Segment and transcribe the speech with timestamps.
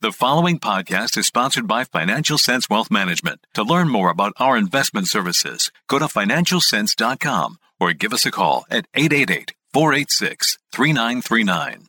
[0.00, 3.44] The following podcast is sponsored by Financial Sense Wealth Management.
[3.54, 8.64] To learn more about our investment services, go to financialsense.com or give us a call
[8.70, 11.88] at 888 486 3939.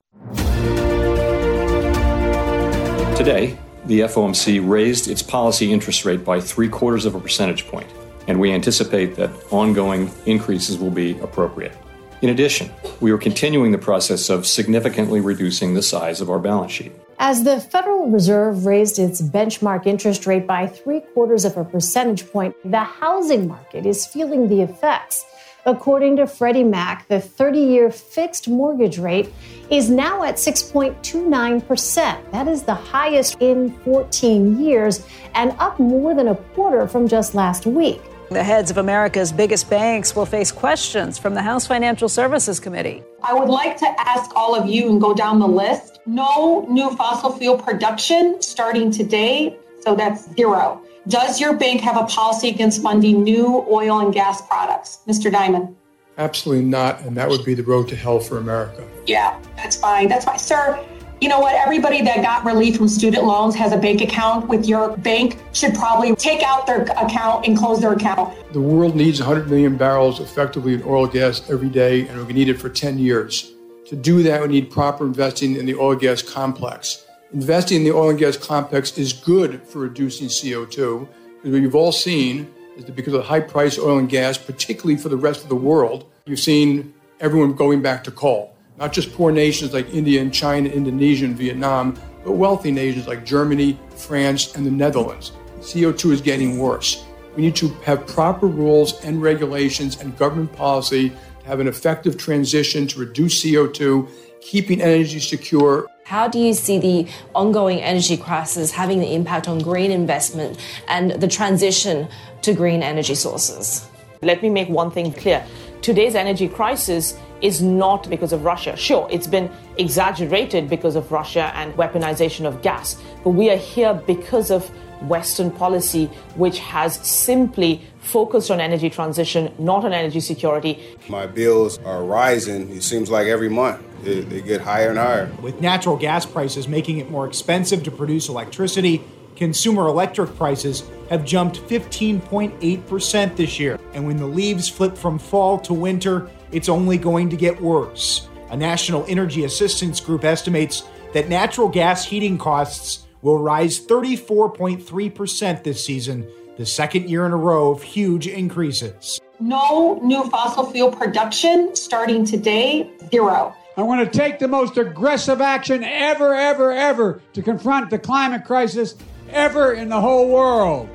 [3.16, 7.92] Today, the FOMC raised its policy interest rate by three quarters of a percentage point,
[8.28, 11.78] and we anticipate that ongoing increases will be appropriate.
[12.24, 12.72] In addition,
[13.02, 16.92] we are continuing the process of significantly reducing the size of our balance sheet.
[17.22, 22.26] As the Federal Reserve raised its benchmark interest rate by three quarters of a percentage
[22.32, 25.26] point, the housing market is feeling the effects.
[25.66, 29.34] According to Freddie Mac, the 30 year fixed mortgage rate
[29.70, 32.32] is now at 6.29%.
[32.32, 35.06] That is the highest in 14 years
[35.36, 38.02] and up more than a quarter from just last week.
[38.30, 43.02] The heads of America's biggest banks will face questions from the House Financial Services Committee.
[43.24, 46.00] I would like to ask all of you and go down the list.
[46.06, 50.80] No new fossil fuel production starting today, so that's zero.
[51.08, 55.00] Does your bank have a policy against funding new oil and gas products?
[55.08, 55.32] Mr.
[55.32, 55.74] Dimon.
[56.20, 58.88] Absolutely not, and that would be the road to hell for America.
[59.08, 60.08] Yeah, that's fine.
[60.08, 60.38] That's fine.
[60.38, 60.80] Sir,
[61.22, 61.54] you know what?
[61.56, 65.76] Everybody that got relief from student loans has a bank account with your bank should
[65.76, 68.34] probably take out their account and close their account.
[68.54, 72.48] The world needs 100 million barrels effectively in oil gas every day, and we need
[72.48, 73.52] it for 10 years.
[73.88, 77.06] To do that, we need proper investing in the oil and gas complex.
[77.34, 81.76] Investing in the oil and gas complex is good for reducing CO2, because what you've
[81.76, 85.18] all seen is that because of the high price oil and gas, particularly for the
[85.18, 89.74] rest of the world, you've seen everyone going back to coal not just poor nations
[89.74, 94.72] like India and China, Indonesia and Vietnam, but wealthy nations like Germany, France, and the
[94.72, 95.34] Netherlands.
[95.60, 97.04] CO2 is getting worse.
[97.36, 102.18] We need to have proper rules and regulations and government policy to have an effective
[102.18, 104.10] transition to reduce CO2,
[104.42, 105.88] keeping energy secure.
[106.06, 110.58] How do you see the ongoing energy crisis having the impact on green investment
[110.88, 112.08] and the transition
[112.42, 113.88] to green energy sources?
[114.22, 115.46] Let me make one thing clear.
[115.82, 118.76] Today's energy crisis is not because of Russia.
[118.76, 123.94] Sure, it's been exaggerated because of Russia and weaponization of gas, but we are here
[123.94, 124.70] because of
[125.02, 130.98] Western policy, which has simply focused on energy transition, not on energy security.
[131.08, 133.86] My bills are rising, it seems like every month.
[134.04, 135.32] They, they get higher and higher.
[135.42, 139.04] With natural gas prices making it more expensive to produce electricity,
[139.40, 143.80] consumer electric prices have jumped 15.8% this year.
[143.94, 148.28] And when the leaves flip from fall to winter, it's only going to get worse.
[148.52, 150.84] A National Energy Assistance Group estimates
[151.14, 157.38] that natural gas heating costs will rise 34.3% this season, the second year in a
[157.38, 159.22] row of huge increases.
[159.40, 163.56] No new fossil fuel production starting today, zero.
[163.78, 168.44] I want to take the most aggressive action ever, ever, ever to confront the climate
[168.44, 168.96] crisis
[169.32, 170.90] ever in the whole world.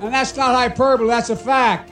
[0.00, 1.90] And that's not hyperbole, that's a fact.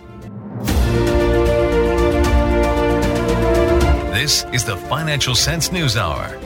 [4.13, 6.39] This is the Financial Sense News Hour.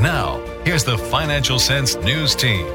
[0.00, 2.66] Now, here's the Financial Sense News Team.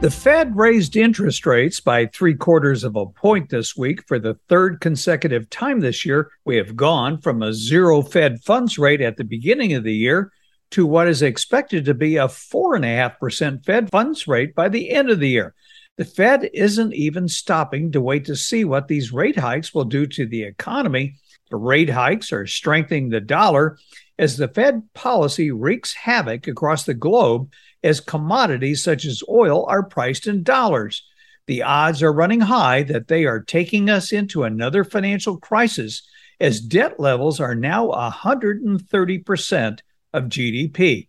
[0.00, 4.34] The Fed raised interest rates by three quarters of a point this week for the
[4.48, 6.30] third consecutive time this year.
[6.44, 10.32] We have gone from a zero Fed funds rate at the beginning of the year
[10.76, 15.20] to what is expected to be a 4.5% Fed funds rate by the end of
[15.20, 15.54] the year.
[15.96, 20.06] The Fed isn't even stopping to wait to see what these rate hikes will do
[20.08, 21.14] to the economy.
[21.48, 23.78] The rate hikes are strengthening the dollar
[24.18, 27.50] as the Fed policy wreaks havoc across the globe
[27.82, 31.08] as commodities such as oil are priced in dollars.
[31.46, 36.06] The odds are running high that they are taking us into another financial crisis
[36.38, 39.78] as debt levels are now 130%
[40.16, 41.08] of GDP.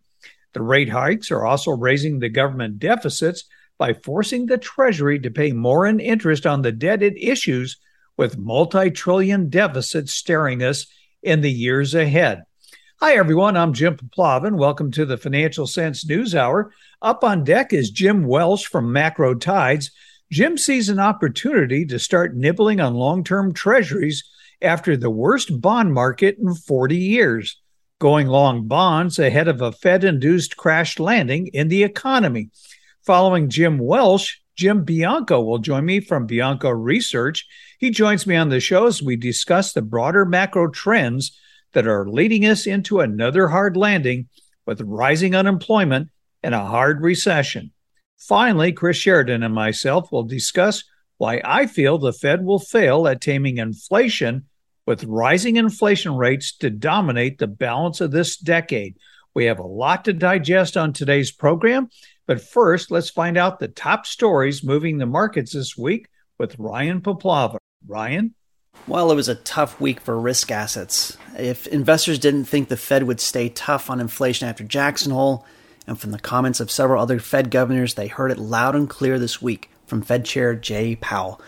[0.54, 3.46] The rate hikes are also raising the government deficits
[3.78, 7.78] by forcing the Treasury to pay more in interest on the debt it issues,
[8.18, 10.88] with multi trillion deficits staring us
[11.22, 12.44] in the years ahead.
[13.00, 13.56] Hi, everyone.
[13.56, 14.52] I'm Jim Puplava.
[14.52, 16.74] Welcome to the Financial Sense News Hour.
[17.02, 19.92] Up on deck is Jim Welsh from Macro Tides.
[20.32, 24.24] Jim sees an opportunity to start nibbling on long term treasuries
[24.62, 27.62] after the worst bond market in 40 years,
[28.00, 32.50] going long bonds ahead of a Fed induced crash landing in the economy.
[33.04, 37.48] Following Jim Welsh, Jim Bianco will join me from Bianco Research.
[37.80, 41.40] He joins me on the show as we discuss the broader macro trends
[41.74, 44.28] that are leading us into another hard landing
[44.66, 46.10] with rising unemployment
[46.44, 47.72] and a hard recession.
[48.18, 50.84] Finally, Cris Sheridan and myself will discuss
[51.18, 54.47] why I feel the Fed will fail at taming inflation
[54.88, 58.98] with rising inflation rates to dominate the balance of this decade.
[59.36, 61.90] We have a lot to digest on today's program,
[62.26, 66.08] but first, let's find out the top stories moving the markets this week
[66.40, 67.58] with Ryan Puplava.
[67.86, 68.34] Ryan?
[68.88, 71.18] Well, it was a tough week for risk assets.
[71.38, 75.46] If investors didn't think the Fed would stay tough on inflation after Jackson Hole,
[75.86, 79.20] and from the comments of several other Fed governors, they heard it loud and clear
[79.20, 81.42] this week from Fed Chair Jay Powell,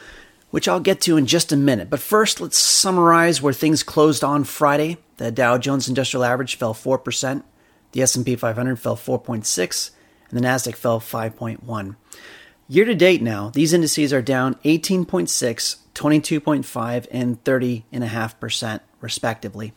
[0.51, 1.89] which I'll get to in just a minute.
[1.89, 4.97] But first, let's summarize where things closed on Friday.
[5.17, 7.43] The Dow Jones Industrial Average fell 4%,
[7.91, 9.91] the S&P 500 fell 4.6,
[10.29, 11.95] and the Nasdaq fell 5.1.
[12.67, 19.73] Year to date now, these indices are down 18.6, 22.5, and 30.5% respectively.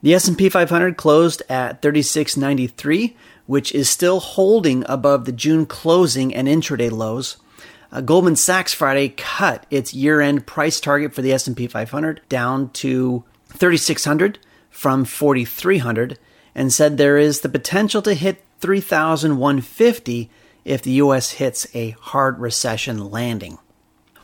[0.00, 3.16] The S&P 500 closed at 3693,
[3.46, 7.38] which is still holding above the June closing and intraday lows.
[7.90, 13.24] Uh, Goldman Sachs Friday cut its year-end price target for the S&P 500 down to
[13.48, 14.38] 3600
[14.70, 16.18] from 4300
[16.54, 20.30] and said there is the potential to hit 3150
[20.64, 23.58] if the US hits a hard recession landing.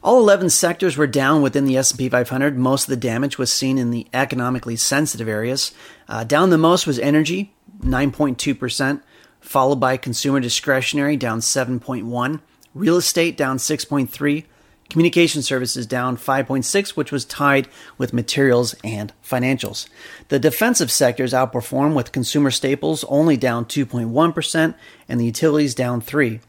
[0.03, 2.59] All 11 sectors were down within the S&P 500.
[2.59, 5.73] Most of the damage was seen in the economically sensitive areas.
[6.07, 9.01] Uh, down the most was energy, 9.2%,
[9.41, 12.41] followed by consumer discretionary, down 7.1,
[12.75, 14.45] real estate down 6.3,
[14.91, 19.89] Communication services down 5.6, which was tied with materials and financials.
[20.29, 24.75] The defensive sectors outperformed with consumer staples only down 2.1%
[25.09, 26.41] and the utilities down 3.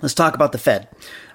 [0.00, 0.88] Let's talk about the Fed.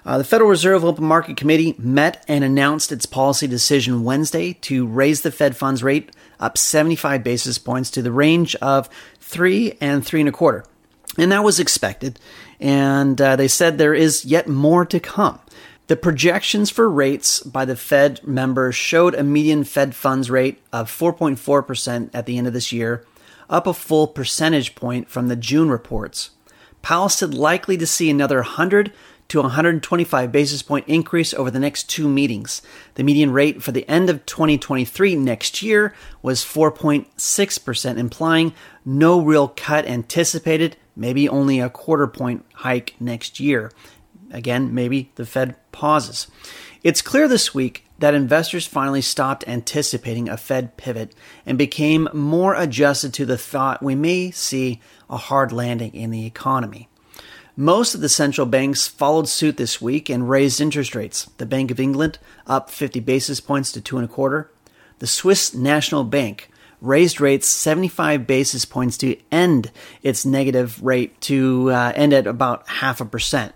[0.04, 4.86] Uh, the Federal Reserve Open Market Committee met and announced its policy decision Wednesday to
[4.86, 6.10] raise the Fed funds rate
[6.40, 8.88] up 75 basis points to the range of
[9.20, 10.64] three and three and a quarter,
[11.16, 12.18] and that was expected.
[12.60, 15.40] And uh, they said there is yet more to come.
[15.88, 20.90] The projections for rates by the Fed members showed a median Fed funds rate of
[20.90, 23.06] 4.4% at the end of this year,
[23.48, 26.30] up a full percentage point from the June reports.
[26.82, 28.92] Powell said likely to see another 100
[29.28, 32.62] to 125 basis point increase over the next two meetings.
[32.94, 39.48] The median rate for the end of 2023 next year was 4.6%, implying no real
[39.48, 43.72] cut anticipated, maybe only a quarter point hike next year.
[44.30, 46.26] Again, maybe the Fed pauses.
[46.82, 51.14] It's clear this week that investors finally stopped anticipating a Fed pivot
[51.46, 56.26] and became more adjusted to the thought we may see a hard landing in the
[56.26, 56.88] economy.
[57.56, 61.24] Most of the central banks followed suit this week and raised interest rates.
[61.38, 64.52] The Bank of England up 50 basis points to two and a quarter.
[65.00, 66.50] The Swiss National Bank
[66.80, 69.70] raised rates 75 basis points to end
[70.02, 73.54] its negative rate to uh, end at about half a percent.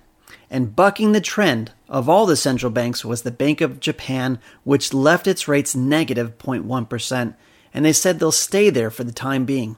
[0.50, 4.92] And bucking the trend of all the central banks was the Bank of Japan, which
[4.92, 7.34] left its rates negative 0.1,
[7.72, 9.76] and they said they'll stay there for the time being.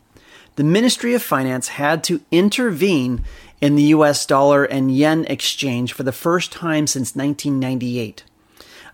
[0.57, 3.25] The Ministry of Finance had to intervene
[3.61, 8.25] in the US dollar and yen exchange for the first time since 1998.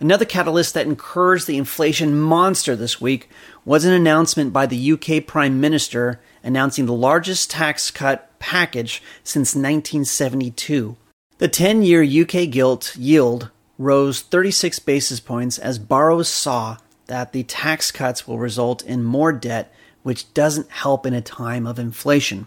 [0.00, 3.29] Another catalyst that encouraged the inflation monster this week
[3.64, 9.54] was an announcement by the UK Prime Minister announcing the largest tax cut package since
[9.54, 10.96] 1972.
[11.38, 16.76] The 10 year UK gilt yield rose 36 basis points as borrowers saw
[17.06, 19.72] that the tax cuts will result in more debt,
[20.02, 22.46] which doesn't help in a time of inflation.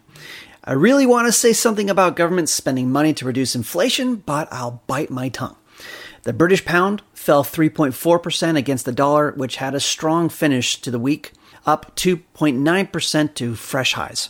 [0.63, 4.81] I really want to say something about government spending money to reduce inflation, but I'll
[4.87, 5.57] bite my tongue.
[6.23, 10.99] The British pound fell 3.4% against the dollar, which had a strong finish to the
[10.99, 11.33] week,
[11.65, 14.29] up 2.9% to fresh highs.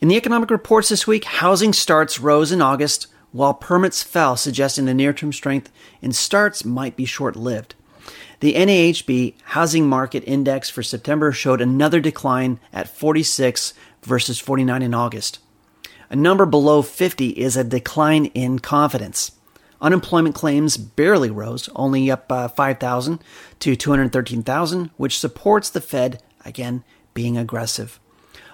[0.00, 4.86] In the economic reports this week, housing starts rose in August, while permits fell, suggesting
[4.86, 5.70] the near term strength
[6.00, 7.74] in starts might be short lived.
[8.40, 14.94] The NAHB Housing Market Index for September showed another decline at 46 versus 49 in
[14.94, 15.40] August.
[16.08, 19.32] A number below 50 is a decline in confidence.
[19.80, 23.20] Unemployment claims barely rose, only up uh, 5,000
[23.60, 26.82] to 213,000, which supports the Fed, again,
[27.14, 28.00] being aggressive.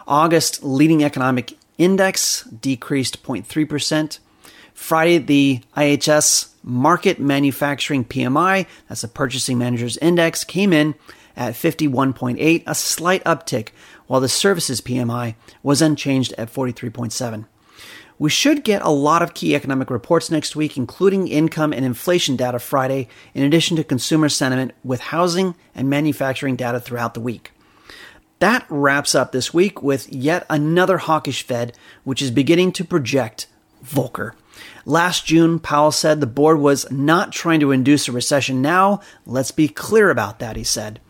[0.07, 4.19] August leading economic index decreased 0.3%.
[4.75, 10.95] Friday, the IHS Markit Manufacturing PMI, that's the Purchasing Managers Index, came in
[11.37, 13.69] at 51.8, a slight uptick,
[14.07, 17.47] while the Services PMI was unchanged at 43.7.
[18.19, 22.37] We should get a lot of key economic reports next week, including income and inflation
[22.37, 27.53] data Friday, in addition to consumer sentiment with housing and manufacturing data throughout the week.
[28.39, 33.47] That wraps up this week with yet another hawkish Fed, which is beginning to project
[33.85, 34.33] Volcker.
[34.85, 39.01] Last June, Powell said the board was not trying to induce a recession now.
[39.27, 41.01] Let's be clear about that, he said.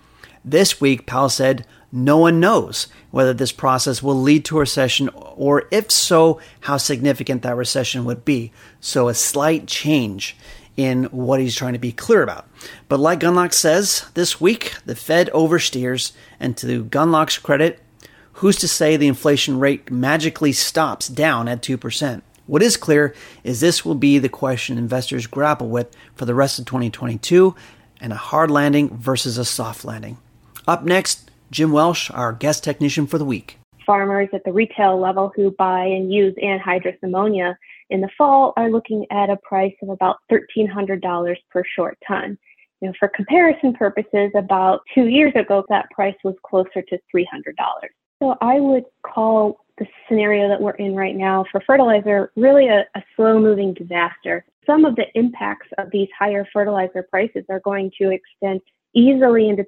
[0.44, 5.08] This week, Powell said No one knows whether this process will lead to a recession
[5.14, 8.50] or, if so, how significant that recession would be.
[8.80, 10.36] So, a slight change
[10.76, 12.48] in what he's trying to be clear about.
[12.88, 16.10] But, like Gundlach says, this week the Fed oversteers,
[16.40, 17.80] and to Gundlach's credit,
[18.32, 22.22] who's to say the inflation rate magically stops down at 2%?
[22.46, 26.58] What is clear is this will be the question investors grapple with for the rest
[26.58, 27.54] of 2022
[28.00, 30.18] and a hard landing versus a soft landing.
[30.66, 31.24] Up next,
[31.54, 33.58] Jim Welsh, our guest technician for the week.
[33.87, 37.56] Farmers at the retail level who buy and use anhydrous ammonia
[37.90, 42.37] in the fall are looking at a price of about $1,300 per short ton.
[42.80, 47.25] You know, for comparison purposes, about two years ago, that price was closer to $300.
[48.20, 52.80] So I would call the scenario that we're in right now for fertilizer really a,
[52.96, 54.44] a slow moving disaster.
[54.66, 58.61] Some of the impacts of these higher fertilizer prices are going to extend
[58.92, 59.64] easily into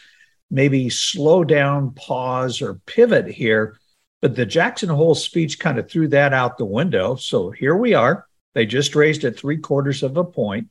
[0.52, 3.80] maybe slow down, pause, or pivot here.
[4.26, 7.16] But the Jackson Hole speech kind of threw that out the window.
[7.16, 8.26] So here we are.
[8.56, 10.70] They just raised it three quarters of a point.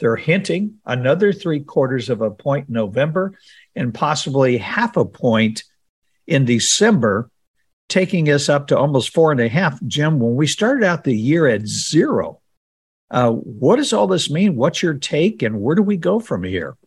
[0.00, 3.38] They're hinting another three quarters of a point in November
[3.76, 5.64] and possibly half a point
[6.26, 7.30] in December,
[7.90, 9.78] taking us up to almost four and a half.
[9.86, 12.40] Jim, when we started out the year at zero,
[13.10, 14.56] uh, what does all this mean?
[14.56, 16.78] What's your take, and where do we go from here?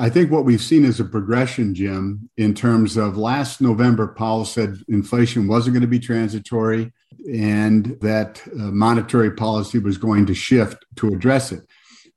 [0.00, 4.46] I think what we've seen is a progression, Jim, in terms of last November, Powell
[4.46, 6.90] said inflation wasn't going to be transitory
[7.30, 11.66] and that uh, monetary policy was going to shift to address it.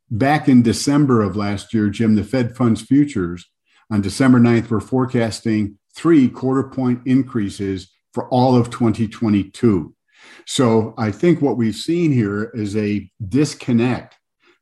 [0.10, 3.50] Back in December of last year, Jim, the Fed funds futures
[3.92, 9.94] on December 9th were forecasting three quarter point increases for all of 2022.
[10.46, 14.16] So I think what we've seen here is a disconnect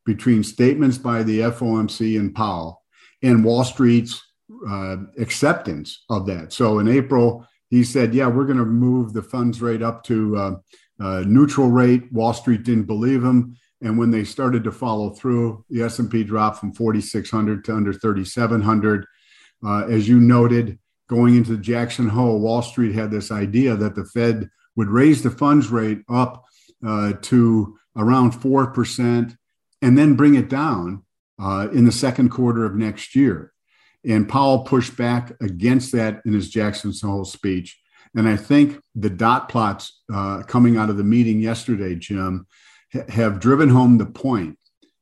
[0.07, 2.80] between statements by the FOMC and Powell
[3.21, 4.21] and Wall Street's
[4.67, 6.53] uh, acceptance of that.
[6.53, 10.37] So in April, he said, "Yeah, we're going to move the funds rate up to
[10.37, 10.55] uh,
[10.99, 15.65] uh, neutral rate." Wall Street didn't believe him, and when they started to follow through,
[15.69, 19.05] the S and P dropped from 4,600 to under 3,700.
[19.63, 24.05] Uh, as you noted, going into Jackson Hole, Wall Street had this idea that the
[24.05, 26.45] Fed would raise the funds rate up
[26.85, 29.35] uh, to around four percent
[29.81, 31.03] and then bring it down
[31.41, 33.51] uh, in the second quarter of next year.
[34.05, 37.79] And Powell pushed back against that in his Jackson Hole speech.
[38.15, 42.47] And I think the dot plots uh, coming out of the meeting yesterday, Jim,
[42.93, 44.57] ha- have driven home the point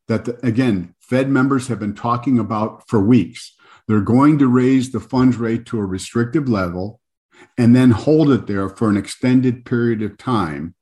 [0.07, 3.55] that, the, again, Fed members have been talking about for weeks.
[3.87, 6.99] They're going to raise the funds rate to a restrictive level
[7.57, 10.75] and then hold it there for an extended period of time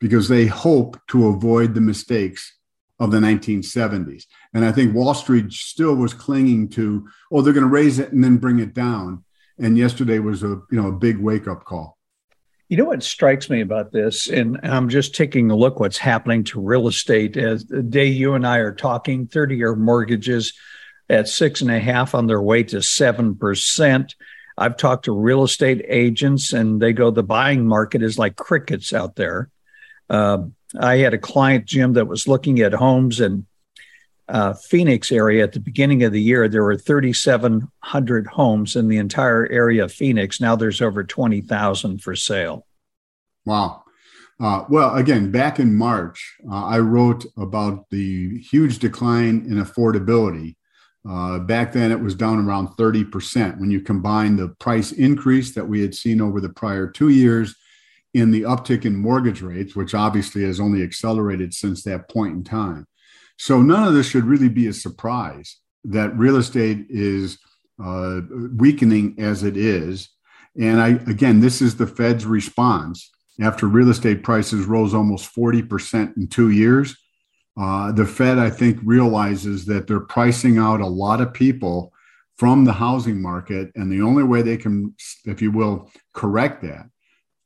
[0.00, 2.56] because they hope to avoid the mistakes
[2.98, 4.24] of the 1970s.
[4.52, 8.12] And I think Wall Street still was clinging to, oh, they're going to raise it
[8.12, 9.24] and then bring it down.
[9.58, 11.98] And yesterday was a you know a big wake up call.
[12.68, 16.44] You know what strikes me about this, and I'm just taking a look what's happening
[16.44, 17.36] to real estate.
[17.36, 20.54] As the day you and I are talking, 30 year mortgages
[21.10, 24.14] at six and a half on their way to seven percent.
[24.56, 28.92] I've talked to real estate agents, and they go, the buying market is like crickets
[28.92, 29.50] out there.
[30.08, 30.44] Uh,
[30.78, 33.46] I had a client, Jim, that was looking at homes in
[34.30, 36.48] uh, Phoenix area at the beginning of the year.
[36.48, 40.40] There were 3,700 homes in the entire area of Phoenix.
[40.40, 42.66] Now there's over 20,000 for sale.
[43.44, 43.84] Wow.
[44.40, 50.56] Uh, well, again, back in March, uh, I wrote about the huge decline in affordability.
[51.08, 55.66] Uh, back then, it was down around 30% when you combine the price increase that
[55.66, 57.54] we had seen over the prior two years
[58.14, 62.44] in the uptick in mortgage rates, which obviously has only accelerated since that point in
[62.44, 62.86] time.
[63.40, 67.38] So, none of this should really be a surprise that real estate is
[67.82, 68.20] uh,
[68.54, 70.10] weakening as it is.
[70.60, 76.18] And I, again, this is the Fed's response after real estate prices rose almost 40%
[76.18, 76.94] in two years.
[77.58, 81.94] Uh, the Fed, I think, realizes that they're pricing out a lot of people
[82.36, 83.70] from the housing market.
[83.74, 84.94] And the only way they can,
[85.24, 86.90] if you will, correct that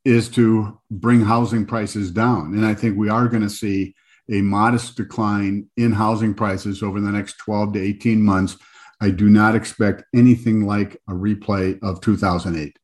[0.04, 2.54] is to bring housing prices down.
[2.54, 3.94] And I think we are going to see
[4.30, 8.56] a modest decline in housing prices over the next 12 to 18 months.
[9.00, 12.78] I do not expect anything like a replay of 2008.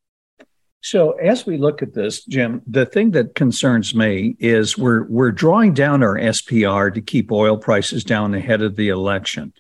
[0.83, 5.31] So as we look at this, Jim, the thing that concerns me is we're we're
[5.31, 9.53] drawing down our SPR to keep oil prices down ahead of the election.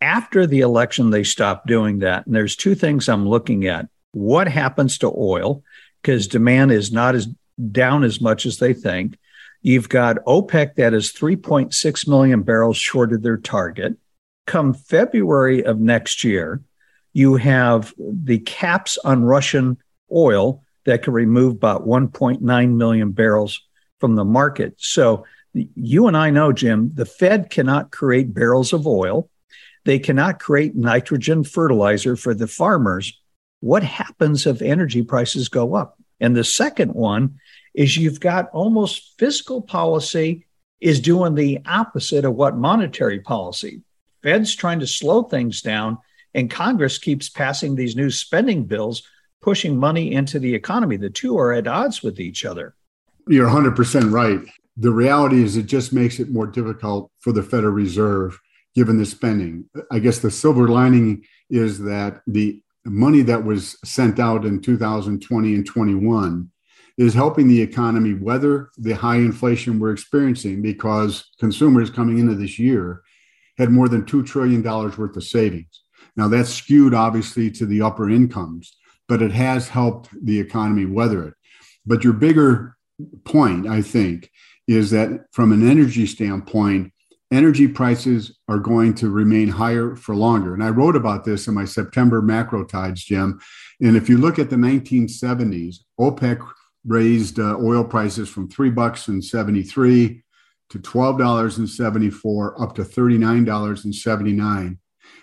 [0.00, 2.24] After the election, they stopped doing that.
[2.24, 3.88] And there's two things I'm looking at.
[4.12, 5.62] What happens to oil?
[6.00, 7.28] Because demand is not as
[7.72, 9.18] down as much as they think.
[9.62, 13.96] You've got OPEC that is 3.6 million barrels short of their target.
[14.46, 16.62] Come February of next year,
[17.12, 19.78] you have the caps on Russian
[20.12, 23.60] oil that can remove about 1.9 million barrels
[23.98, 24.74] from the market.
[24.78, 29.28] So you and I know, Jim, the Fed cannot create barrels of oil.
[29.84, 33.18] They cannot create nitrogen fertilizer for the farmers.
[33.60, 35.98] What happens if energy prices go up?
[36.20, 37.38] And the second one
[37.78, 40.44] is you've got almost fiscal policy
[40.80, 43.82] is doing the opposite of what monetary policy.
[44.20, 45.96] Fed's trying to slow things down,
[46.34, 49.04] and Congress keeps passing these new spending bills
[49.40, 50.96] pushing money into the economy.
[50.96, 52.74] The two are at odds with each other.
[53.28, 54.40] You're 100% right.
[54.76, 58.40] The reality is, it just makes it more difficult for the Federal Reserve
[58.74, 59.70] given the spending.
[59.92, 65.54] I guess the silver lining is that the money that was sent out in 2020
[65.54, 66.50] and 21
[66.98, 72.58] is helping the economy weather the high inflation we're experiencing because consumers coming into this
[72.58, 73.02] year
[73.56, 75.82] had more than $2 trillion worth of savings.
[76.16, 78.76] Now, that's skewed obviously to the upper incomes
[79.08, 81.34] but it has helped the economy weather it.
[81.86, 82.76] But your bigger
[83.24, 84.30] point, I think,
[84.68, 86.92] is that from an energy standpoint,
[87.32, 90.52] energy prices are going to remain higher for longer.
[90.52, 93.40] And I wrote about this in my September macro tides, Jim.
[93.80, 96.46] And if you look at the 1970s, OPEC
[96.86, 100.22] raised uh, oil prices from three bucks and 73
[100.70, 104.78] to twelve dollars and seventy four, up to thirty nine dollars and seventy nine.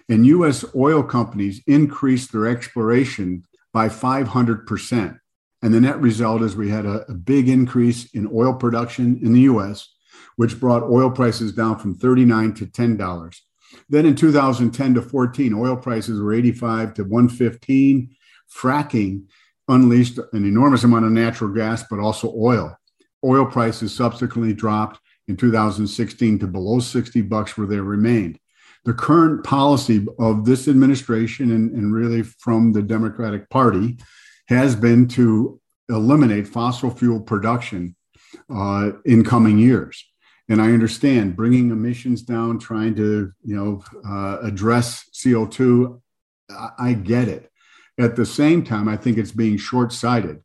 [0.10, 5.20] And US oil companies increased their exploration by 500%.
[5.62, 9.34] And the net result is we had a, a, big increase in oil production in
[9.34, 9.94] the US,
[10.36, 13.39] which brought oil prices down from 39 to $10.
[13.89, 18.15] Then in 2010 to 14, oil prices were 85 to 115.
[18.56, 19.26] Fracking
[19.67, 22.78] unleashed an enormous amount of natural gas, but also oil.
[23.23, 28.39] Oil prices subsequently dropped in 2016 to below 60 bucks where they remained
[28.86, 33.97] the current policy of this administration and, and really from the Democratic Party
[34.47, 37.95] has been to eliminate fossil fuel production
[38.54, 40.06] uh, in coming years.
[40.47, 46.01] And I understand bringing emissions down, trying to you know uh, address CO two.
[46.51, 47.51] I, I get it.
[47.97, 50.41] At the same time, I think it's being short sighted,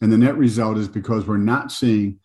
[0.00, 2.18] and the net result is because we're not seeing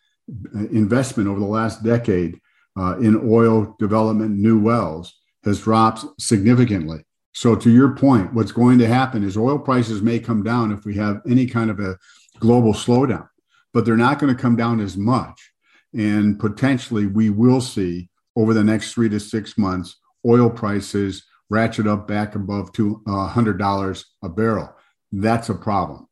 [0.55, 2.39] uh, investment over the last decade
[2.77, 7.03] uh, in oil development, new wells has dropped significantly.
[7.33, 10.85] So, to your point, what's going to happen is oil prices may come down if
[10.85, 11.97] we have any kind of a
[12.39, 13.27] global slowdown,
[13.73, 15.51] but they're not going to come down as much.
[15.93, 21.87] And potentially, we will see over the next three to six months oil prices ratchet
[21.87, 24.73] up back above $200 uh, a barrel.
[25.11, 26.09] That's a problem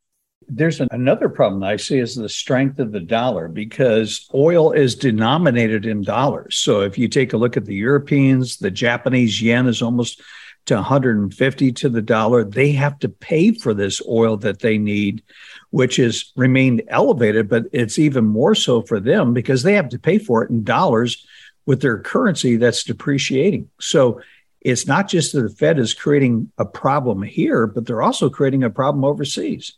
[0.48, 5.84] there's another problem I see is the strength of the dollar because oil is denominated
[5.84, 6.56] in dollars.
[6.56, 10.22] So if you take a look at the Europeans, the Japanese yen is almost
[10.66, 12.44] to 150 to the dollar.
[12.44, 15.22] They have to pay for this oil that they need,
[15.70, 19.98] which has remained elevated, but it's even more so for them because they have to
[19.98, 21.26] pay for it in dollars
[21.66, 23.68] with their currency that's depreciating.
[23.80, 24.20] So
[24.60, 28.64] it's not just that the Fed is creating a problem here, but they're also creating
[28.64, 29.74] a problem overseas.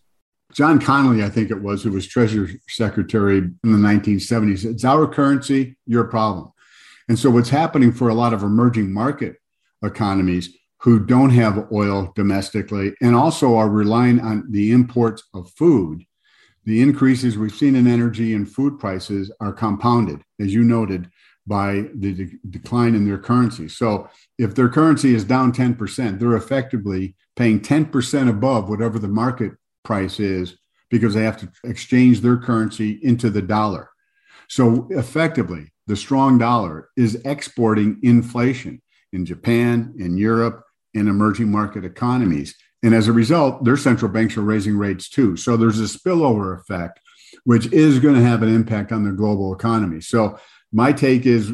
[0.53, 4.65] John Connally, I think it was, who was Treasury Secretary in the 1970s.
[4.65, 6.53] It's our currency, your problem.
[7.09, 9.37] And so, what's happening for a lot of emerging market
[9.83, 16.05] economies who don't have oil domestically and also are relying on the imports of food,
[16.65, 21.11] the increases we've seen in energy and food prices are compounded, as you noted,
[21.47, 23.69] by the de- decline in their currency.
[23.69, 24.09] So
[24.41, 29.53] if their currency is down 10%, they're effectively paying 10% above whatever the market
[29.85, 30.57] price is
[30.89, 33.91] because they have to exchange their currency into the dollar.
[34.49, 38.81] So effectively, the strong dollar is exporting inflation
[39.13, 42.55] in Japan, in Europe, in emerging market economies.
[42.83, 45.37] And as a result, their central banks are raising rates too.
[45.37, 46.99] So there's a spillover effect,
[47.45, 50.01] which is going to have an impact on the global economy.
[50.01, 50.39] So
[50.73, 51.53] my take is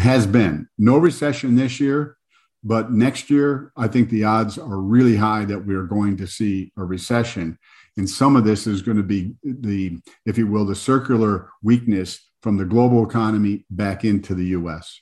[0.00, 2.16] has been no recession this year,
[2.64, 6.26] but next year, I think the odds are really high that we are going to
[6.26, 7.58] see a recession.
[7.96, 12.30] And some of this is going to be the, if you will, the circular weakness
[12.42, 15.00] from the global economy back into the US.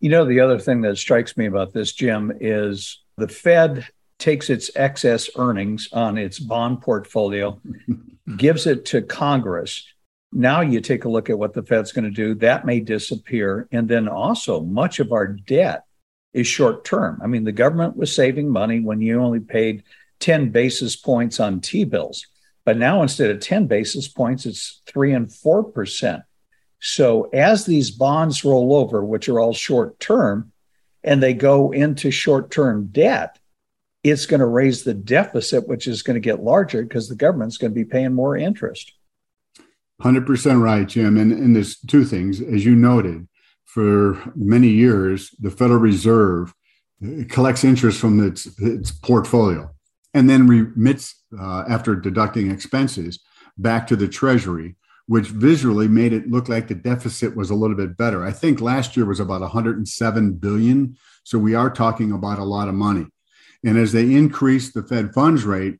[0.00, 3.86] You know, the other thing that strikes me about this, Jim, is the Fed
[4.18, 7.60] takes its excess earnings on its bond portfolio,
[8.36, 9.84] gives it to Congress.
[10.32, 13.66] Now you take a look at what the Fed's going to do, that may disappear.
[13.72, 15.84] And then also, much of our debt
[16.32, 17.20] is short term.
[17.22, 19.84] I mean, the government was saving money when you only paid
[20.20, 22.26] 10 basis points on T bills.
[22.64, 26.22] But now instead of 10 basis points, it's three and 4%.
[26.80, 30.52] So as these bonds roll over, which are all short term,
[31.02, 33.38] and they go into short term debt,
[34.04, 37.56] it's going to raise the deficit, which is going to get larger because the government's
[37.56, 38.92] going to be paying more interest.
[40.02, 41.16] 100% right, Jim.
[41.16, 42.40] And, and there's two things.
[42.40, 43.26] As you noted,
[43.64, 46.54] for many years, the Federal Reserve
[47.28, 49.70] collects interest from its, its portfolio
[50.14, 53.20] and then remits, uh, after deducting expenses,
[53.56, 57.76] back to the Treasury, which visually made it look like the deficit was a little
[57.76, 58.24] bit better.
[58.24, 60.96] I think last year was about 107 billion.
[61.24, 63.06] So we are talking about a lot of money.
[63.64, 65.78] And as they increase the Fed funds rate,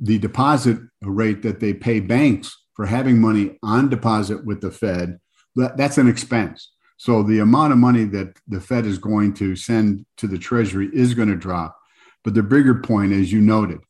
[0.00, 5.18] the deposit rate that they pay banks for having money on deposit with the Fed,
[5.56, 6.70] that's an expense.
[6.96, 10.88] So the amount of money that the Fed is going to send to the Treasury
[10.92, 11.76] is going to drop.
[12.22, 13.80] But the bigger point, as you noted,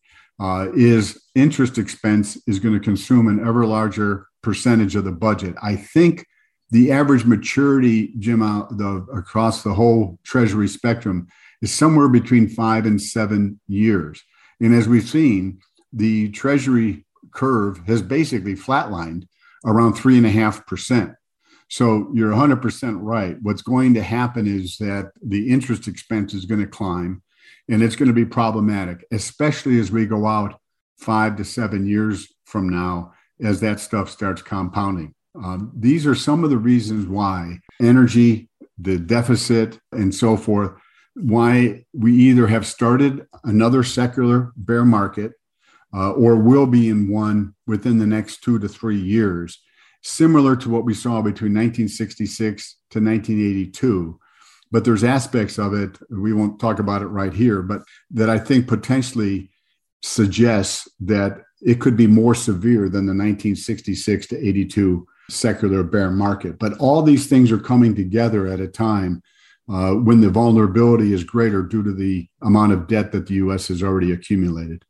[0.41, 5.55] uh, is interest expense is going to consume an ever larger percentage of the budget.
[5.63, 6.25] I think
[6.71, 11.27] the average maturity, Jim, the, across the whole Treasury spectrum
[11.61, 14.23] is somewhere between five and seven years.
[14.63, 15.59] And as we've seen,
[15.93, 17.05] the Treasury
[17.39, 19.29] curve has basically flatlined
[19.65, 21.13] around three and a half percent.
[21.69, 23.37] So you're 100% right.
[23.43, 27.23] What's going to happen is that the interest expense is going to climb
[27.69, 30.59] and it's going to be problematic, especially as we go out
[30.99, 35.15] five to seven years from now as that stuff starts compounding.
[35.37, 38.49] Um, these are some of the reasons why energy,
[38.79, 40.73] the deficit, and so forth,
[41.15, 45.35] why we either have started another secular bear market
[45.95, 49.59] uh, or will be in one within the next two to three years
[50.03, 54.19] similar to what we saw between 1966 to 1982.
[54.71, 58.39] But there's aspects of it, we won't talk about it right here, but that I
[58.39, 59.51] think potentially
[60.03, 66.59] suggests that it could be more severe than the 1966 to 82 secular bear market.
[66.59, 69.23] But all these things are coming together at a time
[69.69, 73.69] uh, when the vulnerability is greater due to the amount of debt that the US
[73.69, 74.85] has already accumulated.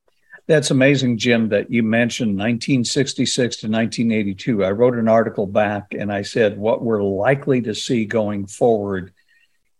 [0.49, 4.65] That's amazing, Jim, that you mentioned 1966 to 1982.
[4.65, 9.13] I wrote an article back and I said what we're likely to see going forward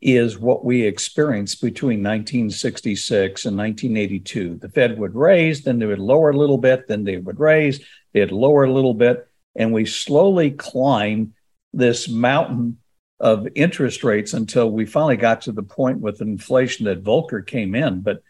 [0.03, 4.57] is what we experienced between 1966 and 1982.
[4.57, 7.81] The Fed would raise, then they would lower a little bit, then they would raise,
[8.13, 9.27] they'd lower a little bit,
[9.57, 11.33] and we slowly climbed
[11.73, 12.77] this mountain
[13.19, 17.75] of interest rates until we finally got to the point with inflation that Volcker came
[17.75, 18.03] in.
[18.03, 18.23] But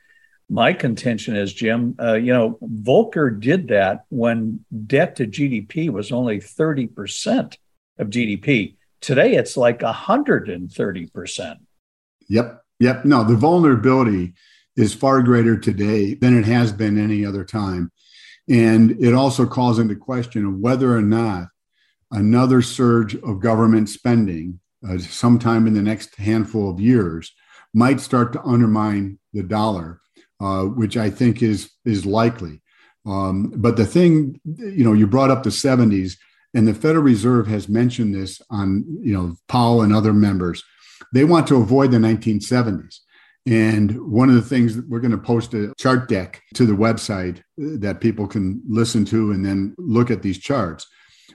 [0.49, 6.11] my contention is, Jim, uh, you know, Volcker did that when debt to GDP was
[6.11, 7.57] only 30%
[7.99, 8.77] of GDP.
[9.01, 11.57] Today, it's like 130%.
[12.29, 12.63] Yep.
[12.81, 13.05] Yep.
[13.05, 14.35] No, the vulnerability
[14.77, 17.91] is far greater today than it has been any other time.
[18.49, 21.49] And it also calls into question of whether or not
[22.11, 27.35] another surge of government spending uh, sometime in the next handful of years
[27.75, 30.01] might start to undermine the dollar
[30.41, 32.61] uh, which I think is is likely.
[33.07, 36.17] Um, but the thing, you know, you brought up the 70s,
[36.55, 40.63] and the Federal Reserve has mentioned this on, you know, Powell and other members.
[41.15, 42.99] They want to avoid the 1970s.
[43.47, 46.75] And one of the things that we're going to post a chart deck to the
[46.75, 50.87] website that people can listen to and then look at these charts.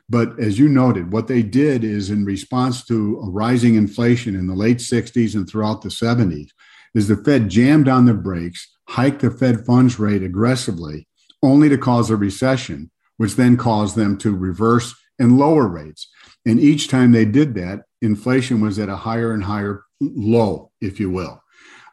[0.10, 4.46] But as you noted, what they did is in response to a rising inflation in
[4.46, 6.50] the late 60s and throughout the 70s,
[6.94, 11.08] is the Fed jammed on the brakes hike the Fed funds rate aggressively,
[11.42, 16.10] only to cause a recession, which then caused them to reverse and lower rates.
[16.46, 21.00] And each time they did that, inflation was at a higher and higher low, if
[21.00, 21.42] you will.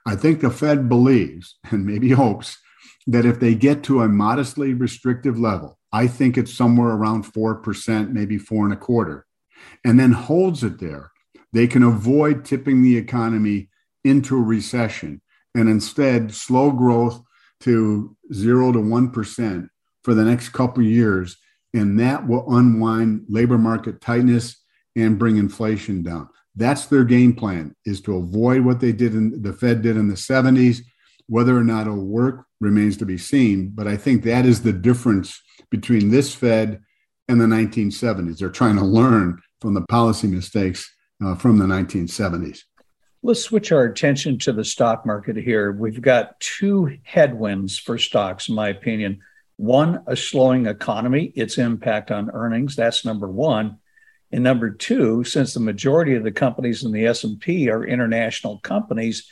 [0.07, 2.59] I think the Fed believes and maybe hopes
[3.07, 8.11] that if they get to a modestly restrictive level, I think it's somewhere around 4%,
[8.11, 9.26] maybe four and a quarter,
[9.85, 11.11] and then holds it there,
[11.53, 13.68] they can avoid tipping the economy
[14.05, 15.20] into a recession
[15.54, 17.22] and instead slow growth
[17.60, 19.68] to zero to 1%
[20.02, 21.36] for the next couple years.
[21.74, 24.56] And that will unwind labor market tightness
[24.96, 26.28] and bring inflation down.
[26.56, 30.08] That's their game plan is to avoid what they did in the Fed did in
[30.08, 30.80] the 70s.
[31.26, 33.70] Whether or not it'll work remains to be seen.
[33.72, 36.82] But I think that is the difference between this Fed
[37.28, 38.38] and the 1970s.
[38.38, 40.92] They're trying to learn from the policy mistakes
[41.24, 42.60] uh, from the 1970s.
[43.22, 45.72] Let's switch our attention to the stock market here.
[45.72, 49.20] We've got two headwinds for stocks, in my opinion.
[49.56, 52.76] One, a slowing economy, its impact on earnings.
[52.76, 53.76] That's number one.
[54.33, 59.28] And number two, since the majority of the companies in the S&P are international companies,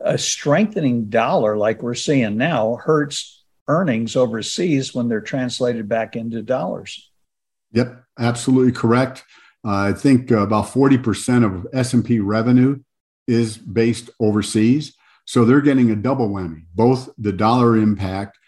[0.00, 6.40] a strengthening dollar like we're seeing now hurts earnings overseas when they're translated back into
[6.40, 7.10] dollars.
[7.72, 9.24] Yep, absolutely correct.
[9.62, 12.78] Uh, I think about 40% of S&P revenue
[13.26, 14.94] is based overseas.
[15.24, 18.38] So they're getting a double whammy, both the dollar impact,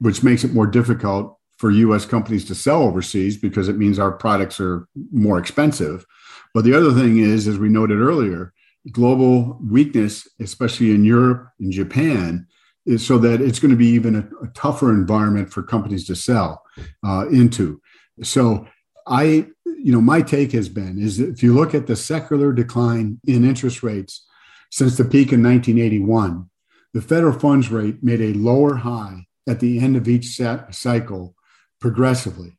[0.00, 4.12] which makes it more difficult for US companies to sell overseas because it means our
[4.12, 6.04] products are more expensive.
[6.52, 8.52] But the other thing is, as we noted earlier,
[8.92, 12.46] global weakness, especially in Europe and Japan,
[12.84, 16.14] is so that it's going to be even a, a tougher environment for companies to
[16.14, 16.62] sell
[17.04, 17.80] uh, into.
[18.22, 18.66] So
[19.06, 23.20] I, you know, my take has been is if you look at the secular decline
[23.26, 24.26] in interest rates
[24.70, 26.50] since the peak in 1981,
[26.92, 30.40] the federal funds rate made a lower high at the end of each
[30.70, 31.34] cycle
[31.80, 32.58] progressively.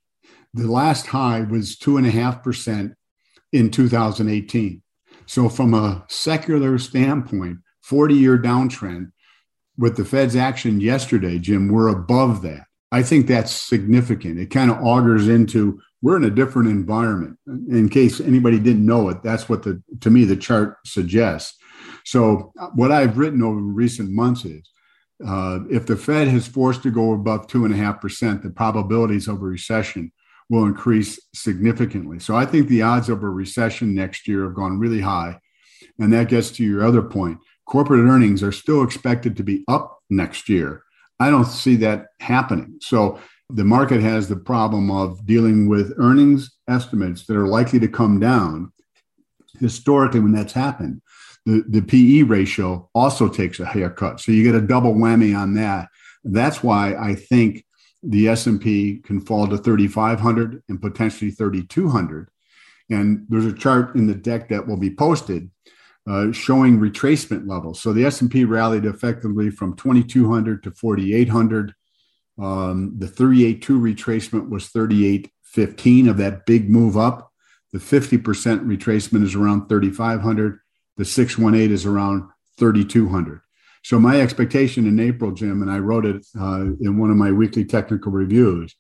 [0.54, 2.94] The last high was 2.5%
[3.52, 4.82] in 2018.
[5.26, 9.12] So, from a secular standpoint, 40 year downtrend
[9.78, 12.68] with the Fed's action yesterday, Jim, we're above that.
[12.92, 14.40] I think that's significant.
[14.40, 17.38] It kind of augurs into we're in a different environment.
[17.48, 21.58] In case anybody didn't know it, that's what the to me the chart suggests.
[22.06, 24.70] So, what I've written over recent months is
[25.26, 28.50] uh, if the Fed is forced to go above two and a half percent, the
[28.50, 30.12] probabilities of a recession
[30.50, 32.20] will increase significantly.
[32.20, 35.40] So I think the odds of a recession next year have gone really high.
[36.00, 37.40] And that gets to your other point.
[37.66, 40.84] Corporate earnings are still expected to be up next year.
[41.20, 42.78] I don't see that happening.
[42.82, 47.88] So the market has the problem of dealing with earnings estimates that are likely to
[47.88, 48.72] come down.
[49.60, 51.02] Historically, when that's happened,
[51.46, 54.20] the, the PE ratio also takes a haircut.
[54.20, 55.88] So you get a double whammy on that.
[56.24, 57.66] That's why I think
[58.04, 62.30] the S&P can fall to 3500 and potentially 3200.
[62.90, 65.50] And there's a chart in the deck that will be posted
[66.10, 67.80] uh, showing retracement levels.
[67.80, 71.74] So the S&P rallied effectively from 2200 to 4800.
[72.40, 77.32] Um, the 382 retracement was 3815 of that big move up.
[77.74, 78.22] The 50%
[78.66, 80.60] retracement is around 3500
[80.98, 83.42] the 618 is around 3,200.
[83.84, 87.32] So my expectation in April, Jim, and I wrote it uh, in one of my
[87.32, 88.76] weekly technical reviews,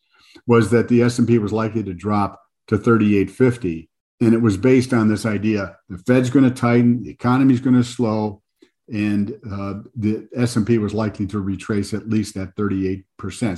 [0.45, 3.89] was that the S&P was likely to drop to 3850.
[4.19, 7.75] And it was based on this idea: the Fed's going to tighten, the economy's going
[7.75, 8.41] to slow,
[8.91, 13.03] and uh, the S&P was likely to retrace at least that 38%.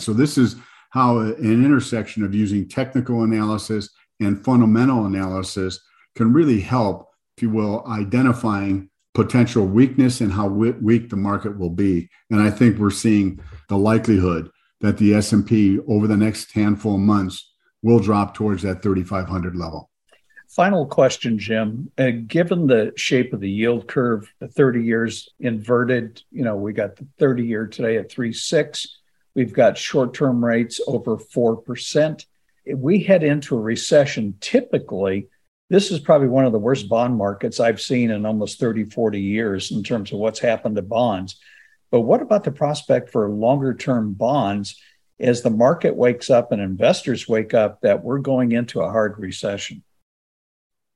[0.01, 0.55] So this is
[0.89, 5.79] how an intersection of using technical analysis and fundamental analysis
[6.15, 11.69] can really help if you will, identifying potential weakness and how weak the market will
[11.69, 12.09] be.
[12.29, 14.49] And I think we're seeing the likelihood
[14.81, 17.49] that the S&P over the next handful of months
[17.81, 19.89] will drop towards that 3500 level.
[20.59, 21.89] Final question, Jim.
[21.97, 26.73] Uh, given the shape of the yield curve, the 30 years inverted, you know, we
[26.73, 28.85] got the 30 year today at 3.6.
[29.35, 32.25] We've got short term rates over 4%.
[32.65, 35.29] If we head into a recession, typically
[35.69, 39.21] this is probably one of the worst bond markets I've seen in almost 30, 40
[39.21, 41.39] years in terms of what's happened to bonds.
[41.89, 44.75] But what about the prospect for longer term bonds
[45.21, 49.17] as the market wakes up and investors wake up that we're going into a hard
[49.19, 49.83] recession?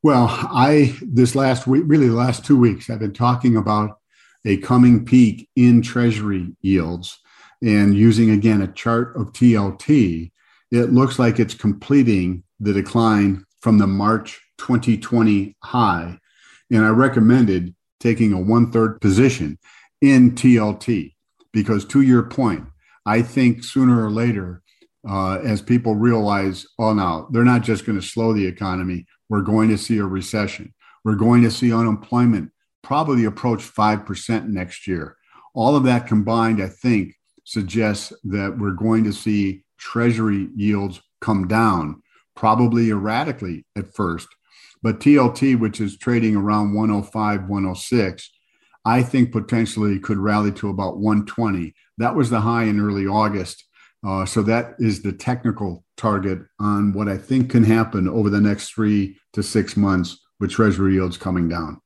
[0.03, 3.99] Well, I, this last week, really the last two weeks, I've been talking about
[4.43, 7.17] a coming peak in treasury yields
[7.61, 10.31] and using again a chart of TLT,
[10.71, 16.19] it looks like it's completing the decline from the March 2020 high.
[16.69, 19.57] And I recommended taking a one third position
[20.01, 21.13] in TLT
[21.53, 22.65] because, to your point,
[23.05, 24.63] I think sooner or later
[25.07, 29.05] uh, as people realize, oh, no, they're not just going to slow the economy.
[29.29, 30.73] We're going to see a recession.
[31.03, 35.15] We're going to see unemployment probably approach 5% next year.
[35.53, 41.47] All of that combined, I think, suggests that we're going to see Treasury yields come
[41.47, 42.01] down,
[42.35, 44.27] probably erratically at first.
[44.81, 48.31] But TLT, which is trading around 105, 106,
[48.85, 51.73] I think potentially could rally to about 120.
[51.97, 53.63] That was the high in early August.
[54.05, 58.41] Uh, so that is the technical target on what I think can happen over the
[58.41, 61.79] next three to six months with Treasury yields coming down.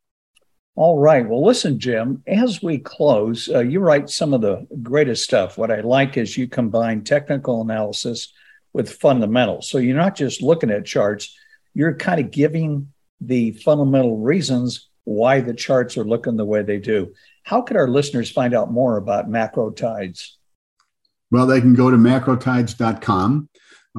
[0.75, 1.27] All right.
[1.27, 5.57] Well, listen, Jim, as we close, uh, you write some of the greatest stuff.
[5.57, 8.31] What I like is you combine technical analysis
[8.73, 9.69] with fundamentals.
[9.69, 11.35] So you're not just looking at charts,
[11.73, 16.79] you're kind of giving the fundamental reasons why the charts are looking the way they
[16.79, 17.13] do.
[17.43, 20.36] How could our listeners find out more about macro tides?
[21.31, 23.49] Well, they can go to macrotides.com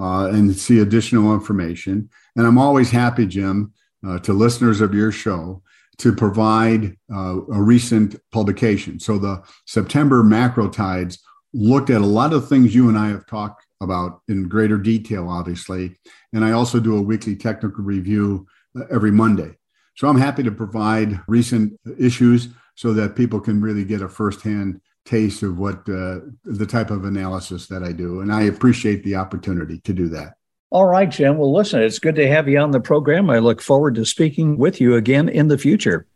[0.01, 2.09] uh, and see additional information.
[2.37, 3.73] And I'm always happy, Jim,
[4.07, 5.63] uh, to listeners of your show
[5.99, 9.01] to provide uh, a recent publication.
[9.01, 11.19] So the September macro tides
[11.53, 15.29] looked at a lot of things you and I have talked about in greater detail,
[15.29, 15.97] obviously.
[16.33, 18.47] And I also do a weekly technical review
[18.79, 19.57] uh, every Monday.
[19.97, 24.81] So I'm happy to provide recent issues so that people can really get a firsthand
[25.09, 28.21] taste of what uh, the type of analysis that I do.
[28.21, 30.35] And I appreciate the opportunity to do that.
[30.71, 31.39] All right, Jim.
[31.39, 33.31] Well, listen, it's good to have you on the program.
[33.31, 36.07] I look forward to speaking with you again in the future.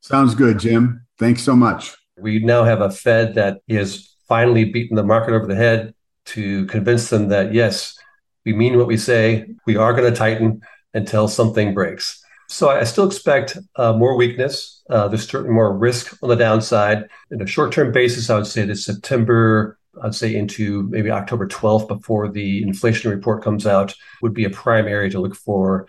[0.00, 1.06] Sounds good, Jim.
[1.18, 1.94] Thanks so much.
[2.18, 6.66] We now have a Fed that is finally beaten the market over the head to
[6.66, 7.96] convince them that, yes,
[8.44, 9.46] we mean what we say.
[9.66, 10.62] We are going to tighten
[10.94, 12.21] until something breaks.
[12.52, 14.82] So I still expect uh, more weakness.
[14.90, 17.08] Uh, there's certainly more risk on the downside.
[17.30, 21.48] In a short term basis, I would say that September I'd say into maybe October
[21.48, 25.86] 12th before the inflation report comes out would be a prime area to look for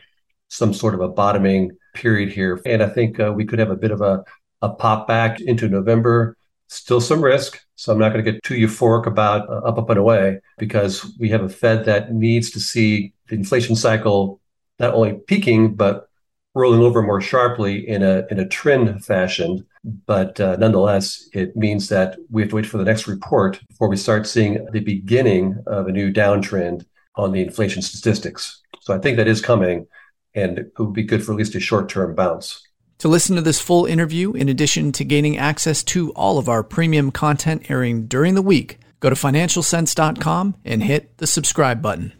[0.47, 2.61] some sort of a bottoming period here.
[2.65, 4.23] And I think uh, we could have a bit of a,
[4.61, 6.37] a pop back into November.
[6.69, 7.59] Still some risk.
[7.75, 11.13] So I'm not going to get too euphoric about uh, up, up, and away because
[11.19, 14.39] we have a Fed that needs to see the inflation cycle
[14.79, 16.07] not only peaking, but
[16.55, 19.65] rolling over more sharply in a in a trend fashion.
[19.83, 23.89] But uh, nonetheless, it means that we have to wait for the next report before
[23.89, 26.85] we start seeing the beginning of a new downtrend
[27.15, 28.61] on the inflation statistics.
[28.81, 29.87] So I think that is coming,
[30.33, 32.65] and it would be good for at least a short term bounce.
[32.99, 36.63] To listen to this full interview, in addition to gaining access to all of our
[36.63, 42.13] premium content airing during the week, go to financialsense.com and hit the subscribe button.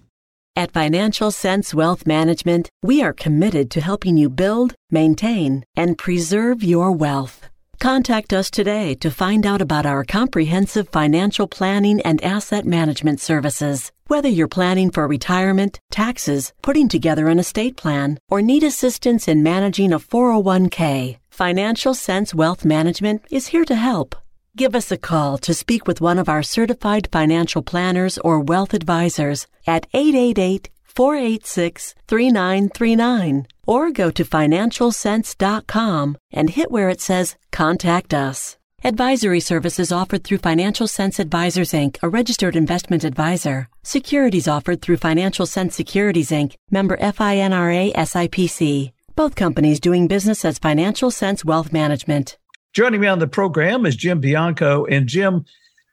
[0.55, 6.63] At Financial Sense Wealth Management, we are committed to helping you build, maintain, and preserve
[6.63, 7.49] your wealth.
[7.79, 13.91] Contact us today to find out about our comprehensive financial planning and asset management services.
[14.05, 19.41] Whether you're planning for retirement, taxes, putting together an estate plan, or need assistance in
[19.41, 24.15] managing a 401k, Financial Sense Wealth Management is here to help.
[24.55, 28.75] Give us a call to speak with one of our certified financial planners or wealth
[28.75, 38.13] advisors at 888 486 3939 or go to financialsense.com and hit where it says Contact
[38.13, 38.57] Us.
[38.83, 43.69] Advisory services offered through Financial Sense Advisors Inc., a registered investment advisor.
[43.81, 48.91] Securities offered through Financial Sense Securities Inc., member FINRA SIPC.
[49.15, 52.37] Both companies doing business as Financial Sense Wealth Management.
[52.73, 54.85] Joining me on the program is Jim Bianco.
[54.85, 55.45] And Jim,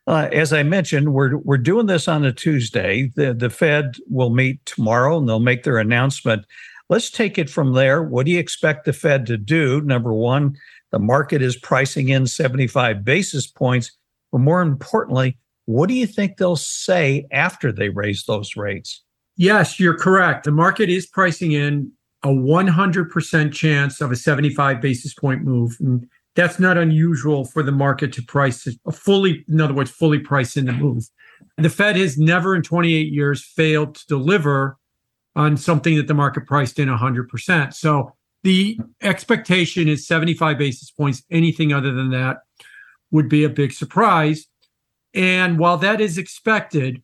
[0.07, 3.13] uh, as I mentioned, we're we're doing this on a Tuesday.
[3.17, 6.47] The the Fed will meet tomorrow and they'll make their announcement.
[6.89, 8.03] Let's take it from there.
[8.03, 9.83] What do you expect the Fed to do?
[9.83, 10.57] Number one,
[10.91, 13.93] the market is pricing in 75 basis points.
[14.33, 19.03] But more importantly, what do you think they'll say after they raise those rates?
[19.37, 20.45] Yes, you're correct.
[20.45, 21.93] The market is pricing in
[22.25, 25.77] a 100% chance of a 75 basis point move.
[25.81, 30.57] And that's not unusual for the market to price fully, in other words, fully price
[30.57, 31.05] in the move.
[31.59, 34.79] The Fed has never in 28 years failed to deliver
[35.37, 37.75] on something that the market priced in 100%.
[37.75, 41.23] So the expectation is 75 basis points.
[41.31, 42.39] Anything other than that
[43.11, 44.47] would be a big surprise.
[45.15, 47.03] And while that is expected,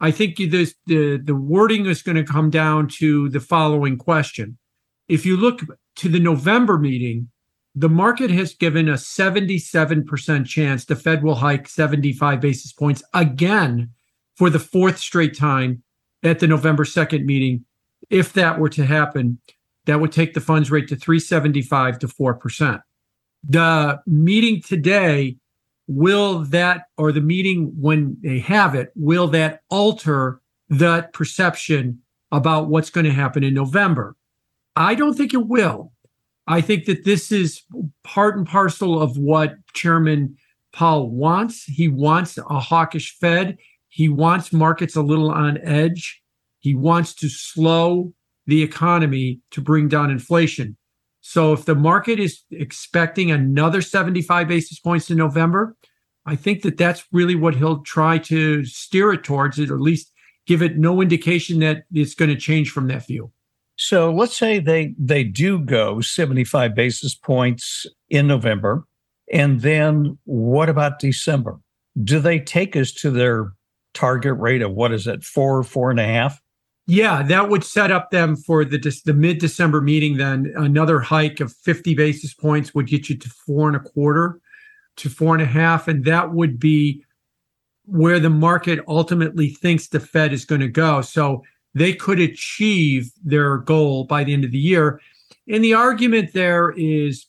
[0.00, 4.58] I think the, the, the wording is going to come down to the following question.
[5.08, 5.60] If you look
[5.96, 7.30] to the November meeting,
[7.78, 13.90] the market has given a 77% chance the Fed will hike 75 basis points again
[14.34, 15.82] for the fourth straight time
[16.22, 17.66] at the November 2nd meeting.
[18.08, 19.38] If that were to happen,
[19.84, 22.80] that would take the funds rate to 375 to 4%.
[23.48, 25.36] The meeting today,
[25.86, 32.00] will that, or the meeting when they have it, will that alter that perception
[32.32, 34.16] about what's going to happen in November.
[34.74, 35.92] I don't think it will.
[36.46, 37.62] I think that this is
[38.04, 40.36] part and parcel of what Chairman
[40.72, 41.64] Powell wants.
[41.64, 43.56] He wants a hawkish Fed.
[43.88, 46.22] He wants markets a little on edge.
[46.60, 48.12] He wants to slow
[48.46, 50.76] the economy to bring down inflation.
[51.20, 55.76] So if the market is expecting another 75 basis points in November,
[56.24, 60.12] I think that that's really what he'll try to steer it towards, or at least
[60.46, 63.32] give it no indication that it's going to change from that view.
[63.76, 68.84] So let's say they they do go 75 basis points in November.
[69.32, 71.58] And then what about December?
[72.02, 73.52] Do they take us to their
[73.94, 76.40] target rate of what is it, four, four and a half?
[76.86, 80.16] Yeah, that would set up them for the the mid December meeting.
[80.16, 84.40] Then another hike of 50 basis points would get you to four and a quarter
[84.96, 85.88] to four and a half.
[85.88, 87.04] And that would be
[87.86, 91.00] where the market ultimately thinks the Fed is going to go.
[91.02, 91.42] So
[91.76, 94.98] they could achieve their goal by the end of the year.
[95.46, 97.26] And the argument there is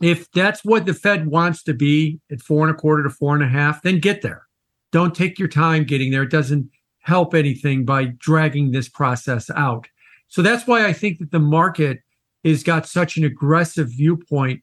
[0.00, 3.34] if that's what the Fed wants to be at four and a quarter to four
[3.34, 4.46] and a half, then get there.
[4.90, 6.22] Don't take your time getting there.
[6.22, 9.86] It doesn't help anything by dragging this process out.
[10.28, 11.98] So that's why I think that the market
[12.46, 14.62] has got such an aggressive viewpoint.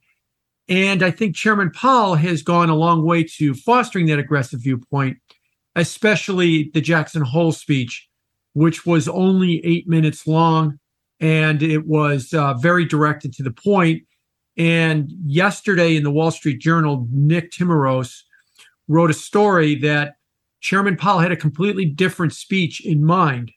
[0.67, 5.17] And I think Chairman Powell has gone a long way to fostering that aggressive viewpoint,
[5.75, 8.09] especially the Jackson Hole speech
[8.55, 10.79] which was only eight minutes long
[11.19, 14.03] and it was uh, very directed to the point.
[14.57, 18.21] And yesterday in the Wall Street Journal, Nick Timiraos
[18.87, 20.15] wrote a story that
[20.61, 23.51] Chairman Powell had a completely different speech in mind.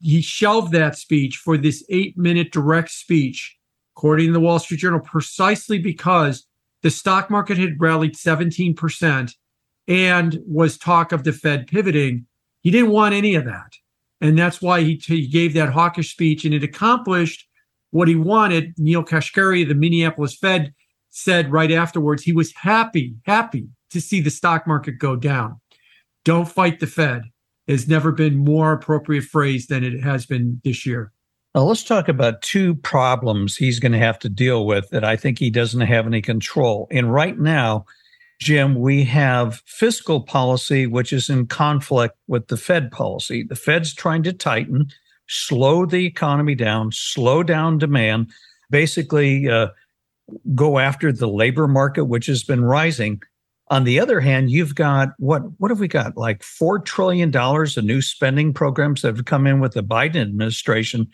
[0.00, 3.58] He shelved that speech for this eight minute direct speech,
[3.94, 6.46] according to the Wall Street Journal, precisely because
[6.82, 9.34] the stock market had rallied 17%
[9.86, 12.24] and was talk of the Fed pivoting.
[12.62, 13.74] He didn't want any of that.
[14.20, 17.46] And that's why he, he gave that hawkish speech and it accomplished
[17.90, 18.74] what he wanted.
[18.76, 20.74] Neel Kashkari, the Minneapolis Fed,
[21.10, 25.60] said right afterwards he was happy, happy to see the stock market go down.
[26.24, 27.22] Don't fight the Fed
[27.66, 31.12] has never been more appropriate phrase than it has been this year.
[31.54, 35.16] Now, let's talk about two problems he's going to have to deal with that I
[35.16, 36.86] think he doesn't have any control.
[36.92, 37.86] And right now,
[38.40, 43.42] Jim, we have fiscal policy, which is in conflict with the Fed policy.
[43.42, 44.88] The Fed's trying to tighten,
[45.28, 48.30] slow the economy down, slow down demand,
[48.70, 49.68] basically uh,
[50.54, 53.20] go after the labor market, which has been rising.
[53.68, 55.42] On the other hand, you've got what?
[55.58, 56.16] What have we got?
[56.16, 60.22] Like four trillion dollars of new spending programs that have come in with the Biden
[60.22, 61.06] administration,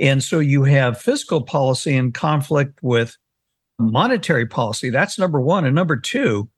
[0.00, 3.16] and so you have fiscal policy in conflict with
[3.78, 4.90] monetary policy.
[4.90, 6.48] That's number one, and number two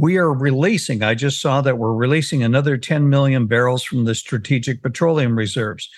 [0.00, 4.14] we are releasing, I just saw that we're releasing another 10 million barrels from the
[4.14, 5.88] strategic petroleum reserves.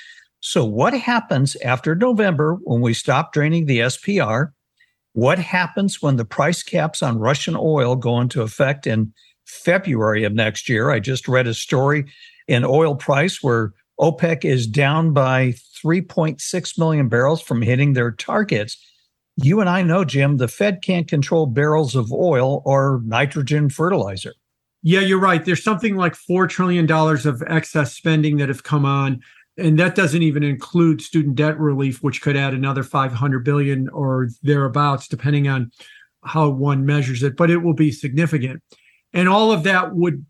[0.40, 4.52] So, what happens after November when we stop draining the SPR?
[5.12, 9.12] What happens when the price caps on Russian oil go into effect in
[9.44, 10.90] February of next year?
[10.90, 12.06] I just read a story
[12.48, 15.52] in oil price where OPEC is down by
[15.84, 18.78] 3.6 million barrels from hitting their targets
[19.36, 24.34] you and I know, Jim, the Fed can't control barrels of oil or nitrogen fertilizer.
[24.82, 25.44] Yeah, you're right.
[25.44, 29.20] There's something like $4 trillion of excess spending that have come on.
[29.58, 34.30] And that doesn't even include student debt relief, which could add another 500 billion or
[34.42, 35.70] thereabouts, depending on
[36.24, 38.62] how one measures it, but it will be significant.
[39.12, 40.24] And all of that would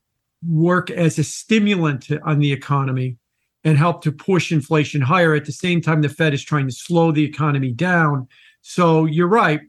[0.48, 3.18] work as a stimulant on the economy
[3.62, 5.34] and help to push inflation higher.
[5.34, 8.26] At the same time, the Fed is trying to slow the economy down
[8.62, 9.60] so you're right.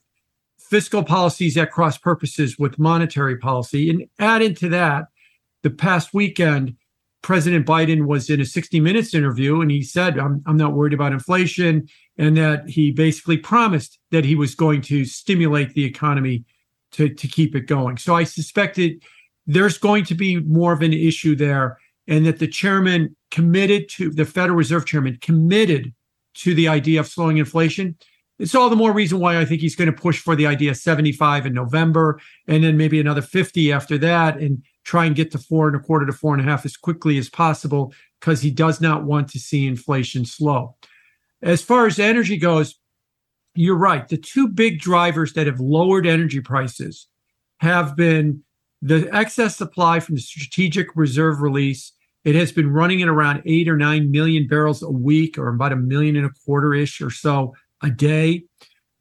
[0.60, 3.90] Fiscal policies at cross purposes with monetary policy.
[3.90, 5.06] And add into that,
[5.64, 6.76] the past weekend,
[7.22, 10.94] President Biden was in a 60 Minutes interview and he said, I'm, I'm not worried
[10.94, 11.88] about inflation.
[12.18, 16.46] And that he basically promised that he was going to stimulate the economy
[16.92, 17.98] to, to keep it going.
[17.98, 19.04] So I suspected
[19.48, 21.78] there's going to be more of an issue there.
[22.08, 25.94] And that the chairman committed to, the Federal Reserve chairman committed
[26.36, 27.96] to the idea of slowing inflation
[28.42, 30.72] it's all the more reason why I think he's going to push for the idea
[30.72, 35.30] of 75 in November and then maybe another 50 after that and try and get
[35.32, 38.42] to four and a quarter to four and a half as quickly as possible because
[38.42, 40.76] he does not want to see inflation slow.
[41.44, 42.80] As far as energy goes,
[43.54, 44.08] you're right.
[44.08, 47.08] The two big drivers that have lowered energy prices
[47.60, 48.44] have been
[48.82, 51.94] the excess supply from the strategic reserve release.
[52.24, 55.74] It has been running at around eight or nine million barrels a week, or about
[55.74, 58.44] a million and a quarter ish or so a day.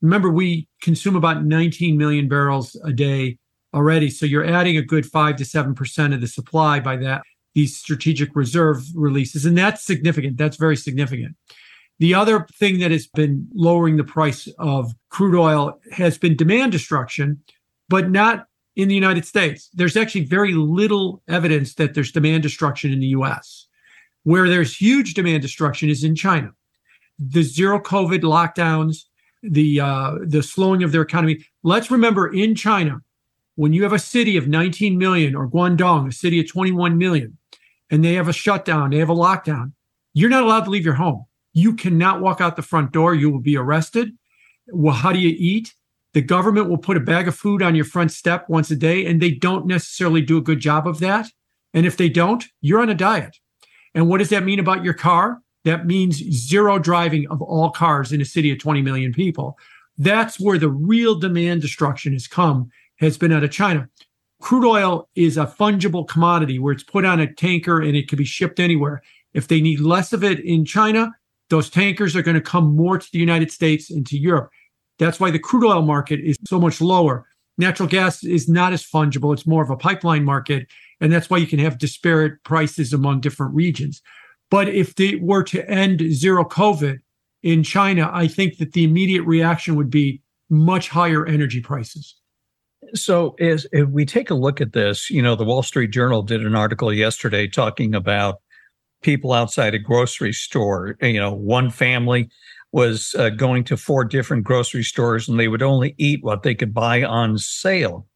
[0.02, 3.38] Remember, we consume about 19 million barrels a day
[3.74, 4.10] already.
[4.10, 7.22] So you're adding a good five to seven percent of the supply by that.
[7.54, 9.44] these strategic reserve releases.
[9.44, 10.36] And that's significant.
[10.38, 11.36] That's very significant.
[11.98, 16.72] The other thing that has been lowering the price of crude oil has been demand
[16.72, 17.42] destruction,
[17.88, 19.68] but not in the United States.
[19.74, 23.66] There's actually very little evidence that there's demand destruction in the US.
[24.22, 26.52] Where there's huge demand destruction is in China.
[27.20, 29.04] The zero COVID lockdowns,
[29.42, 31.44] the uh, the slowing of their economy.
[31.62, 33.02] Let's remember in China,
[33.56, 37.36] when you have a city of 19 million or Guangdong, a city of 21 million,
[37.90, 39.72] and they have a shutdown, they have a lockdown,
[40.14, 41.26] you're not allowed to leave your home.
[41.52, 43.14] You cannot walk out the front door.
[43.14, 44.16] You will be arrested.
[44.68, 45.74] Well, how do you eat?
[46.12, 49.06] The government will put a bag of food on your front step once a day,
[49.06, 51.28] and they don't necessarily do a good job of that.
[51.72, 53.36] And if they don't, you're on a diet.
[53.94, 55.40] And what does that mean about your car?
[55.64, 59.58] That means zero driving of all cars in a city of 20 million people.
[59.98, 63.88] That's where the real demand destruction has come, has been out of China.
[64.40, 68.16] Crude oil is a fungible commodity where it's put on a tanker and it can
[68.16, 69.02] be shipped anywhere.
[69.34, 71.12] If they need less of it in China,
[71.50, 74.50] those tankers are going to come more to the United States and to Europe.
[74.98, 77.26] That's why the crude oil market is so much lower.
[77.58, 80.66] Natural gas is not as fungible, it's more of a pipeline market.
[81.00, 84.00] And that's why you can have disparate prices among different regions.
[84.50, 86.98] But if they were to end zero COVID
[87.42, 90.20] in China, I think that the immediate reaction would be
[90.50, 92.16] much higher energy prices.
[92.94, 96.22] So, as if we take a look at this, you know, the Wall Street Journal
[96.22, 98.40] did an article yesterday talking about
[99.02, 100.96] people outside a grocery store.
[101.00, 102.28] You know, one family
[102.72, 106.54] was uh, going to four different grocery stores and they would only eat what they
[106.54, 108.06] could buy on sale.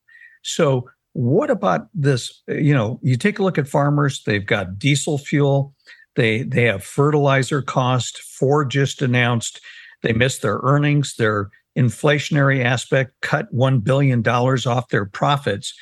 [0.42, 2.42] So, what about this?
[2.48, 5.74] You know, you take a look at farmers, they've got diesel fuel,
[6.16, 8.18] they they have fertilizer cost.
[8.18, 9.60] Ford just announced
[10.02, 15.74] they missed their earnings, their inflationary aspect cut $1 billion off their profits.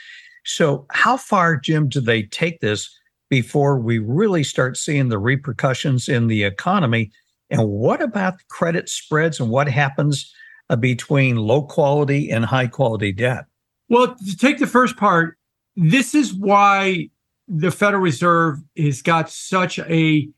[0.45, 2.89] So, how far, Jim, do they take this
[3.29, 7.11] before we really start seeing the repercussions in the economy?
[7.51, 10.33] And what about credit spreads and what happens
[10.71, 13.45] uh, between low quality and high quality debt?
[13.89, 15.37] Well, to take the first part,
[15.77, 17.11] this is why
[17.55, 20.29] the Federal Reserve has got such a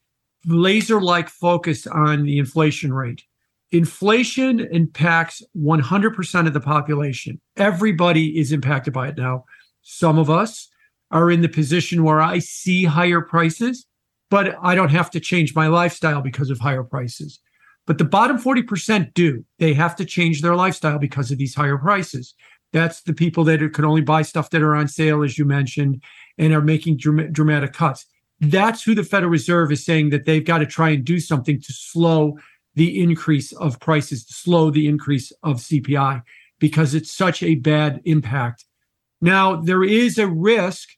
[0.47, 3.23] laser like focus on the inflation rate.
[3.71, 7.41] Inflation impacts 100% of the population.
[7.57, 9.45] Everybody is impacted by it now.
[9.83, 10.69] Some of us
[11.11, 13.87] are in the position where I see higher prices,
[14.29, 17.41] but I don't have to change my lifestyle because of higher prices.
[17.87, 19.45] But the bottom 40% do.
[19.59, 22.35] They have to change their lifestyle because of these higher prices.
[22.75, 26.03] That's the people that can only buy stuff that are on sale, as you mentioned,
[26.37, 28.05] and are making dramatic cuts.
[28.41, 31.61] That's who the Federal Reserve is saying that they've got to try and do something
[31.61, 32.37] to slow
[32.75, 36.23] the increase of prices, to slow the increase of CPI,
[36.59, 38.65] because it's such a bad impact.
[39.21, 40.89] Now, there is a risk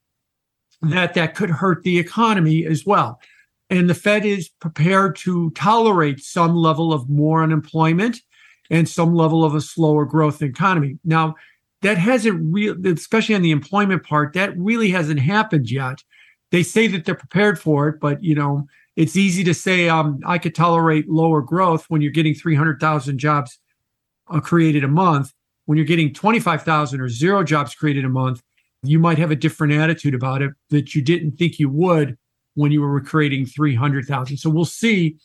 [0.81, 3.21] that that could hurt the economy as well.
[3.69, 8.23] And the Fed is prepared to tolerate some level of more unemployment
[8.71, 10.99] and some level of a slower growth economy.
[11.05, 11.35] Now,
[11.87, 16.03] that hasn't really, especially on the employment part, that really hasn't happened yet.
[16.51, 18.67] They say that they're prepared for it, but you know,
[18.97, 23.61] it's easy to say um, I could tolerate lower growth when you're getting 300,000 jobs
[24.29, 25.33] uh, created a month.
[25.67, 28.43] When you're getting 25,000 or zero jobs created a month,
[28.83, 32.19] you might have a different attitude about it that you didn't think you would
[32.55, 34.39] when you were creating 300,000.
[34.39, 35.19] So we'll see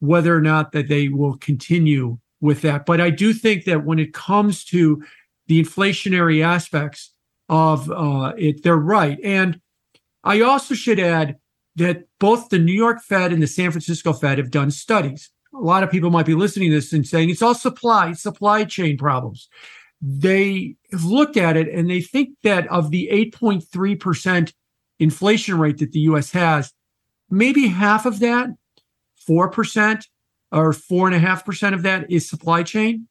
[0.00, 2.84] whether or not that they will continue with that.
[2.84, 5.04] But I do think that when it comes to
[5.50, 7.12] the inflationary aspects
[7.48, 9.18] of uh, it, they're right.
[9.24, 9.60] And
[10.24, 11.36] I also should add
[11.76, 15.30] that both the New York Fed and the San Francisco Fed have done studies.
[15.52, 18.64] A lot of people might be listening to this and saying it's all supply, supply
[18.64, 19.48] chain problems
[20.00, 24.52] they have looked at it and they think that of the 8.3%
[24.98, 26.72] inflation rate that the US has,
[27.28, 28.48] maybe half of that,
[29.28, 30.06] 4%
[30.52, 33.08] or 4.5% of that is supply chain.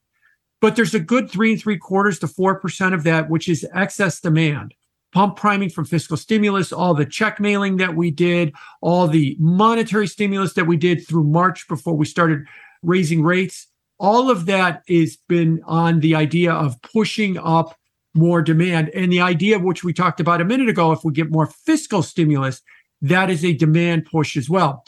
[0.62, 4.20] But there's a good three and three quarters to 4% of that, which is excess
[4.20, 4.74] demand.
[5.12, 10.06] Pump priming from fiscal stimulus, all the check mailing that we did, all the monetary
[10.06, 12.46] stimulus that we did through March before we started
[12.84, 13.68] raising rates
[14.00, 17.78] all of that has been on the idea of pushing up
[18.16, 18.90] more demand.
[18.96, 22.02] And the idea, which we talked about a minute ago, if we get more fiscal
[22.02, 22.62] stimulus,
[23.02, 24.84] that is a demand push as well.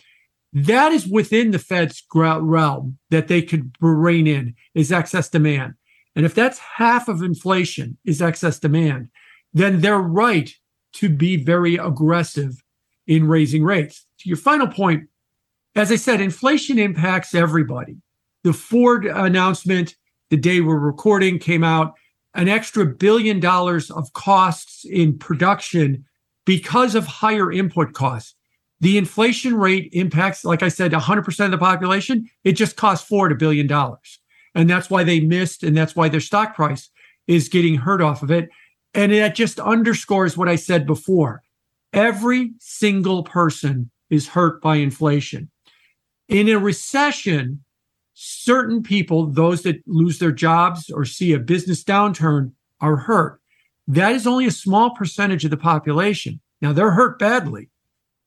[0.54, 5.76] That is within the Fed's realm that they could rein in is excess demand.
[6.16, 9.10] And if that's half of inflation is excess demand,
[9.54, 10.54] then they're right
[10.94, 12.62] to be very aggressive
[13.08, 14.06] in raising rates.
[14.20, 15.08] To your final point,
[15.76, 17.96] as I said, inflation impacts everybody.
[18.44, 19.96] The Ford announcement,
[20.30, 21.94] the day we're recording, came out
[22.34, 26.06] an extra billion dollars of costs in production
[26.46, 28.36] because of higher input costs.
[28.82, 32.30] The inflation rate impacts, like I said, 100% of the population.
[32.44, 34.20] It just costs four to billion dollars.
[34.54, 36.90] And that's why they missed, and that's why their stock price
[37.28, 38.50] is getting hurt off of it.
[38.94, 41.44] And that just underscores what I said before.
[41.94, 45.50] Every single person is hurt by inflation.
[46.28, 47.64] In a recession,
[48.14, 52.52] certain people, those that lose their jobs or see a business downturn,
[52.82, 53.40] are hurt.
[53.88, 56.40] That is only a small percentage of the population.
[56.62, 57.70] Now, they're hurt badly,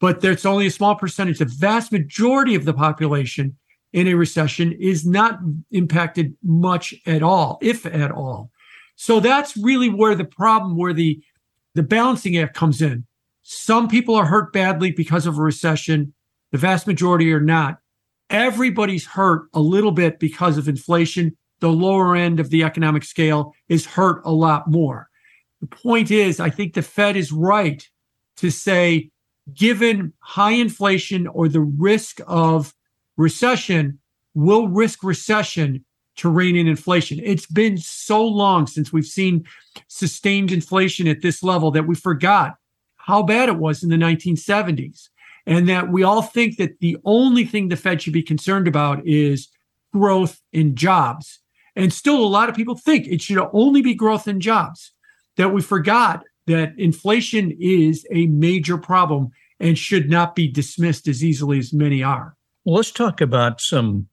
[0.04, 1.38] but there's only a small percentage.
[1.38, 3.56] The vast majority of the population
[3.94, 5.38] in a recession is not
[5.70, 8.50] impacted much at all, if at all.
[8.96, 11.22] So that's really where the problem, where the
[11.74, 13.06] the balancing act comes in.
[13.44, 16.12] Some people are hurt badly because of a recession.
[16.52, 17.78] The vast majority are not.
[18.28, 21.34] Everybody's hurt a little bit because of inflation.
[21.60, 25.08] The lower end of the economic scale is hurt a lot more.
[25.62, 27.88] The point is, I think the Fed is right
[28.36, 29.10] to say,
[29.52, 32.74] given high inflation or the risk of
[33.16, 33.98] recession,
[34.34, 35.84] will risk recession
[36.16, 37.20] to rein in inflation.
[37.22, 39.44] It's been so long since we've seen
[39.88, 42.56] sustained inflation at this level that we forgot
[42.96, 45.08] how bad it was in the 1970s.
[45.46, 49.06] And that we all think that the only thing the Fed should be concerned about
[49.06, 49.48] is
[49.92, 51.40] growth in jobs.
[51.76, 54.92] And still, a lot of people think it should only be growth in jobs.
[55.36, 59.30] That we forgot that inflation is a major problem
[59.60, 62.36] and should not be dismissed as easily as many are.
[62.64, 64.08] Well, let's talk about some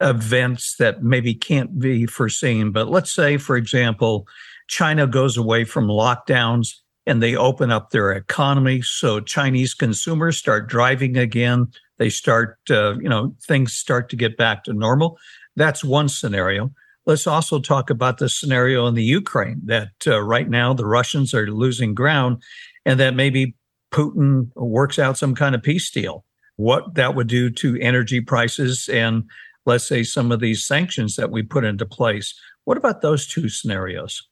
[0.00, 2.72] events that maybe can't be foreseen.
[2.72, 4.26] But let's say, for example,
[4.68, 6.68] China goes away from lockdowns
[7.06, 8.82] and they open up their economy.
[8.82, 11.68] So Chinese consumers start driving again.
[11.98, 15.18] They start, uh, you know, things start to get back to normal.
[15.56, 16.72] That's one scenario.
[17.06, 21.34] Let's also talk about the scenario in the Ukraine that uh, right now the Russians
[21.34, 22.42] are losing ground
[22.86, 23.54] and that maybe
[23.92, 26.24] Putin works out some kind of peace deal.
[26.56, 29.24] What that would do to energy prices and
[29.66, 32.34] let's say some of these sanctions that we put into place.
[32.64, 34.26] What about those two scenarios?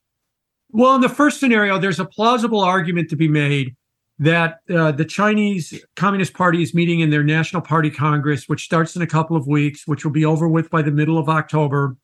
[0.71, 3.77] Well, in the first scenario, there's a plausible argument to be made
[4.19, 8.97] that uh, the Chinese Communist Party is meeting in their National Party Congress, which starts
[8.97, 11.97] in a couple of weeks, which will be over with by the middle of October.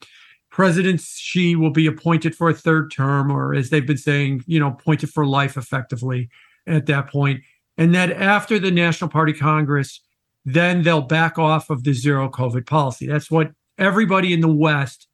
[0.59, 4.59] President Xi will be appointed for a third term, or as they've been saying, you
[4.59, 6.29] know, appointed for life effectively
[6.67, 7.45] at that point.
[7.77, 10.01] And that after the National Party Congress,
[10.45, 13.07] then they'll back off of the zero COVID policy.
[13.07, 15.07] That's what everybody in the West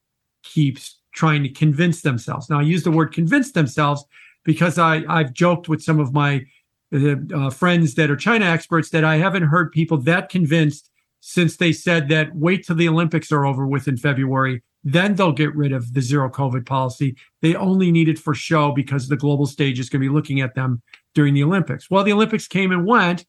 [0.44, 2.48] keeps trying to convince themselves.
[2.48, 4.02] Now, I use the word convince themselves
[4.44, 6.46] because I, I've joked with some of my
[6.90, 10.90] uh, friends that are China experts that I haven't heard people that convinced
[11.20, 15.32] since they said that wait till the Olympics are over with in February, then they'll
[15.32, 17.16] get rid of the zero COVID policy.
[17.40, 20.42] They only need it for show because the global stage is going to be looking
[20.42, 20.82] at them
[21.14, 21.90] during the Olympics.
[21.90, 23.24] Well, the Olympics came and went,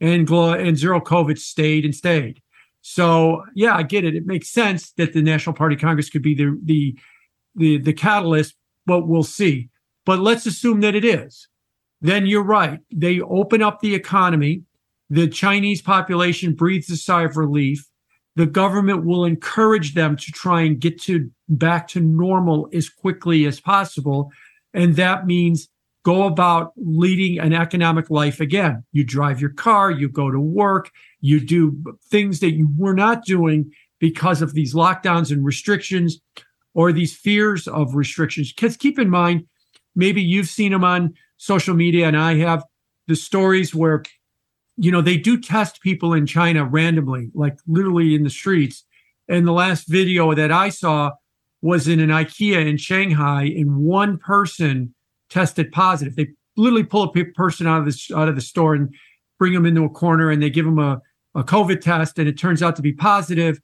[0.00, 2.42] and and zero COVID stayed and stayed.
[2.82, 4.14] So yeah, I get it.
[4.14, 6.98] It makes sense that the National Party Congress could be the the
[7.54, 8.54] the the catalyst,
[8.86, 9.70] but we'll see.
[10.04, 11.48] But let's assume that it is.
[12.00, 12.80] Then you're right.
[12.92, 14.62] They open up the economy.
[15.10, 17.86] The Chinese population breathes a sigh of relief.
[18.38, 23.46] The government will encourage them to try and get to back to normal as quickly
[23.46, 24.30] as possible.
[24.72, 25.68] And that means
[26.04, 28.84] go about leading an economic life again.
[28.92, 31.82] You drive your car, you go to work, you do
[32.12, 36.20] things that you were not doing because of these lockdowns and restrictions
[36.74, 38.52] or these fears of restrictions.
[38.52, 39.48] Because keep in mind,
[39.96, 42.62] maybe you've seen them on social media, and I have
[43.08, 44.04] the stories where,
[44.78, 48.84] you know, they do test people in China randomly, like literally in the streets.
[49.28, 51.12] And the last video that I saw
[51.60, 54.94] was in an IKEA in Shanghai, and one person
[55.28, 56.16] tested positive.
[56.16, 58.94] They literally pull a person out of the out of the store and
[59.38, 61.02] bring them into a corner, and they give them a
[61.34, 63.60] a COVID test, and it turns out to be positive.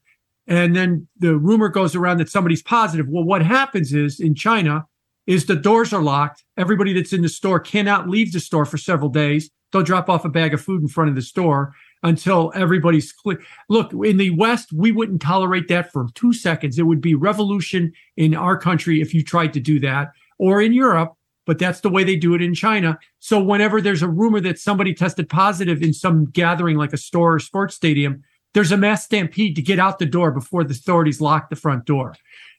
[0.47, 3.07] And then the rumor goes around that somebody's positive.
[3.09, 4.85] Well, what happens is in China
[5.25, 6.43] is the doors are locked.
[6.55, 9.49] Everybody that's in the store cannot leave the store for several days.
[9.75, 13.41] They'll drop off a bag of food in front of the store until everybody's clear.
[13.67, 16.79] Look, in the West, we wouldn't tolerate that for two seconds.
[16.79, 20.71] It would be revolution in our country if you tried to do that, or in
[20.71, 21.15] Europe,
[21.45, 22.97] but that's the way they do it in China.
[23.19, 27.33] So whenever there's a rumor that somebody tested positive in some gathering like a store
[27.33, 28.23] or sports stadium,
[28.53, 31.83] there's a mass stampede to get out the door before the authorities lock the front
[31.83, 32.15] door.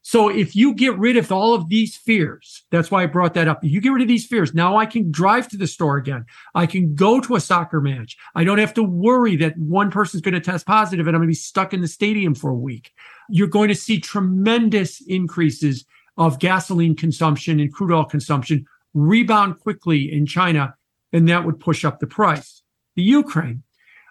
[0.09, 3.49] So if you get rid of all of these fears, that's why I brought that
[3.49, 3.65] up.
[3.65, 6.27] If you get rid of these fears, now I can drive to the store again.
[6.55, 8.17] I can go to a soccer match.
[8.37, 11.27] I don't have to worry that one person's going to test positive and I'm going
[11.27, 12.93] to be stuck in the stadium for a week.
[13.29, 15.85] You're going to see tremendous increases
[16.17, 20.77] of gasoline consumption and crude oil consumption rebound quickly in China
[21.13, 22.63] and that would push up the price.
[22.95, 23.65] The Ukraine.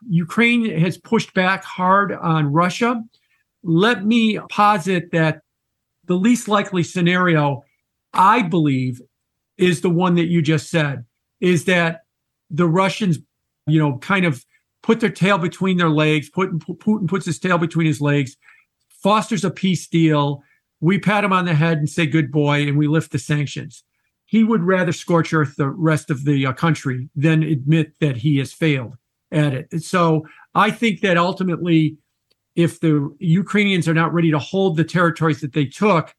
[0.09, 3.01] Ukraine has pushed back hard on Russia.
[3.63, 5.39] Let me posit that
[6.07, 7.63] the least likely scenario,
[8.13, 9.01] I believe,
[9.57, 11.05] is the one that you just said,
[11.39, 12.01] is that
[12.49, 13.19] the Russians,
[13.67, 14.45] you know, kind of
[14.83, 18.37] put their tail between their legs, Putin puts his tail between his legs,
[18.89, 20.43] fosters a peace deal.
[20.79, 23.83] We pat him on the head and say, good boy, and we lift the sanctions.
[24.25, 28.37] He would rather scorch earth the rest of the uh, country than admit that he
[28.37, 28.95] has failed
[29.31, 29.83] at it.
[29.83, 31.97] So I think that ultimately,
[32.55, 36.13] if the Ukrainians are not ready to hold the territories that they took,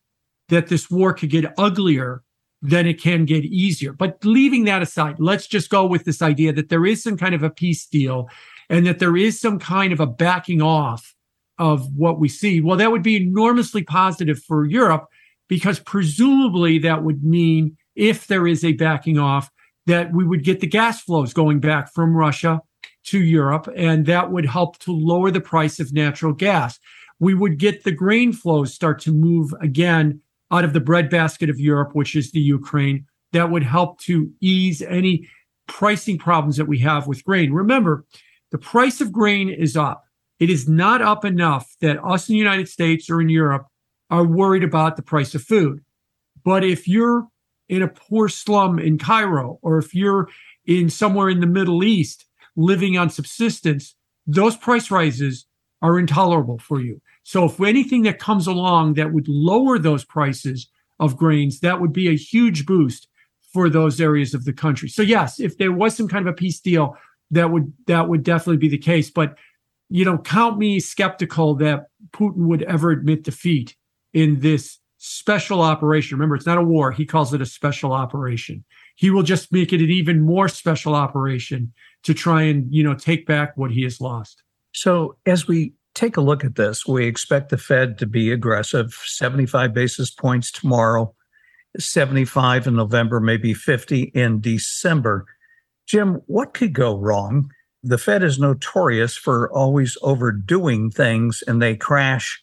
[0.49, 2.22] that this war could get uglier
[2.62, 3.93] than it can get easier.
[3.93, 7.34] But leaving that aside, let's just go with this idea that there is some kind
[7.34, 8.28] of a peace deal
[8.68, 11.14] and that there is some kind of a backing off
[11.59, 12.61] of what we see.
[12.61, 15.07] Well, that would be enormously positive for Europe
[15.49, 19.51] because presumably that would mean if there is a backing off,
[19.87, 22.61] that we would get the gas flows going back from Russia
[23.07, 26.78] to Europe, and that would help to lower the price of natural gas.
[27.18, 31.59] We would get the grain flows start to move again out of the breadbasket of
[31.59, 33.07] Europe, which is the Ukraine.
[33.32, 35.28] That would help to ease any
[35.66, 37.52] pricing problems that we have with grain.
[37.52, 38.04] Remember,
[38.50, 40.04] the price of grain is up.
[40.38, 43.66] It is not up enough that us in the United States or in Europe
[44.11, 45.82] are worried about the price of food.
[46.44, 47.26] But if you're
[47.68, 50.28] in a poor slum in Cairo, or if you're
[50.64, 52.25] in somewhere in the Middle East
[52.57, 53.94] living on subsistence,
[54.26, 55.46] those price rises
[55.82, 57.00] are intolerable for you.
[57.22, 61.92] So if anything that comes along that would lower those prices of grains, that would
[61.92, 63.09] be a huge boost
[63.52, 64.88] for those areas of the country.
[64.88, 66.96] So yes, if there was some kind of a peace deal,
[67.30, 69.11] that would that would definitely be the case.
[69.11, 69.36] But
[69.88, 73.76] you know, count me skeptical that Putin would ever admit defeat
[74.12, 76.16] in this special operation.
[76.16, 76.90] Remember, it's not a war.
[76.90, 78.64] He calls it a special operation.
[78.96, 81.72] He will just make it an even more special operation
[82.07, 84.42] to try and, you know, take back what he has lost.
[84.72, 86.86] So as we take a look at this.
[86.86, 91.12] We expect the Fed to be aggressive, 75 basis points tomorrow,
[91.78, 95.24] 75 in November, maybe 50 in December.
[95.86, 97.50] Jim, what could go wrong?
[97.82, 102.42] The Fed is notorious for always overdoing things and they crash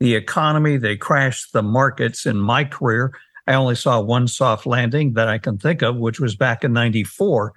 [0.00, 2.26] the economy, they crash the markets.
[2.26, 3.12] In my career,
[3.46, 6.72] I only saw one soft landing that I can think of, which was back in
[6.72, 7.52] 94.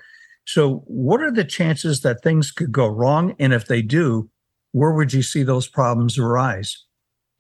[0.48, 3.36] So, what are the chances that things could go wrong?
[3.38, 4.30] And if they do,
[4.72, 6.86] where would you see those problems arise?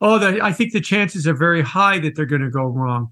[0.01, 3.07] Oh, the, I think the chances are very high that they're going to go wrong.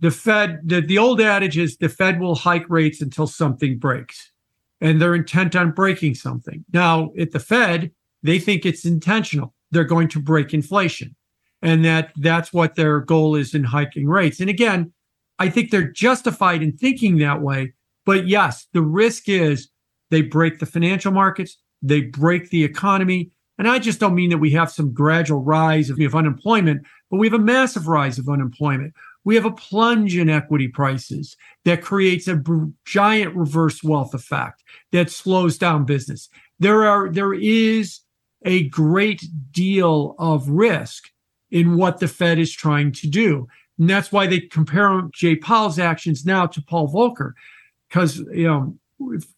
[0.00, 4.30] The Fed, the, the old adage is the Fed will hike rates until something breaks,
[4.78, 6.62] and they're intent on breaking something.
[6.74, 9.54] Now, at the Fed, they think it's intentional.
[9.70, 11.16] They're going to break inflation,
[11.62, 14.38] and that that's what their goal is in hiking rates.
[14.38, 14.92] And again,
[15.38, 17.72] I think they're justified in thinking that way.
[18.04, 19.68] But yes, the risk is
[20.10, 24.38] they break the financial markets, they break the economy, and I just don't mean that
[24.38, 28.28] we have some gradual rise of, of unemployment, but we have a massive rise of
[28.28, 28.94] unemployment.
[29.24, 31.36] We have a plunge in equity prices
[31.66, 36.30] that creates a b- giant reverse wealth effect that slows down business.
[36.58, 38.00] There are there is
[38.46, 41.10] a great deal of risk
[41.50, 43.46] in what the Fed is trying to do.
[43.78, 47.32] And that's why they compare Jay Powell's actions now to Paul Volcker.
[47.90, 48.78] Because you know,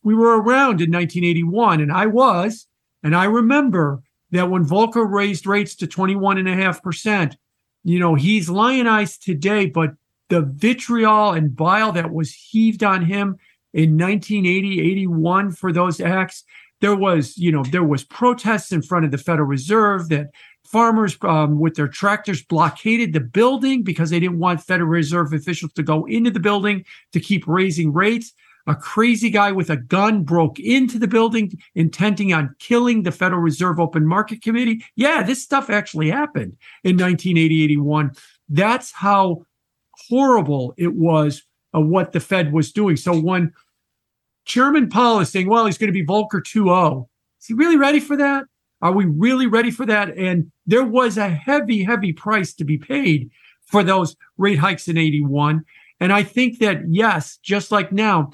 [0.02, 2.66] we were around in 1981, and I was,
[3.02, 7.34] and I remember that when Volcker raised rates to 21.5%,
[7.84, 9.90] you know, he's lionized today, but
[10.28, 13.36] the vitriol and bile that was heaved on him
[13.74, 16.44] in 1980, 81 for those acts,
[16.80, 20.30] there was, you know, there was protests in front of the Federal Reserve that
[20.64, 25.72] farmers um, with their tractors blockaded the building because they didn't want Federal Reserve officials
[25.74, 28.32] to go into the building to keep raising rates
[28.66, 33.40] a crazy guy with a gun broke into the building intending on killing the Federal
[33.40, 34.84] Reserve Open Market Committee.
[34.96, 38.12] Yeah, this stuff actually happened in 1980 81.
[38.48, 39.44] That's how
[40.08, 41.42] horrible it was
[41.72, 42.96] of what the Fed was doing.
[42.96, 43.52] So when
[44.44, 47.06] Chairman Powell is saying, well, he's going to be Volcker 2.0,
[47.40, 48.44] is he really ready for that?
[48.80, 50.16] Are we really ready for that?
[50.16, 53.30] And there was a heavy, heavy price to be paid
[53.64, 55.64] for those rate hikes in 81.
[56.00, 58.32] And I think that, yes, just like now,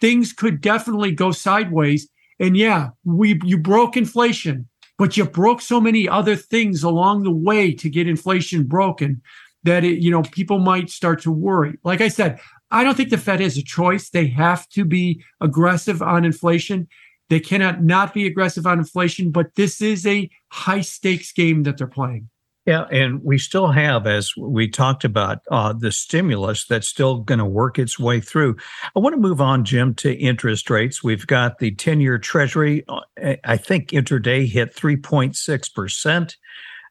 [0.00, 2.08] things could definitely go sideways.
[2.40, 4.68] And yeah, we you broke inflation,
[4.98, 9.22] but you broke so many other things along the way to get inflation broken
[9.62, 11.78] that it, you know, people might start to worry.
[11.84, 12.38] Like I said,
[12.70, 14.10] I don't think the Fed has a choice.
[14.10, 16.88] They have to be aggressive on inflation.
[17.30, 21.78] They cannot not be aggressive on inflation, but this is a high stakes game that
[21.78, 22.28] they're playing.
[22.66, 27.38] Yeah, and we still have, as we talked about, uh, the stimulus that's still going
[27.38, 28.56] to work its way through.
[28.96, 31.04] I want to move on, Jim, to interest rates.
[31.04, 36.36] We've got the 10 year Treasury, uh, I think intraday hit 3.6%.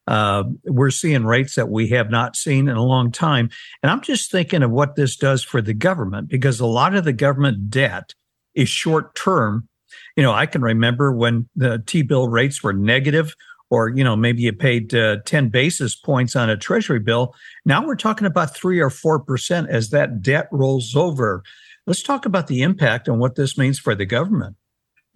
[0.05, 3.49] Uh, we're seeing rates that we have not seen in a long time.
[3.81, 7.03] And I'm just thinking of what this does for the government because a lot of
[7.03, 8.13] the government debt
[8.53, 9.67] is short term.
[10.15, 13.33] You know, I can remember when the T bill rates were negative
[13.73, 17.33] or you know maybe you paid uh, 10 basis points on a treasury bill.
[17.65, 21.41] Now we're talking about 3 or 4% as that debt rolls over.
[21.87, 24.57] Let's talk about the impact on what this means for the government.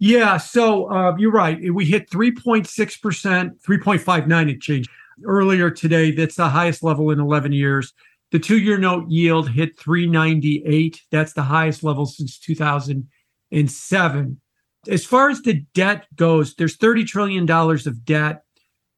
[0.00, 1.72] Yeah so uh, you're right.
[1.72, 4.90] We hit 3.6% 3.59 it changed
[5.24, 7.92] earlier today that's the highest level in 11 years.
[8.32, 14.40] The two-year note yield hit 398 that's the highest level since 2007
[14.88, 18.42] as far as the debt goes, there's $30 trillion of debt.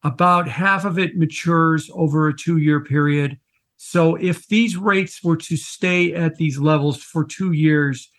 [0.03, 3.39] About half of it matures over a two year period.
[3.77, 8.11] So if these rates were to stay at these levels for two years,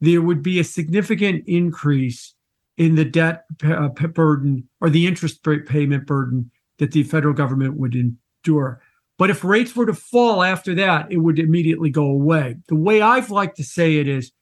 [0.00, 2.34] there would be a significant increase
[2.76, 7.76] in the debt uh, burden or the interest rate payment burden that the federal government
[7.76, 8.80] would endure.
[9.18, 12.56] But if rates were to fall after that, it would immediately go away.
[12.68, 14.32] The way I've liked to say it is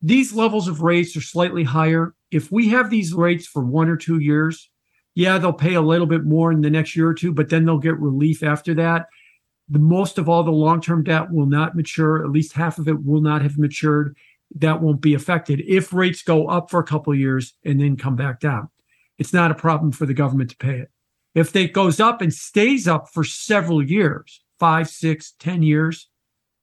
[0.00, 2.14] these levels of rates are slightly higher.
[2.30, 4.70] If we have these rates for one or two years,
[5.14, 7.64] yeah, they'll pay a little bit more in the next year or two, but then
[7.64, 9.06] they'll get relief after that.
[9.68, 12.24] The most of all the long-term debt will not mature.
[12.24, 14.16] At least half of it will not have matured.
[14.56, 18.16] That won't be affected if rates go up for a couple years and then come
[18.16, 18.68] back down.
[19.18, 20.90] It's not a problem for the government to pay it.
[21.34, 26.08] If it goes up and stays up for several years, five, six, ten years,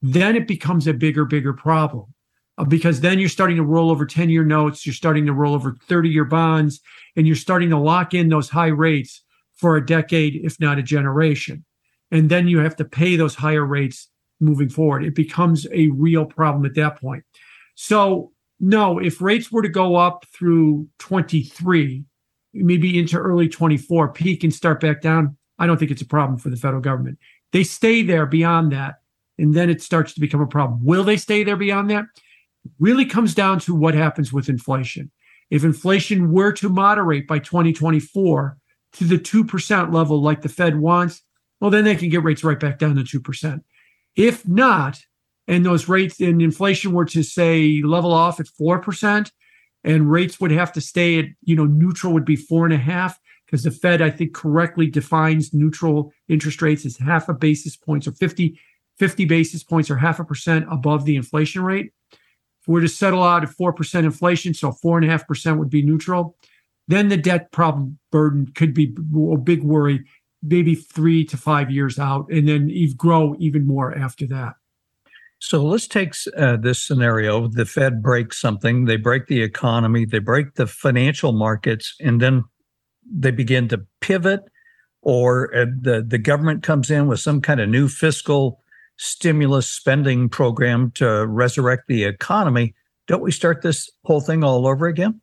[0.02, 2.14] then it becomes a bigger, bigger problem
[2.60, 5.54] Uh, because then you're starting to roll over 10 year notes, you're starting to roll
[5.54, 6.80] over 30 year bonds,
[7.16, 9.22] and you're starting to lock in those high rates
[9.56, 11.64] for a decade, if not a generation.
[12.10, 14.08] And then you have to pay those higher rates
[14.40, 15.04] moving forward.
[15.04, 17.24] It becomes a real problem at that point.
[17.76, 22.04] So, no, if rates were to go up through 23,
[22.52, 26.38] maybe into early 24, peak and start back down, I don't think it's a problem
[26.38, 27.18] for the federal government.
[27.52, 28.96] They stay there beyond that,
[29.38, 30.84] and then it starts to become a problem.
[30.84, 32.04] Will they stay there beyond that?
[32.78, 35.10] Really comes down to what happens with inflation.
[35.50, 38.56] If inflation were to moderate by 2024
[38.92, 41.22] to the 2% level like the Fed wants,
[41.60, 43.60] well, then they can get rates right back down to 2%.
[44.16, 45.00] If not,
[45.46, 49.30] and those rates in inflation were to say level off at 4%,
[49.82, 52.78] and rates would have to stay at, you know, neutral would be four and a
[52.78, 57.76] half, because the Fed, I think, correctly defines neutral interest rates as half a basis
[57.76, 58.58] points or 50,
[58.98, 61.92] 50 basis points or half a percent above the inflation rate.
[62.60, 66.36] If we're to settle out at 4% inflation, so 4.5% would be neutral,
[66.88, 68.94] then the debt problem burden could be
[69.32, 70.04] a big worry,
[70.42, 74.54] maybe three to five years out, and then grow even more after that.
[75.38, 77.48] So let's take uh, this scenario.
[77.48, 82.44] The Fed breaks something, they break the economy, they break the financial markets, and then
[83.10, 84.40] they begin to pivot,
[85.00, 88.60] or uh, the, the government comes in with some kind of new fiscal
[89.00, 92.74] stimulus spending program to resurrect the economy,
[93.06, 95.20] don't we start this whole thing all over again?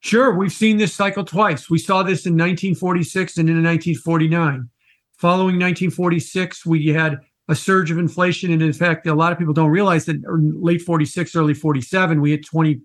[0.00, 0.36] Sure.
[0.36, 1.70] We've seen this cycle twice.
[1.70, 4.68] We saw this in 1946 and in 1949.
[5.16, 8.52] Following 1946, we had a surge of inflation.
[8.52, 12.20] And in fact, a lot of people don't realize that in late 46, early 47,
[12.20, 12.82] we hit 20%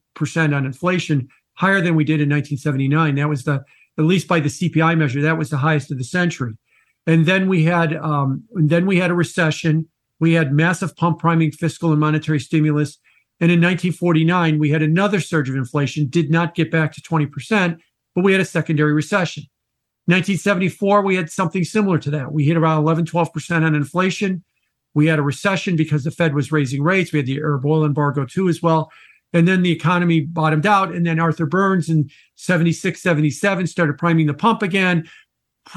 [0.55, 3.15] on inflation, higher than we did in 1979.
[3.15, 3.65] That was the,
[3.97, 6.53] at least by the CPI measure, that was the highest of the century.
[7.05, 9.89] And then we had, um, and then we had a recession
[10.21, 12.97] we had massive pump priming fiscal and monetary stimulus.
[13.41, 17.79] And in 1949, we had another surge of inflation, did not get back to 20%,
[18.13, 19.43] but we had a secondary recession.
[20.05, 22.31] 1974, we had something similar to that.
[22.31, 24.43] We hit around 11, 12% on inflation.
[24.93, 27.11] We had a recession because the Fed was raising rates.
[27.11, 28.91] We had the Arab oil embargo too, as well.
[29.33, 30.93] And then the economy bottomed out.
[30.93, 35.07] And then Arthur Burns in 76, 77 started priming the pump again,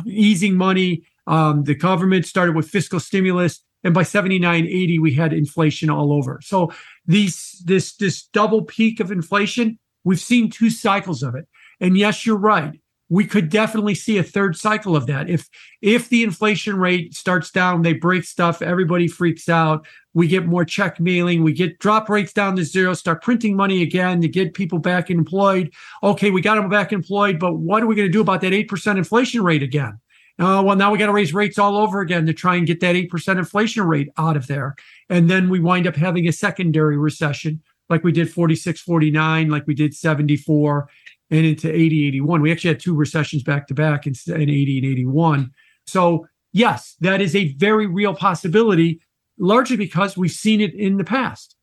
[0.05, 1.05] easing money.
[1.27, 3.65] Um, the government started with fiscal stimulus.
[3.85, 6.41] And by 79, 80, we had inflation all over.
[6.43, 6.73] So
[7.07, 11.47] these this this double peak of inflation, we've seen two cycles of it.
[11.81, 12.81] And yes, you're right.
[13.11, 15.29] We could definitely see a third cycle of that.
[15.29, 15.49] If
[15.83, 19.87] if the inflation rate starts down, they break stuff, everybody freaks out.
[20.15, 23.83] We get more check mailing, we get drop rates down to zero, start printing money
[23.83, 25.73] again to get people back employed.
[26.03, 28.53] Okay, we got them back employed, but what are we going to do about that
[28.53, 29.99] 8% inflation rate again?
[30.39, 32.81] Uh, well, now we got to raise rates all over again to try and get
[32.81, 34.75] that 8% inflation rate out of there.
[35.09, 39.67] And then we wind up having a secondary recession like we did 46, 49, like
[39.67, 40.89] we did 74
[41.31, 42.41] and into 80, 81.
[42.41, 45.51] We actually had two recessions back to back in, in 80 and 81.
[45.87, 49.01] So yes, that is a very real possibility,
[49.39, 51.54] largely because we've seen it in the past.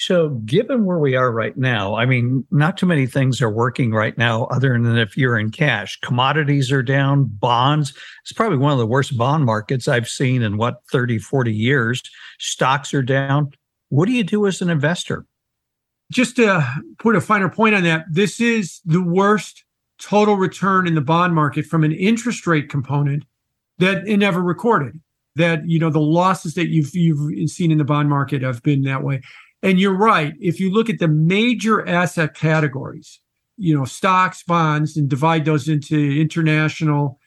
[0.00, 3.92] So, given where we are right now, I mean, not too many things are working
[3.92, 6.00] right now other than if you're in cash.
[6.00, 7.92] Commodities are down, bonds.
[8.22, 12.02] It's probably one of the worst bond markets I've seen in what, 30, 40 years.
[12.38, 13.50] Stocks are down.
[13.90, 15.26] What do you do as an investor?
[16.10, 16.66] Just to
[16.98, 19.64] put a finer point on that, this is the worst
[19.98, 23.26] total return in the bond market from an interest rate component
[23.76, 24.98] that it never recorded.
[25.36, 28.82] That you know the losses that you've you've seen in the bond market have been
[28.82, 29.20] that way.
[29.62, 30.34] And you're right.
[30.40, 33.20] If you look at the major asset categories,
[33.56, 37.18] you know, stocks, bonds, and divide those into international,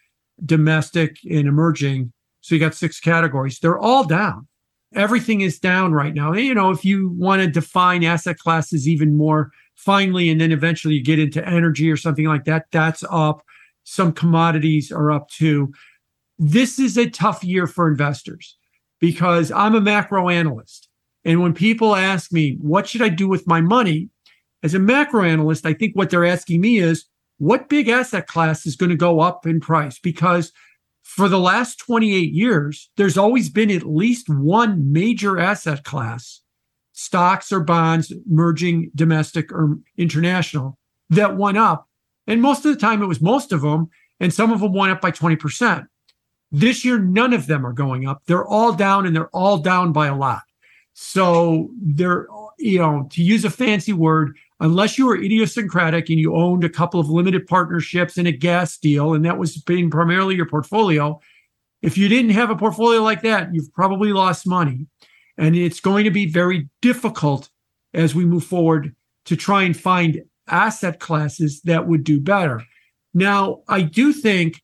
[0.44, 2.12] domestic, and emerging.
[2.42, 3.60] So you got six categories.
[3.60, 4.48] They're all down.
[4.96, 6.34] Everything is down right now.
[6.34, 10.52] And, you know, if you want to define asset classes even more finely, and then
[10.52, 13.44] eventually you get into energy or something like that, that's up.
[13.84, 15.72] Some commodities are up too.
[16.40, 18.58] This is a tough year for investors
[19.00, 20.90] because I'm a macro analyst.
[21.26, 24.10] And when people ask me, what should I do with my money?
[24.62, 27.06] As a macro analyst, I think what they're asking me is,
[27.38, 30.00] what big asset class is going to go up in price?
[30.00, 30.52] Because
[31.02, 36.42] for the last 28 years, there's always been at least one major asset class,
[36.94, 40.78] stocks or bonds, merging domestic or international,
[41.10, 41.90] that went up.
[42.28, 44.94] And most of the time, it was most of them, and some of them went
[44.94, 45.86] up by 20%.
[46.52, 48.22] This year, none of them are going up.
[48.26, 50.44] They're all down, and they're all down by a lot.
[50.94, 52.28] So there,
[52.60, 56.70] you know, to use a fancy word, unless you were idiosyncratic and you owned a
[56.70, 61.20] couple of limited partnerships and a gas deal, and that was being primarily your portfolio,
[61.82, 64.88] if you didn't have a portfolio like that, you've probably lost money.
[65.38, 67.50] And it's going to be very difficult
[67.94, 72.64] as we move forward to try and find asset classes that would do better.
[73.14, 74.62] Now, I do think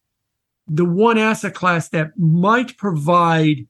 [0.68, 3.68] the one asset class that might provide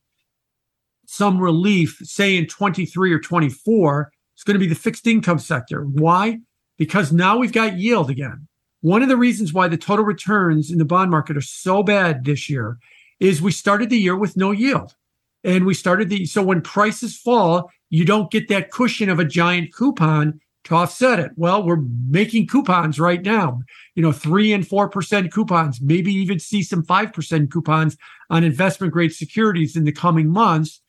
[1.09, 5.81] some relief, say in 23 or 24, it's going to be the fixed income sector.
[5.81, 6.37] Why?
[6.77, 8.47] Because now we've got yield again.
[8.81, 12.25] One of the reasons why the total returns in the bond market are so bad
[12.25, 12.77] this year
[13.19, 14.93] is we started the year with no yield.
[15.43, 19.25] And we started the so when prices fall, you don't get that cushion of a
[19.25, 21.31] giant coupon to offset it.
[21.35, 23.61] Well, we're making coupons right now,
[23.95, 27.97] you know, three and 4% coupons, maybe even see some 5% coupons
[28.29, 30.81] on investment grade securities in the coming months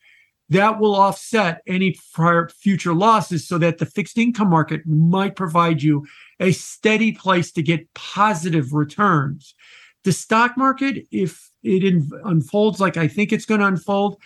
[0.51, 5.81] that will offset any prior future losses so that the fixed income market might provide
[5.81, 6.05] you
[6.41, 9.55] a steady place to get positive returns.
[10.03, 14.17] The stock market, if it unfolds like I think it's going to unfold,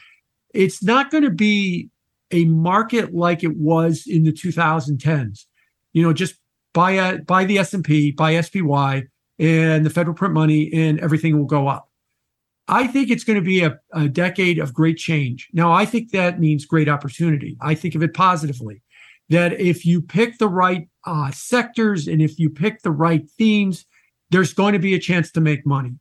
[0.52, 1.90] it's not going to be
[2.32, 5.46] a market like it was in the 2010s.
[5.94, 6.36] You know, just
[6.74, 9.04] buy a, buy the S&P, buy SPY
[9.38, 11.88] and the federal print money and everything will go up.
[12.68, 15.50] I think it's going to be a, a, decade of great change.
[15.54, 17.58] Now, I think that means great opportunity.
[17.62, 18.82] I think of it positively
[19.30, 23.86] that if you pick the right uh, sectors and if you pick the right themes,
[24.32, 25.94] there's going to be a chance to make money.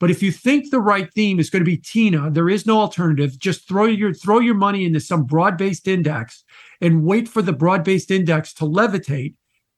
[0.00, 2.78] But if you think the right theme is going to be Tina, there is no
[2.80, 3.38] alternative.
[3.38, 6.44] Just throw your throw your money into some broad-based index
[6.80, 9.34] and wait for the broad-based index to levitate.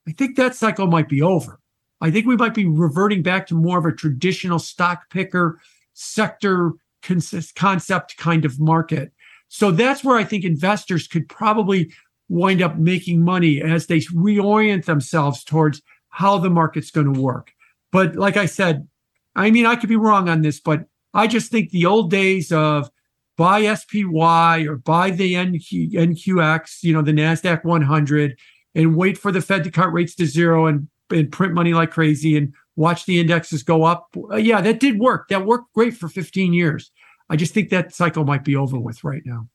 [0.07, 1.59] I think that cycle might be over.
[2.01, 5.59] I think we might be reverting back to more of a traditional stock picker
[5.93, 9.11] sector concept kind of market.
[9.47, 11.91] So that's where I think investors could probably
[12.29, 17.51] wind up making money as they reorient themselves towards how the market's going to work.
[17.91, 18.87] But like I said,
[19.35, 22.51] I mean, I could be wrong on this, but I just think the old days
[22.51, 22.89] of
[23.37, 28.37] buy SPY or buy the NQ, NQX, you know, the NASDAQ 100,
[28.75, 31.91] and wait for the Fed to cut rates to zero and, and print money like
[31.91, 34.07] crazy and watch the indexes go up.
[34.31, 35.27] Uh, yeah, that did work.
[35.29, 36.91] That worked great for 15 years.
[37.29, 39.47] I just think that cycle might be over with right now.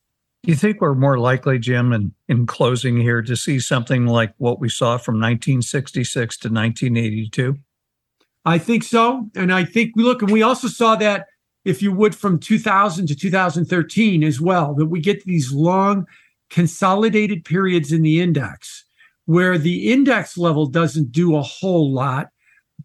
[0.42, 4.32] Do you think we're more likely, Jim, in, in closing here, to see something like
[4.38, 7.56] what we saw from 1966 to 1982?
[8.44, 9.28] I think so.
[9.34, 11.26] And I think we look, and we also saw that,
[11.64, 16.06] if you would, from 2000 to 2013 as well, that we get these long
[16.48, 18.84] consolidated periods in the index
[19.26, 22.28] where the index level doesn't do a whole lot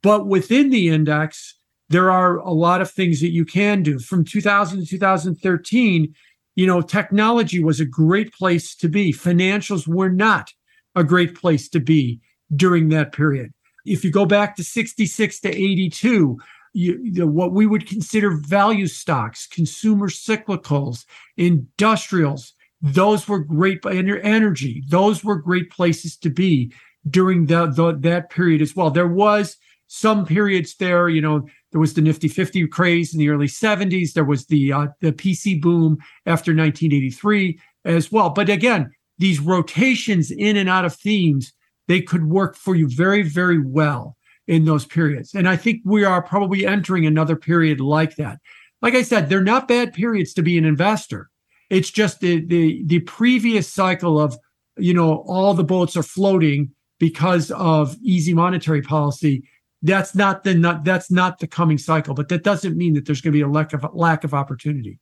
[0.03, 1.55] but within the index,
[1.89, 3.99] there are a lot of things that you can do.
[3.99, 6.13] From 2000 to 2013,
[6.55, 9.11] you know, technology was a great place to be.
[9.11, 10.51] Financials were not
[10.95, 12.19] a great place to be
[12.55, 13.51] during that period.
[13.85, 16.37] If you go back to 66 to 82,
[16.73, 21.05] you, you know, what we would consider value stocks, consumer cyclicals,
[21.37, 24.83] industrials, those were great energy.
[24.87, 26.73] Those were great places to be
[27.09, 28.91] during the, the, that period as well.
[28.91, 29.57] There was
[29.93, 34.13] some periods there, you know, there was the Nifty 50 craze in the early 70s.
[34.13, 38.29] There was the uh, the PC boom after 1983 as well.
[38.29, 41.51] But again, these rotations in and out of themes,
[41.89, 44.15] they could work for you very, very well
[44.47, 45.33] in those periods.
[45.35, 48.39] And I think we are probably entering another period like that.
[48.81, 51.29] Like I said, they're not bad periods to be an investor.
[51.69, 54.37] It's just the the the previous cycle of
[54.77, 59.43] you know all the boats are floating because of easy monetary policy
[59.81, 63.21] that's not the not that's not the coming cycle but that doesn't mean that there's
[63.21, 64.99] going to be a lack of lack of opportunity.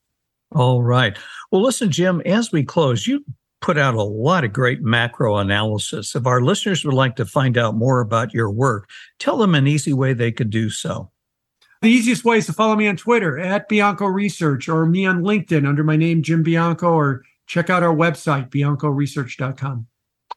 [0.53, 1.17] All right.
[1.51, 3.23] Well listen jim as we close you
[3.61, 6.15] put out a lot of great macro analysis.
[6.15, 9.67] If our listeners would like to find out more about your work tell them an
[9.67, 11.11] easy way they could do so.
[11.81, 15.23] The easiest way is to follow me on twitter at bianco research or me on
[15.23, 19.87] linkedin under my name jim bianco or check out our website biancoresearch.com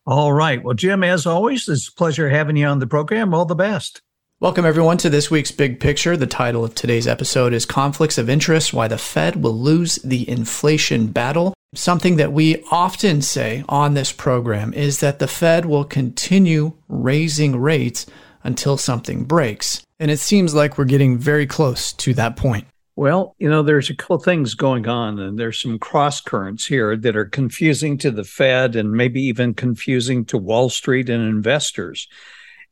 [0.04, 0.62] all right.
[0.62, 3.32] Well jim as always it's a pleasure having you on the program.
[3.34, 4.02] All the best
[4.42, 6.16] Welcome, everyone, to this week's Big Picture.
[6.16, 10.28] The title of today's episode is Conflicts of Interest Why the Fed Will Lose the
[10.28, 11.54] Inflation Battle.
[11.76, 17.54] Something that we often say on this program is that the Fed will continue raising
[17.54, 18.04] rates
[18.42, 19.86] until something breaks.
[20.00, 22.66] And it seems like we're getting very close to that point.
[22.96, 26.96] Well, you know, there's a couple things going on, and there's some cross currents here
[26.96, 32.08] that are confusing to the Fed and maybe even confusing to Wall Street and investors.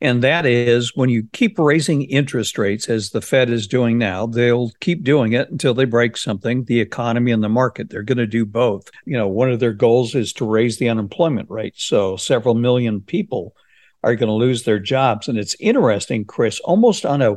[0.03, 4.27] And that is when you keep raising interest rates, as the Fed is doing now,
[4.27, 7.91] they'll keep doing it until they break something, the economy and the market.
[7.91, 8.91] They're going to do both.
[9.05, 11.75] You know, one of their goals is to raise the unemployment rate.
[11.77, 13.55] So several million people
[14.03, 15.29] are going to lose their jobs.
[15.29, 17.37] And it's interesting, Cris, almost on a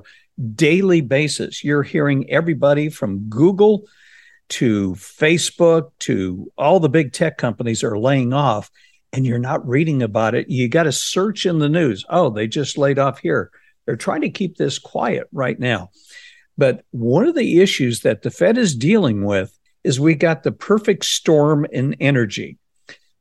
[0.55, 3.83] daily basis, you're hearing everybody from Google
[4.49, 8.71] to Facebook to all the big tech companies are laying off
[9.13, 12.03] and you're not reading about it, you got to search in the news.
[12.09, 13.51] Oh, they just laid off here.
[13.85, 15.91] They're trying to keep this quiet right now.
[16.57, 20.51] But one of the issues that the Fed is dealing with is we got the
[20.51, 22.57] perfect storm in energy.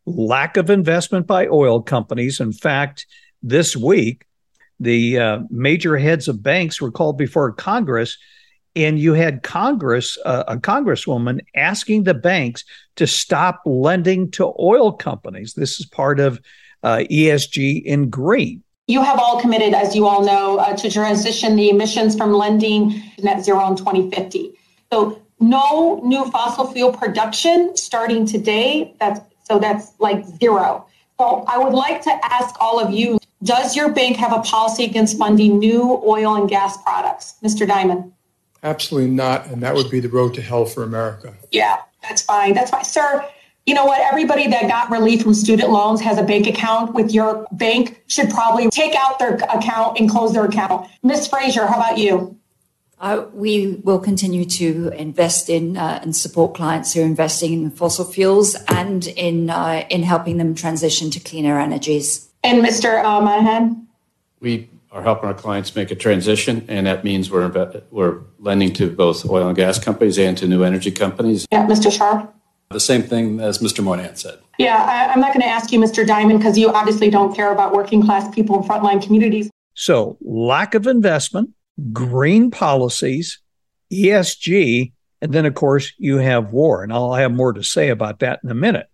[0.06, 2.40] Lack of investment by oil companies.
[2.40, 3.06] In fact,
[3.42, 4.24] this week,
[4.80, 8.16] the uh, major heads of banks were called before Congress
[8.74, 12.64] and you had Congress, uh, a congresswoman, asking the banks
[12.96, 15.54] to stop lending to oil companies.
[15.54, 16.40] This is part of
[16.82, 18.62] uh, ESG in green.
[18.88, 22.90] You have all committed, as you all know, uh, to transition the emissions from lending
[23.16, 24.52] to net zero in 2050.
[24.92, 28.94] So no new fossil fuel production starting today.
[28.98, 30.86] That's so that's like zero.
[31.18, 34.84] So I would like to ask all of you: Does your bank have a policy
[34.84, 37.66] against funding new oil and gas products, Mr.
[37.66, 38.12] Dimon?
[38.62, 39.46] Absolutely not.
[39.46, 41.34] And that would be the road to hell for America.
[41.50, 42.54] Yeah, that's fine.
[42.54, 42.84] That's fine.
[42.84, 43.28] Sir,
[43.66, 44.00] you know what?
[44.00, 48.30] Everybody that got relief from student loans has a bank account with your bank should
[48.30, 50.88] probably take out their account and close their account.
[51.02, 51.28] Ms.
[51.28, 52.38] Fraser, how about you?
[53.00, 57.70] Uh, we will continue to invest in uh, and support clients who are investing in
[57.70, 62.28] fossil fuels and in uh, in helping them transition to cleaner energies.
[62.44, 63.02] And Mr.
[63.04, 63.88] Uh, Moynihan?
[64.38, 67.48] We are helping our clients make a transition, and that means we're
[67.90, 71.46] we're lending to both oil and gas companies and to new energy companies.
[71.50, 71.90] Yeah, Mr.
[71.90, 72.30] Scharf.
[72.70, 73.82] The same thing as Mr.
[73.82, 74.38] Moynihan said.
[74.58, 76.06] Yeah, I, am not going to ask you, Mr.
[76.06, 79.50] Dimon, because you obviously don't care about working class people in frontline communities.
[79.74, 81.50] So, lack of investment,
[81.92, 83.40] green policies,
[83.92, 86.82] ESG, and then, of course, you have war.
[86.82, 88.86] And I'll have more to say about that in a minute.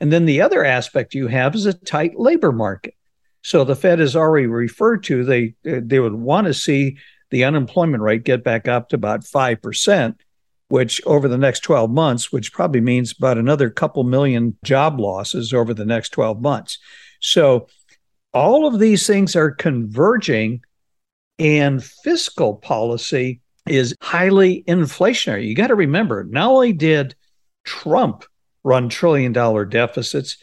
[0.00, 2.94] And then the other aspect you have is a tight labor market.
[3.42, 6.98] So the Fed has already referred to they they would want to see
[7.30, 10.20] the unemployment rate get back up to about five percent,
[10.68, 15.52] which over the next 12 months, which probably means about another couple million job losses
[15.52, 16.78] over the next 12 months.
[17.20, 17.68] So
[18.32, 20.62] all of these things are converging,
[21.38, 25.46] and fiscal policy is highly inflationary.
[25.46, 27.14] You got to remember, not only did
[27.64, 28.24] Trump
[28.64, 30.36] run trillion dollar deficits,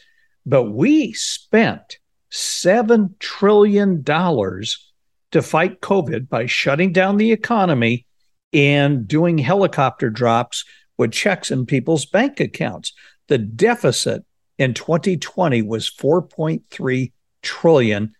[0.44, 1.98] but we spent
[2.32, 8.06] $7 trillion to fight COVID by shutting down the economy
[8.52, 10.64] and doing helicopter drops
[10.98, 12.92] with checks in people's bank accounts.
[13.28, 14.24] The deficit
[14.58, 17.12] in 2020 was 4.3
[17.42, 18.14] trillion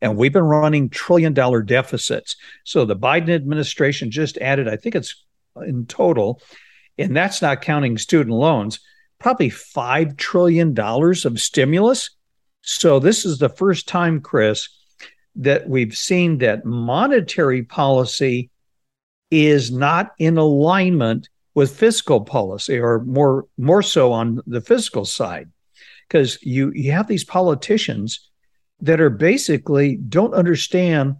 [0.00, 2.34] and we've been running trillion dollar deficits.
[2.64, 5.24] So the Biden administration just added I think it's
[5.64, 6.40] in total
[6.98, 8.80] and that's not counting student loans,
[9.18, 12.10] probably 5 trillion dollars of stimulus
[12.62, 14.68] so this is the first time, Cris,
[15.36, 18.50] that we've seen that monetary policy
[19.30, 25.50] is not in alignment with fiscal policy or more more so on the fiscal side.
[26.08, 28.28] Because you you have these politicians
[28.80, 31.16] that are basically don't understand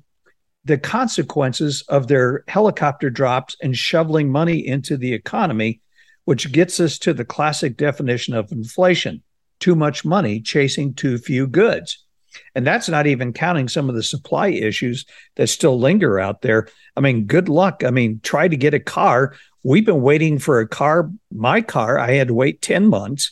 [0.65, 5.81] the consequences of their helicopter drops and shoveling money into the economy,
[6.25, 9.23] which gets us to the classic definition of inflation
[9.63, 12.05] too much money chasing too few goods.
[12.55, 15.07] And that's not even counting some of the supply issues
[15.37, 16.69] that still linger out there.
[16.97, 17.85] I mean, good luck.
[17.85, 19.35] I mean, try to get a car.
[19.63, 21.11] We've been waiting for a car.
[21.31, 23.31] My car, I had to wait 10 months.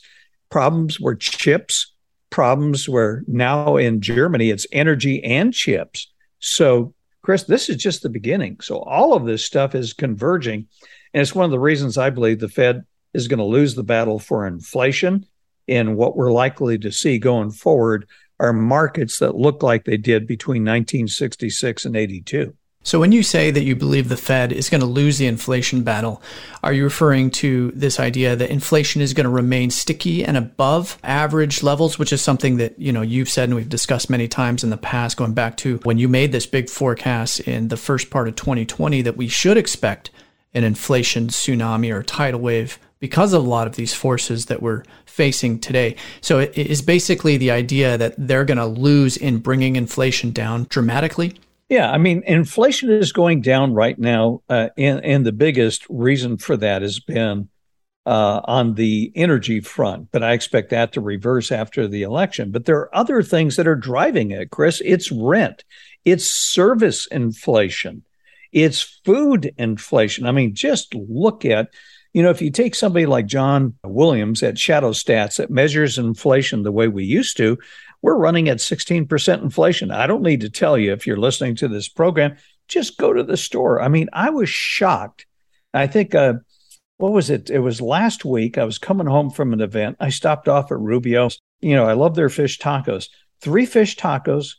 [0.50, 1.92] Problems were chips.
[2.30, 6.12] Problems were now in Germany, it's energy and chips.
[6.38, 8.60] So Cris, this is just the beginning.
[8.60, 10.68] So all of this stuff is converging.
[11.12, 13.82] And it's one of the reasons I believe the Fed is going to lose the
[13.82, 15.26] battle for inflation.
[15.70, 18.06] And what we're likely to see going forward
[18.40, 22.54] are markets that look like they did between 1966 and 82.
[22.82, 25.82] So, when you say that you believe the Fed is going to lose the inflation
[25.82, 26.22] battle,
[26.62, 30.98] are you referring to this idea that inflation is going to remain sticky and above
[31.04, 34.64] average levels, which is something that you know you've said and we've discussed many times
[34.64, 38.08] in the past, going back to when you made this big forecast in the first
[38.08, 40.10] part of 2020 that we should expect
[40.54, 44.84] an inflation tsunami or tidal wave because of a lot of these forces that we're
[45.06, 45.96] facing today.
[46.20, 50.66] So it is basically the idea that they're going to lose in bringing inflation down
[50.68, 51.34] dramatically.
[51.68, 56.36] Yeah, I mean, inflation is going down right now, uh, and, and the biggest reason
[56.36, 57.48] for that has been
[58.06, 60.08] uh, on the energy front.
[60.10, 62.50] But I expect that to reverse after the election.
[62.50, 64.82] But there are other things that are driving it, Cris.
[64.84, 65.64] It's rent,
[66.04, 68.02] it's service inflation,
[68.50, 70.26] it's food inflation.
[70.26, 71.68] I mean, just look at
[72.12, 76.62] you know, if you take somebody like John Williams at Shadow Stats that measures inflation
[76.62, 77.58] the way we used to,
[78.02, 79.90] we're running at 16% inflation.
[79.90, 83.22] I don't need to tell you if you're listening to this program, just go to
[83.22, 83.80] the store.
[83.80, 85.26] I mean, I was shocked.
[85.72, 86.34] I think, uh,
[86.96, 87.48] what was it?
[87.48, 88.58] It was last week.
[88.58, 89.96] I was coming home from an event.
[90.00, 91.38] I stopped off at Rubio's.
[91.60, 93.08] You know, I love their fish tacos.
[93.40, 94.56] Three fish tacos.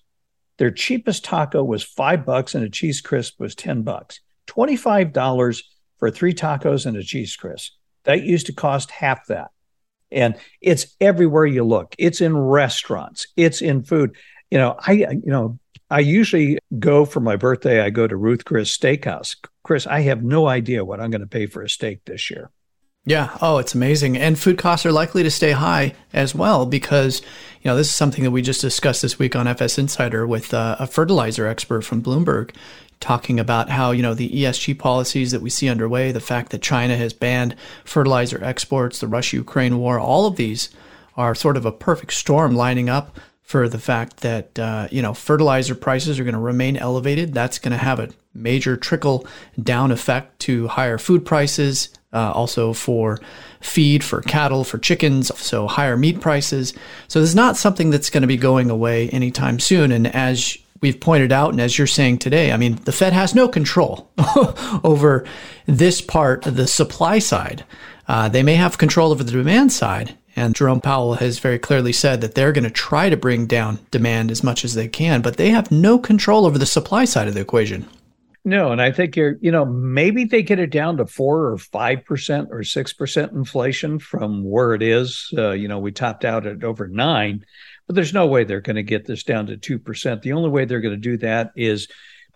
[0.58, 4.22] Their cheapest taco was five bucks and a cheese crisp was 10 bucks.
[4.48, 5.64] $25
[6.02, 7.74] for three tacos and a cheese crisp.
[8.06, 9.52] That used to cost half that.
[10.12, 11.96] And it's everywhere you look.
[12.00, 13.28] It's in restaurants.
[13.38, 14.16] It's in food.
[14.50, 15.60] You know, I you know,
[15.92, 19.36] I usually go for my birthday, I go to Ruth Chris Steakhouse.
[19.64, 22.50] Cris, I have no idea what I'm going to pay for a steak this year.
[23.06, 23.38] Yeah.
[23.42, 24.18] Oh, it's amazing.
[24.18, 27.22] And food costs are likely to stay high as well because,
[27.62, 30.54] you know, this is something that we just discussed this week on FS Insider with
[30.54, 32.52] uh, a fertilizer expert from Bloomberg
[33.02, 36.62] talking about how, you know, the ESG policies that we see underway, the fact that
[36.62, 40.70] China has banned fertilizer exports, the Russia Ukraine war, all of these
[41.18, 45.14] are sort of a perfect storm lining up for the fact that, uh, you know,
[45.14, 47.34] fertilizer prices are going to remain elevated.
[47.34, 49.28] That's going to have a major trickle
[49.62, 53.20] down effect to higher food prices, uh, also for
[53.60, 56.74] feed for cattle, for chickens, so higher meat prices.
[57.10, 59.92] So this is not something that's going to be going away anytime soon.
[59.92, 63.34] And as we've pointed out, and as you're saying today, I mean, the Fed has
[63.34, 64.12] no control
[64.84, 65.26] over
[65.66, 67.64] this part of the supply side.
[68.08, 70.18] Uh, they may have control over the demand side.
[70.36, 73.80] And Jerome Powell has very clearly said that they're going to try to bring down
[73.92, 77.28] demand as much as they can, but they have no control over the supply side
[77.28, 77.86] of the equation.
[78.44, 81.58] No, and I think you're, you know, maybe they get it down to four or
[81.58, 85.32] five percent or six percent inflation from where it is.
[85.38, 87.46] Uh, you know, we topped out at over nine.
[87.88, 90.22] But there's no way they're going to get this down to 2%.
[90.22, 91.88] The only way they're going to do that is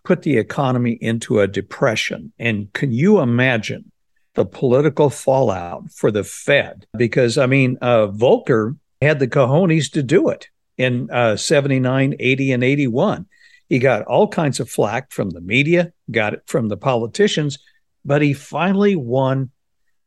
[0.04, 2.32] put the economy into a depression.
[2.40, 3.92] And can you imagine
[4.36, 6.86] the political fallout for the Fed?
[6.98, 10.48] Because, I mean, uh, Volcker had the cojones to do it
[10.78, 13.26] in uh, 79, 80, and 81.
[13.70, 17.58] He got all kinds of flack from the media, got it from the politicians,
[18.04, 19.50] but he finally won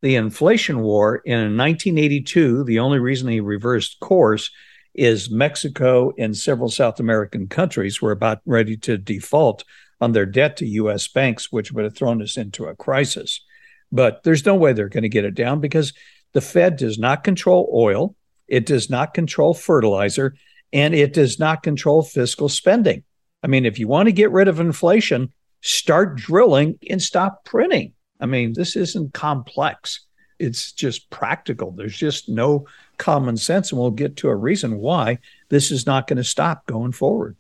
[0.01, 2.65] the inflation war in 1982.
[2.65, 4.51] The only reason he reversed course
[4.99, 9.65] is Mexico and several South American countries were about ready to default
[10.01, 13.45] on their debt to US banks, which would have thrown us into a crisis.
[13.93, 15.93] But there's no way they're going to get it down because
[16.35, 18.17] the Fed does not control oil,
[18.49, 20.35] it does not control fertilizer,
[20.73, 23.05] and it does not control fiscal spending.
[23.43, 27.93] I mean, if you want to get rid of inflation, start drilling and stop printing.
[28.21, 30.07] I mean, this isn't complex.
[30.39, 31.71] It's just practical.
[31.71, 32.67] There's just no
[32.99, 36.67] common sense, and we'll get to a reason why this is not going to stop
[36.67, 37.37] going forward.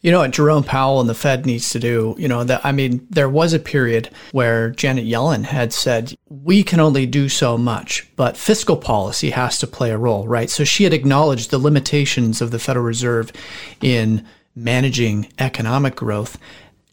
[0.00, 2.70] You know what Jerome Powell and the Fed needs to do, you know, that I
[2.70, 7.58] mean, there was a period where Janet Yellen had said, we can only do so
[7.58, 10.50] much, but fiscal policy has to play a role, right?
[10.50, 13.32] So she had acknowledged the limitations of the Federal Reserve
[13.80, 16.38] in managing economic growth.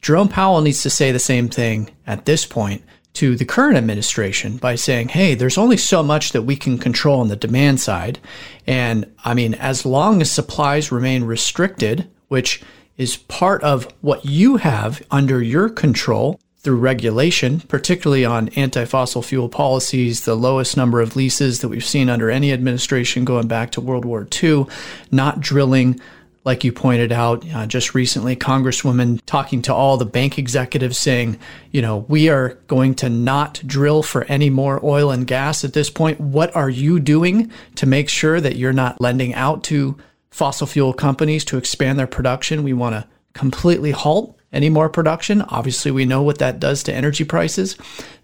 [0.02, 2.84] Jerome Powell needs to say the same thing at this point
[3.16, 7.22] to the current administration by saying, hey, there's only so much that we can control
[7.22, 8.20] on the demand side.
[8.68, 12.62] And I mean, as long as supplies remain restricted, which
[12.98, 19.22] is part of what you have under your control through regulation, particularly on anti fossil
[19.22, 23.72] fuel policies, the lowest number of leases that we've seen under any administration going back
[23.72, 24.66] to World War II,
[25.12, 26.02] not drilling.
[26.46, 31.40] Like you pointed out uh, just recently, Congresswoman talking to all the bank executives saying,
[31.72, 35.74] you know, we are going to not drill for any more oil and gas at
[35.74, 36.22] this point.
[36.22, 39.98] What are you doing to make sure that you're not lending out to
[40.30, 42.64] fossil fuel companies to expand their production?
[42.64, 45.42] We want to completely halt any more production.
[45.42, 47.76] Obviously, we know what that does to energy prices.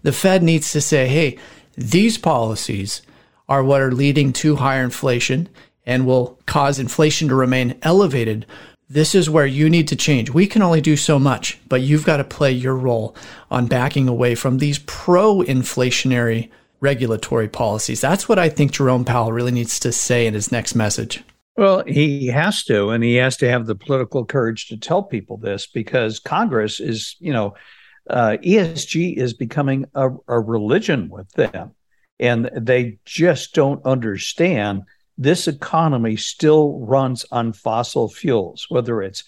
[0.02, 1.38] The Fed needs to say, hey,
[1.76, 3.02] these policies
[3.48, 5.48] are what are leading to higher inflation
[5.86, 8.46] and will cause inflation to remain elevated.
[8.88, 10.30] This is where you need to change.
[10.30, 13.16] We can only do so much, but you've got to play your role
[13.50, 16.50] on backing away from these pro inflationary
[16.80, 18.00] regulatory policies.
[18.00, 21.22] That's what I think Jerome Powell really needs to say in his next message.
[21.56, 25.36] Well, he has to, and he has to have the political courage to tell people
[25.36, 27.54] this because Congress is, you know,
[28.08, 31.74] uh, ESG is becoming a, a religion with them.
[32.18, 34.82] And they just don't understand
[35.18, 39.24] this economy still runs on fossil fuels, whether it's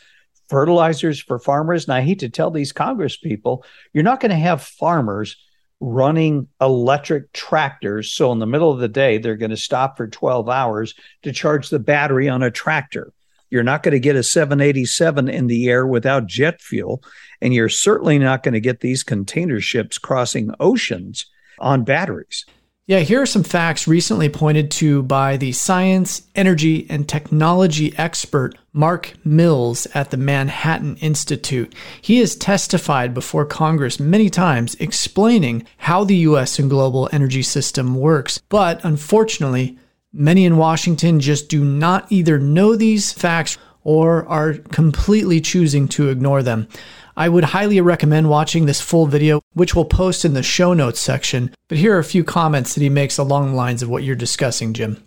[0.49, 1.85] fertilizers for farmers.
[1.85, 5.37] And I hate to tell these Congress people, you're not going to have farmers
[5.81, 8.13] running electric tractors.
[8.13, 11.33] So in the middle of the day, they're going to stop for 12 hours to
[11.33, 13.13] charge the battery on a tractor.
[13.51, 17.03] You're not going to get a 787 in the air without jet fuel.
[17.41, 21.27] And you're certainly not going to get these container ships crossing oceans
[21.59, 22.47] on batteries.
[22.87, 28.59] Yeah, here are some facts recently pointed to by the science, energy, and technology expert
[28.75, 31.75] Mark Mills at the Manhattan Institute.
[32.03, 36.59] He has testified before Congress many times explaining how the U.S.
[36.59, 38.37] and global energy system works.
[38.51, 39.79] But unfortunately,
[40.13, 46.11] many in Washington just do not either know these facts or are completely choosing to
[46.11, 46.69] ignore them.
[47.17, 51.01] I would highly recommend watching this full video, which we'll post in the show notes
[51.01, 51.55] section.
[51.69, 54.17] But here are a few comments that he makes along the lines of what you're
[54.17, 55.03] discussing, Jim.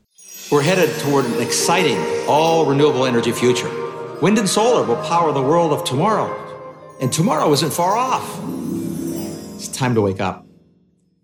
[0.50, 1.98] We're headed toward an exciting,
[2.28, 3.70] all renewable energy future.
[4.22, 6.44] Wind and solar will power the world of tomorrow.
[7.02, 8.40] And tomorrow isn't far off.
[9.56, 10.48] It's time to wake up.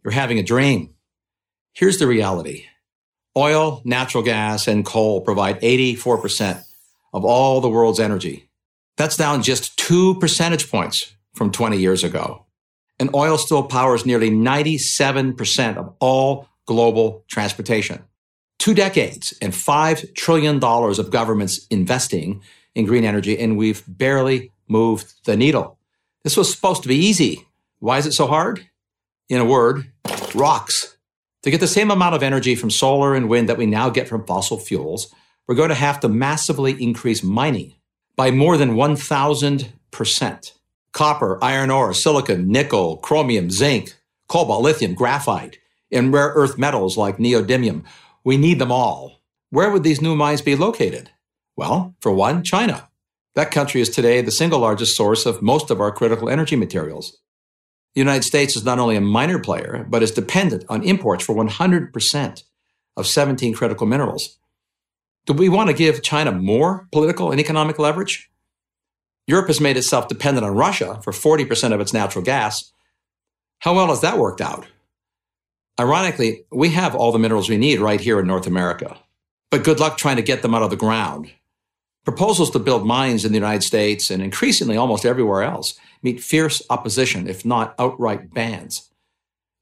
[0.03, 0.93] You're having a dream.
[1.71, 2.65] Here's the reality
[3.35, 6.63] oil, natural gas, and coal provide 84%
[7.13, 8.49] of all the world's energy.
[8.97, 12.45] That's down just two percentage points from 20 years ago.
[12.99, 18.03] And oil still powers nearly 97% of all global transportation.
[18.59, 22.41] Two decades and $5 trillion of governments investing
[22.75, 25.77] in green energy, and we've barely moved the needle.
[26.23, 27.45] This was supposed to be easy.
[27.79, 28.65] Why is it so hard?
[29.27, 29.91] In a word,
[30.33, 30.97] rocks.
[31.43, 34.07] To get the same amount of energy from solar and wind that we now get
[34.07, 35.13] from fossil fuels,
[35.47, 37.73] we're going to have to massively increase mining
[38.15, 40.51] by more than 1,000%.
[40.91, 43.95] Copper, iron ore, silicon, nickel, chromium, zinc,
[44.27, 45.57] cobalt, lithium, graphite,
[45.91, 47.83] and rare earth metals like neodymium.
[48.23, 49.21] We need them all.
[49.49, 51.11] Where would these new mines be located?
[51.55, 52.89] Well, for one, China.
[53.35, 57.17] That country is today the single largest source of most of our critical energy materials.
[57.95, 61.35] The United States is not only a minor player, but is dependent on imports for
[61.35, 62.43] 100%
[62.97, 64.37] of 17 critical minerals.
[65.25, 68.29] Do we want to give China more political and economic leverage?
[69.25, 72.73] Europe has made itself dependent on Russia for 40% of its natural gas.
[73.59, 74.67] How well has that worked out?
[75.79, 78.97] Ironically, we have all the minerals we need right here in North America.
[79.49, 81.31] But good luck trying to get them out of the ground.
[82.03, 86.61] Proposals to build mines in the United States and increasingly almost everywhere else meet fierce
[86.69, 88.89] opposition, if not outright bans.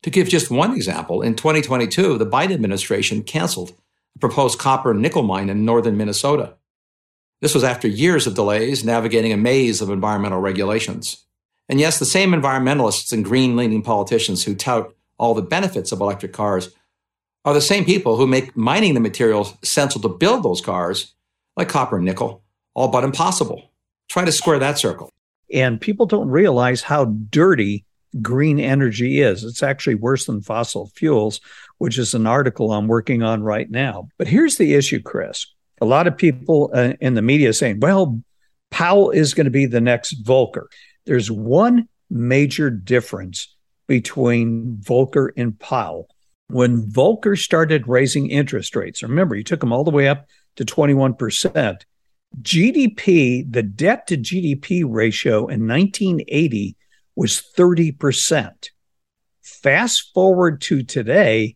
[0.01, 3.73] To give just one example, in 2022, the Biden administration canceled
[4.19, 6.55] proposed copper and nickel mine in northern Minnesota.
[7.41, 11.25] This was after years of delays navigating a maze of environmental regulations.
[11.67, 16.01] And yes, the same environmentalists and green leaning politicians who tout all the benefits of
[16.01, 16.69] electric cars
[17.45, 21.13] are the same people who make mining the materials essential to build those cars,
[21.55, 22.43] like copper and nickel,
[22.73, 23.71] all but impossible.
[24.09, 25.09] Try to square that circle.
[25.51, 27.85] And people don't realize how dirty
[28.21, 29.43] green energy is.
[29.43, 31.39] It's actually worse than fossil fuels,
[31.81, 34.07] which is an article I'm working on right now.
[34.19, 35.47] But here's the issue, Cris.
[35.81, 38.21] A lot of people uh, in the media saying, well,
[38.69, 40.65] Powell is going to be the next Volcker.
[41.07, 43.55] There's one major difference
[43.87, 46.07] between Volcker and Powell.
[46.49, 50.27] When Volcker started raising interest rates, remember, he took them all the way up
[50.57, 51.81] to 21%.
[52.43, 56.75] GDP, the debt to GDP ratio in 1980
[57.15, 58.69] was 30%.
[59.41, 61.55] Fast forward to today,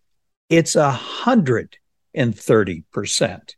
[0.50, 1.78] it's a hundred
[2.14, 3.56] and thirty percent.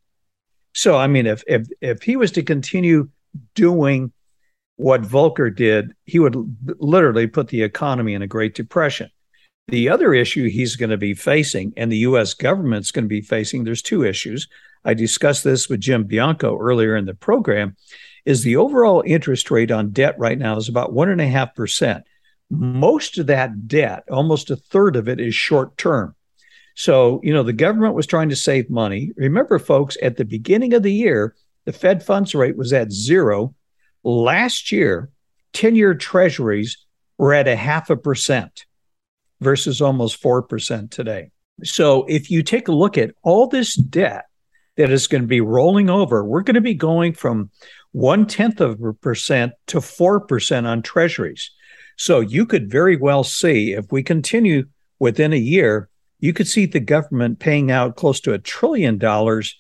[0.74, 3.10] So I mean, if if if he was to continue
[3.56, 4.12] doing
[4.78, 6.36] what Volcker did, he would
[6.80, 9.10] literally put the economy in a Great Depression.
[9.70, 13.22] The other issue he's going to be facing, and the US government's going to be
[13.22, 14.48] facing, there's two issues.
[14.86, 17.76] I discussed this with Jim Bianco earlier in the program,
[18.24, 21.54] is the overall interest rate on debt right now is about one and a half
[21.56, 22.06] percent.
[22.50, 26.16] Most of that debt, almost a third of it, is short term.
[26.78, 29.12] So, you know, the government was trying to save money.
[29.16, 31.36] Remember, folks, at the beginning of the year,
[31.66, 33.56] the Fed funds rate was at zero.
[34.04, 35.10] Last year,
[35.54, 36.78] 10 year treasuries
[37.18, 38.68] were at a half a percent
[39.42, 41.32] versus almost 4% today.
[41.64, 44.26] So if you take a look at all this debt
[44.76, 47.50] that is going to be rolling over, we're going to be going from
[47.92, 51.50] one tenth of a percent to 4% on treasuries.
[51.98, 54.66] So you could very well see if we continue
[55.00, 59.56] within a year, you could see the government paying out close to a trillion dollars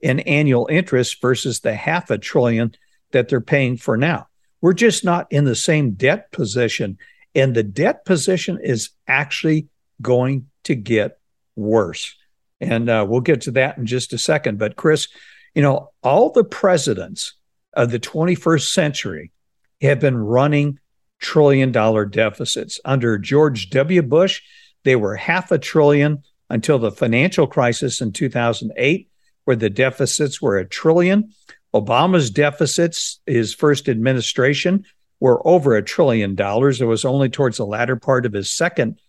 [0.00, 2.74] in annual interest versus the half a trillion
[3.12, 4.26] that they're paying for now.
[4.60, 6.98] We're just not in the same debt position
[7.34, 9.68] and the debt position is actually
[10.00, 11.18] going to get
[11.56, 12.14] worse.
[12.60, 14.58] And uh, we'll get to that in just a second.
[14.58, 15.08] But, Cris,
[15.54, 17.34] you know, all the presidents
[17.72, 19.32] of the 21st century
[19.80, 20.78] have been running
[21.20, 22.80] trillion dollar deficits.
[22.84, 24.02] Under George W.
[24.02, 24.42] Bush,
[24.84, 29.08] they were half a trillion until the financial crisis in 2008,
[29.44, 31.32] where the deficits were a trillion.
[31.74, 34.84] Obama's deficits, his first administration,
[35.20, 36.80] were over a trillion dollars.
[36.80, 39.00] It was only towards the latter part of his second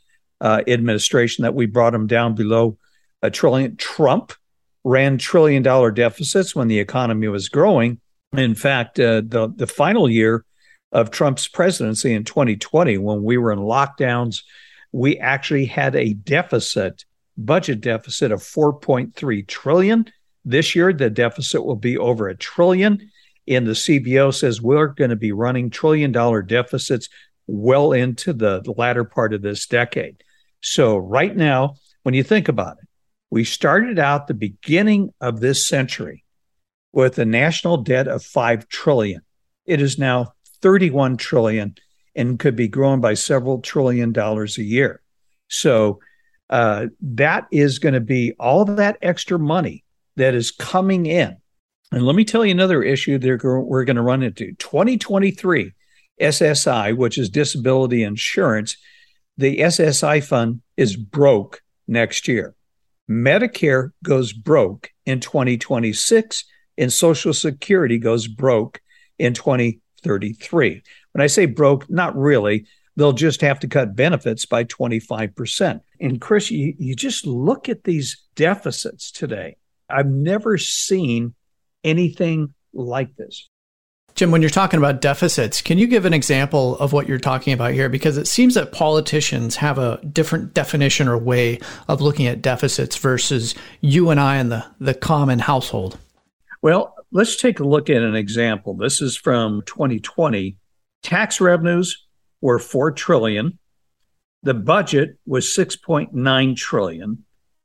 [0.41, 2.77] uh, administration that we brought him down below
[3.22, 3.76] a trillion.
[3.76, 4.34] Trump
[4.84, 7.99] ran trillion dollar deficits when the economy was growing.
[8.34, 10.45] In fact, uh, the the final year
[10.91, 14.43] of Trump's presidency in 2020, when we were in lockdowns,
[14.95, 17.03] we actually had a deficit,
[17.38, 20.05] budget deficit of 4.3 trillion.
[20.45, 23.11] This year, the deficit will be over a trillion.
[23.45, 27.09] And the CBO says we're going to be running trillion dollar deficits
[27.45, 30.23] well into the latter part of this decade.
[30.61, 32.88] So, right now, when you think about it,
[33.30, 36.23] we started out the beginning of this century
[36.93, 39.23] with a national debt of 5 trillion.
[39.65, 41.76] It is now 31 trillion
[42.16, 45.02] and could be grown by several trillion dollars a year.
[45.48, 46.00] So,
[46.50, 49.84] uh, that is going to be all that extra money
[50.16, 51.38] that is coming in
[51.92, 55.72] and let me tell you another issue that we're going to run into 2023
[56.22, 58.76] SSI, which is disability insurance.
[59.38, 62.56] The SSI fund is broke next year.
[63.10, 66.44] Medicare goes broke in 2026,
[66.78, 68.82] and Social Security goes broke
[69.20, 70.82] in 2033.
[71.16, 72.66] When I say broke, not really.
[72.98, 75.80] They'll just have to cut benefits by 25%.
[76.02, 79.56] And Cris, you, you just look at these deficits today.
[79.90, 81.34] I've never seen
[81.86, 83.48] anything like this.
[84.14, 87.54] Jim, when you're talking about deficits, can you give an example of what you're talking
[87.54, 87.88] about here?
[87.88, 92.98] Because it seems that politicians have a different definition or way of looking at deficits
[92.98, 95.98] versus you and I and the, the common household.
[96.62, 98.74] Well, let's take a look at an example.
[98.74, 100.58] This is from 2020.
[101.06, 102.03] Tax revenues
[102.41, 103.60] were 4 trillion.
[104.41, 107.23] The budget was 6.9 trillion.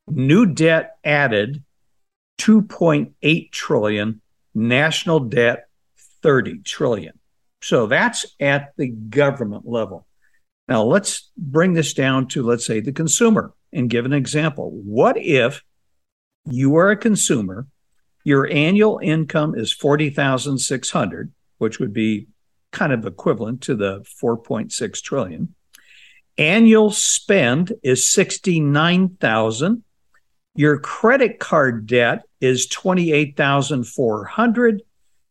[0.08, 1.64] New debt added
[2.38, 4.20] 2.8 trillion,
[4.54, 5.68] national debt
[6.22, 7.18] 30 trillion.
[7.62, 10.06] So that's at the government level.
[10.68, 14.70] Now let's bring this down to let's say the consumer and give an example.
[14.70, 15.62] What if
[16.44, 17.68] you are a consumer,
[18.22, 22.26] your annual income is 40,600, which would be
[22.72, 25.54] kind of equivalent to the 4.6 trillion.
[26.38, 29.82] Annual spend is 69,000
[30.54, 34.82] your credit card debt is 28,400.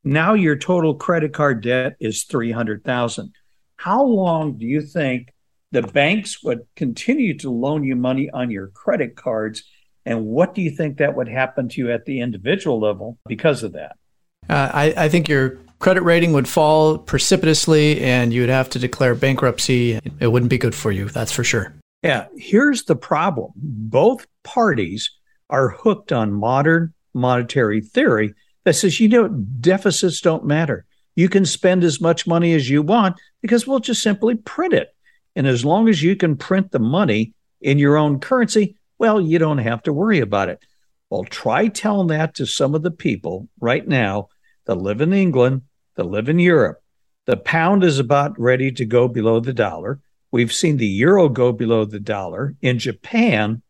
[0.03, 3.35] Now your total credit card debt is 300,000.
[3.75, 5.31] How long do you think
[5.71, 9.63] the banks would continue to loan you money on your credit cards
[10.05, 13.61] and what do you think that would happen to you at the individual level because
[13.61, 13.97] of that?
[14.49, 18.79] Uh, I, I think your credit rating would fall precipitously and you would have to
[18.79, 19.99] declare bankruptcy.
[20.19, 21.73] It wouldn't be good for you, that's for sure.
[22.03, 23.51] Yeah, here's the problem.
[23.55, 25.11] Both parties
[25.49, 28.33] are hooked on modern monetary theory
[28.65, 30.85] that says, you know, deficits don't matter.
[31.15, 34.89] You can spend as much money as you want because we'll just simply print it.
[35.35, 39.39] And as long as you can print the money in your own currency, well, you
[39.39, 40.59] don't have to worry about it.
[41.09, 44.29] Well, try telling that to some of the people right now
[44.65, 45.63] that live in England,
[45.99, 46.81] that live in Europe.
[47.25, 49.99] The pound is about ready to go below the dollar.
[50.31, 52.55] We've seen the euro go below the dollar.
[52.61, 53.61] In Japan,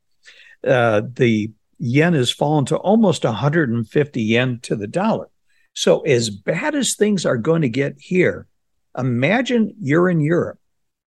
[0.66, 5.30] uh, the yen has fallen to almost 150 yen to the dollar.
[5.74, 8.48] So, as bad as things are going to get here,
[8.98, 10.60] Imagine you're in Europe.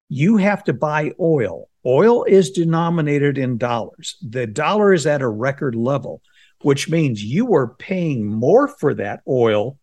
[0.08, 1.68] You have to buy oil.
[1.84, 4.16] Oil is denominated in dollars.
[4.22, 6.22] The dollar is at a record level,
[6.62, 9.78] which means you are paying more for that oil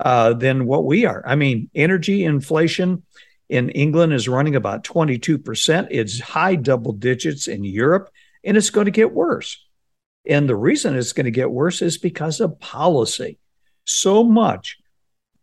[0.00, 1.22] uh, than what we are.
[1.26, 3.02] I mean, energy inflation
[3.48, 5.88] in England is running about 22%.
[5.90, 8.10] It's high double digits in Europe,
[8.44, 9.64] and it's going to get worse.
[10.28, 13.38] And the reason it's going to get worse is because of policy.
[13.84, 14.78] So much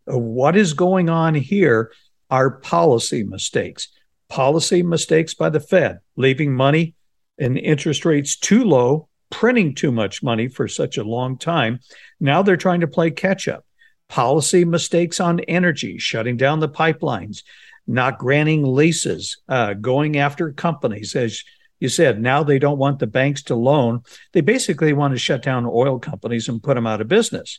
[0.06, 1.92] of what is going on here
[2.30, 3.88] are policy mistakes.
[4.30, 6.96] Policy mistakes by the Fed, leaving money
[7.38, 11.80] and interest rates too low, printing too much money for such a long time.
[12.20, 13.66] Now they're trying to play catch up.
[14.14, 17.42] Policy mistakes on energy, shutting down the pipelines,
[17.88, 21.16] not granting leases, uh, going after companies.
[21.16, 21.44] As
[21.80, 24.04] you said, now they don't want the banks to loan.
[24.34, 27.58] They basically want to shut down oil companies and put them out of business.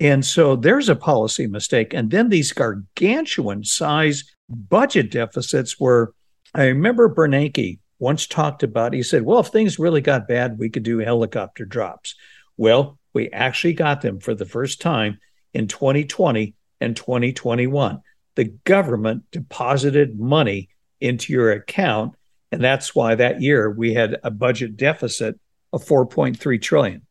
[0.00, 1.92] And so there's a policy mistake.
[1.92, 6.14] And then these gargantuan size budget deficits were,
[6.54, 10.70] I remember Bernanke once talked about, he said, well, if things really got bad, we
[10.70, 12.14] could do helicopter drops.
[12.56, 15.18] Well, we actually got them for the first time
[15.56, 18.00] in 2020 and 2021
[18.36, 20.68] the government deposited money
[21.00, 22.14] into your account.
[22.52, 25.40] And that's why that year we had a budget deficit
[25.72, 27.02] of 4.3 trillion.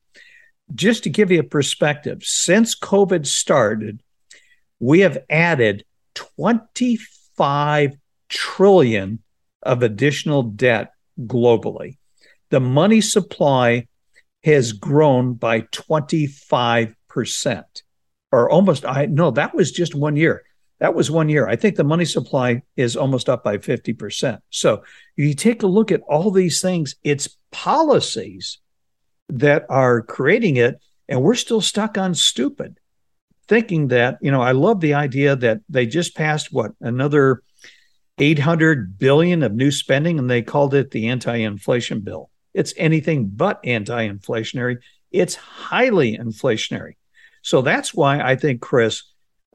[0.73, 4.01] Just to give you a perspective, since COVID started,
[4.80, 5.84] we have added
[6.15, 7.97] 25
[8.30, 9.19] trillion
[9.61, 11.97] of additional debt globally.
[12.49, 13.88] The money supply
[14.43, 17.63] has grown by 25%,
[18.31, 20.43] or almost, I no, that was just one year.
[20.80, 21.47] That was one year.
[21.47, 24.39] I think the money supply is almost up by 50%.
[24.49, 24.84] So
[25.15, 28.60] you take a look at all these things, it's policies
[29.30, 32.80] that are creating it, and we're still stuck on stupid,
[33.47, 37.41] thinking that, you know, I love the idea that they just passed what, another
[38.18, 42.30] 800 billion of new spending, and they called it the anti inflation bill.
[42.53, 44.77] It's anything but anti inflationary,
[45.11, 46.95] it's highly inflationary.
[47.45, 49.03] So that's why I think, Cris,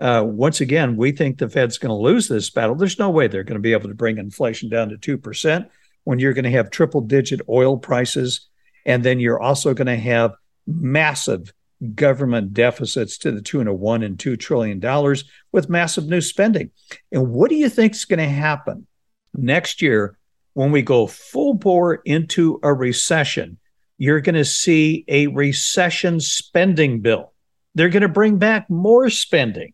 [0.01, 2.77] uh, once again, we think the Fed's going to lose this battle.
[2.77, 5.69] There's no way they're going to be able to bring inflation down to 2%
[6.05, 8.49] when you're going to have triple digit oil prices.
[8.87, 10.35] And then you're also going to have
[10.69, 11.53] massive
[11.97, 16.71] government deficits to the tune of one and two trillion dollars with massive new spending.
[17.11, 18.87] And what do you think is going to happen
[19.35, 20.17] next year
[20.55, 23.59] when we go full bore into a recession?
[23.99, 27.33] You're going to see a recession spending bill.
[27.81, 29.73] They're going to bring back more spending.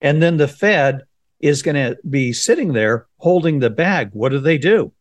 [0.00, 1.02] And then the Fed
[1.40, 4.10] is going to be sitting there holding the bag.
[4.12, 4.92] What do they do?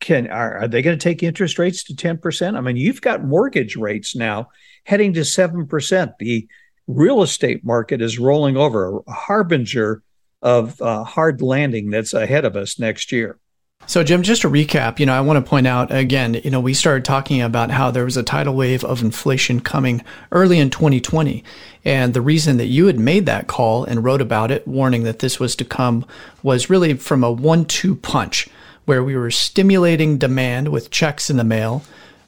[0.00, 2.58] Can are, are they going to take interest rates to 10%?
[2.58, 4.50] I mean, you've got mortgage rates now
[4.84, 6.12] heading to 7%.
[6.18, 6.46] The
[6.86, 10.02] real estate market is rolling over, a harbinger
[10.42, 13.38] of uh, hard landing that's ahead of us next year.
[13.86, 16.60] So, Jim, just to recap, you know, I want to point out again, you know,
[16.60, 20.70] we started talking about how there was a tidal wave of inflation coming early in
[20.70, 21.42] 2020.
[21.84, 25.18] And the reason that you had made that call and wrote about it, warning that
[25.18, 26.06] this was to come,
[26.42, 28.48] was really from a one two punch
[28.84, 31.82] where we were stimulating demand with checks in the mail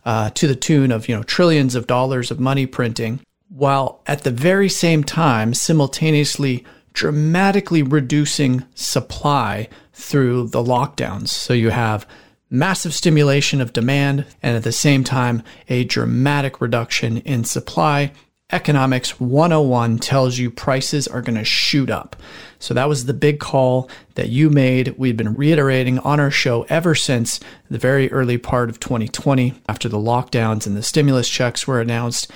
[0.04, 4.24] uh, to the tune of, you know, trillions of dollars of money printing, while at
[4.24, 11.28] the very same time simultaneously dramatically reducing supply through the lockdowns.
[11.28, 12.06] So you have
[12.50, 18.12] massive stimulation of demand and at the same time a dramatic reduction in supply.
[18.50, 22.14] Economics 101 tells you prices are going to shoot up.
[22.58, 24.94] So that was the big call that you made.
[24.98, 27.40] We've been reiterating on our show ever since
[27.70, 32.30] the very early part of 2020 after the lockdowns and the stimulus checks were announced.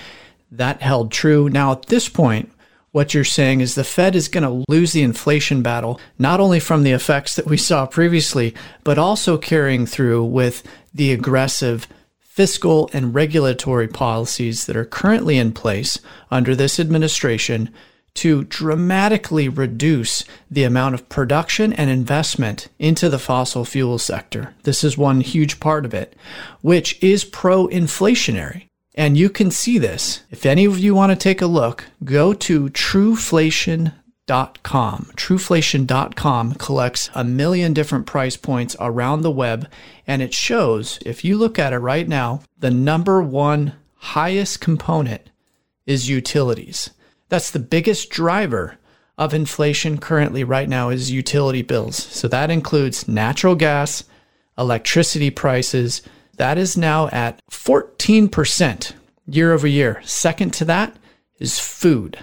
[0.50, 1.50] That held true.
[1.50, 2.50] Now, at this point,
[2.96, 6.58] what you're saying is the Fed is going to lose the inflation battle, not only
[6.58, 8.54] from the effects that we saw previously,
[8.84, 10.62] but also carrying through with
[10.94, 11.86] the aggressive
[12.20, 15.98] fiscal and regulatory policies that are currently in place
[16.30, 17.68] under this administration
[18.14, 24.54] to dramatically reduce the amount of production and investment into the fossil fuel sector.
[24.62, 26.16] This is one huge part of it,
[26.62, 28.68] which is pro inflationary.
[28.96, 30.22] And you can see this.
[30.30, 33.92] If any of you want to take a look, go to truflation.com.
[35.16, 39.68] Truflation.com collects a million different price points around the web,
[40.06, 45.30] and it shows, if you look at it right now, the number one highest component
[45.84, 46.90] is utilities.
[47.28, 48.78] That's the biggest driver
[49.18, 51.96] of inflation currently right now is utility bills.
[51.96, 54.04] So that includes natural gas,
[54.58, 56.02] electricity prices,
[56.36, 58.92] that is now at 14%
[59.26, 60.00] year over year.
[60.04, 60.96] Second to that
[61.38, 62.18] is food.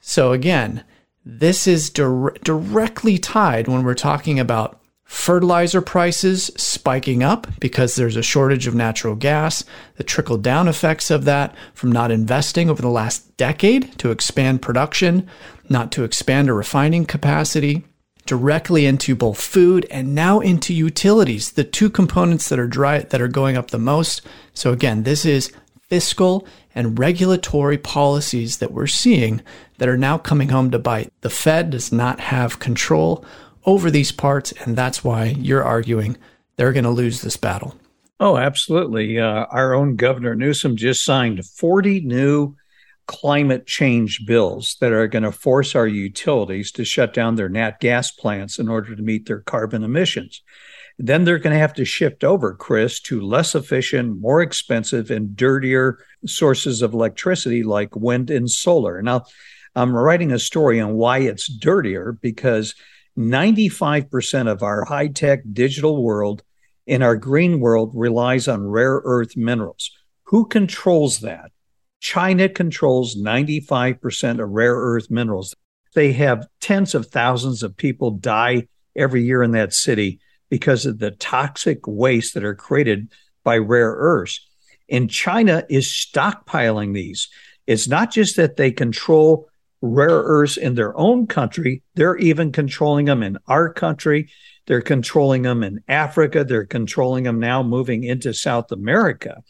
[0.00, 0.84] So again,
[1.24, 8.16] this is dir- directly tied when we're talking about fertilizer prices spiking up because there's
[8.16, 9.64] a shortage of natural gas,
[9.96, 14.62] the trickle down effects of that from not investing over the last decade to expand
[14.62, 15.28] production,
[15.68, 17.84] not to expand a refining capacity,
[18.26, 23.20] directly into both food and now into utilities, the two components that are dry that
[23.20, 24.22] are going up the most.
[24.54, 25.52] So again, this is
[25.88, 29.42] fiscal and regulatory policies that we're seeing
[29.78, 31.12] that are now coming home to bite.
[31.20, 33.24] The Fed does not have control
[33.64, 36.16] over these parts, and that's why you're arguing
[36.56, 37.76] they're going to lose this battle.
[38.18, 39.18] Oh, absolutely.
[39.18, 42.56] Uh, our own Governor Newsom just signed 40 new
[43.06, 47.80] climate change bills that are going to force our utilities to shut down their nat
[47.80, 50.42] gas plants in order to meet their carbon emissions.
[50.98, 55.36] Then they're going to have to shift over, Cris, to less efficient, more expensive, and
[55.36, 59.02] dirtier sources of electricity like wind and solar.
[59.02, 59.24] Now,
[59.74, 62.74] I'm writing a story on why it's dirtier because
[63.18, 66.42] 95% of our high tech digital world
[66.86, 69.90] in our green world relies on rare earth minerals.
[70.24, 71.50] Who controls that?
[72.00, 75.54] China controls 95% of rare earth minerals.
[75.94, 80.20] They have tens of thousands of people die every year in that city
[80.50, 83.10] because of the toxic waste that are created
[83.44, 84.46] by rare earths.
[84.88, 87.28] And China is stockpiling these.
[87.66, 89.48] It's not just that they control
[89.82, 94.30] rare earths in their own country, they're even controlling them in our country.
[94.66, 96.44] They're controlling them in Africa.
[96.44, 99.42] They're controlling them now moving into South America.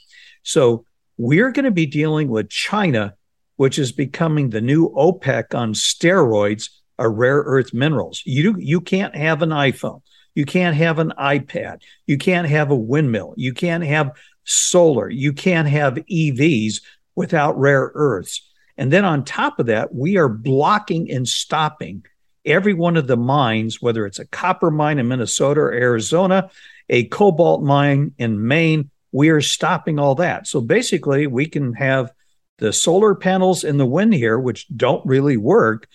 [0.43, 0.85] So
[1.19, 3.15] we're going to be dealing with China,
[3.57, 8.23] which is becoming the new OPEC on steroids of rare earth minerals.
[8.25, 10.03] You, you can't have an iPhone.
[10.35, 11.81] You can't have an iPad.
[12.07, 13.35] You can't have a windmill.
[13.37, 14.13] You can't have
[14.45, 15.09] solar.
[15.09, 16.83] You can't have EVs
[17.15, 18.47] without rare earths.
[18.77, 22.05] And then on top of that, we are blocking and stopping
[22.45, 26.51] every one of the mines, whether it's a copper mine in Minnesota or Arizona,
[26.89, 30.47] a cobalt mine in Maine, we are stopping all that.
[30.47, 32.13] So basically, we can have
[32.59, 35.89] the solar panels and the wind here, which don't really work.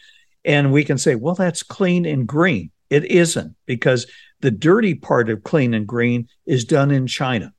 [0.43, 2.71] And we can say, well, that's clean and green.
[2.89, 4.07] It isn't because
[4.39, 7.53] the dirty part of clean and green is done in China.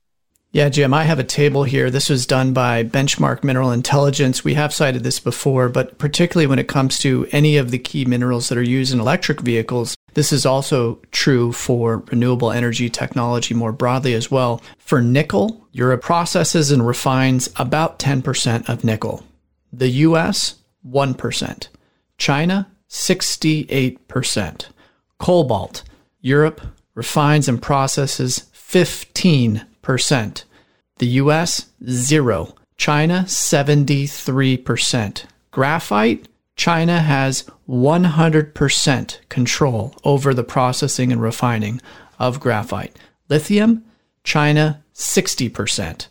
[0.51, 1.89] Yeah, Jim, I have a table here.
[1.89, 4.43] This was done by Benchmark Mineral Intelligence.
[4.43, 8.03] We have cited this before, but particularly when it comes to any of the key
[8.03, 13.53] minerals that are used in electric vehicles, this is also true for renewable energy technology
[13.53, 14.61] more broadly as well.
[14.77, 19.23] For nickel, Europe processes and refines about 10% of nickel.
[19.71, 20.55] The US,
[20.87, 21.67] 1%.
[22.17, 24.65] China, 68%.
[25.19, 25.83] Cobalt,
[26.21, 26.61] Europe
[26.95, 30.45] refines and processes 15 percent
[30.97, 32.55] The US, zero.
[32.77, 35.25] China, 73%.
[35.51, 41.81] Graphite, China has 100% control over the processing and refining
[42.19, 42.97] of graphite.
[43.29, 43.83] Lithium,
[44.23, 46.07] China, 60%.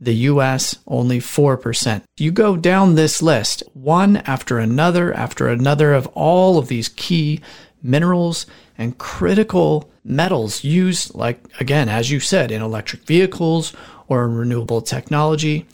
[0.00, 2.02] The US, only 4%.
[2.18, 7.40] You go down this list, one after another after another of all of these key
[7.82, 8.46] minerals
[8.76, 13.72] and critical metals used, like, again, as you said, in electric vehicles
[14.08, 15.66] or in renewable technology.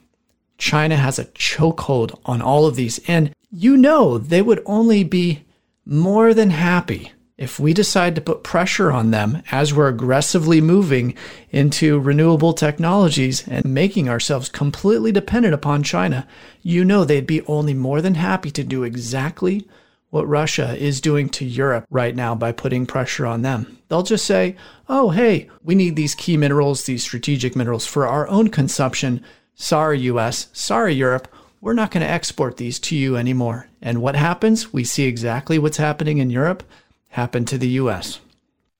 [0.59, 3.01] China has a chokehold on all of these.
[3.09, 5.45] And you know, they would only be
[5.85, 11.15] more than happy if we decide to put pressure on them as we're aggressively moving
[11.51, 16.27] into renewable technologies and making ourselves completely dependent upon China,
[16.62, 19.66] you know they'd be only more than happy to do exactly
[20.11, 23.79] what Russia is doing to Europe right now by putting pressure on them.
[23.89, 24.57] They'll just say,
[24.89, 29.24] oh, hey, we need these key minerals, these strategic minerals for our own consumption.
[29.55, 30.49] Sorry, US.
[30.53, 31.29] Sorry, Europe.
[31.62, 33.68] We're not going to export these to you anymore.
[33.80, 34.72] And what happens?
[34.72, 36.64] We see exactly what's happening in Europe
[37.10, 38.18] happen to the US.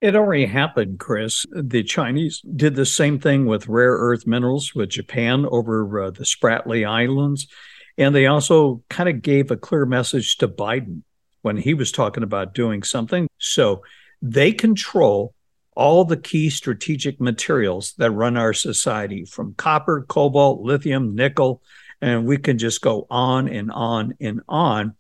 [0.00, 1.46] It already happened, Cris.
[1.52, 6.24] The Chinese did the same thing with rare earth minerals with Japan over uh, the
[6.24, 7.46] Spratly Islands.
[7.96, 11.02] And they also kind of gave a clear message to Biden
[11.42, 13.28] when he was talking about doing something.
[13.38, 13.84] So
[14.20, 15.34] they control
[15.76, 21.62] all the key strategic materials that run our society from copper, cobalt, lithium, nickel,
[22.03, 24.97] and we can just go on and on and on.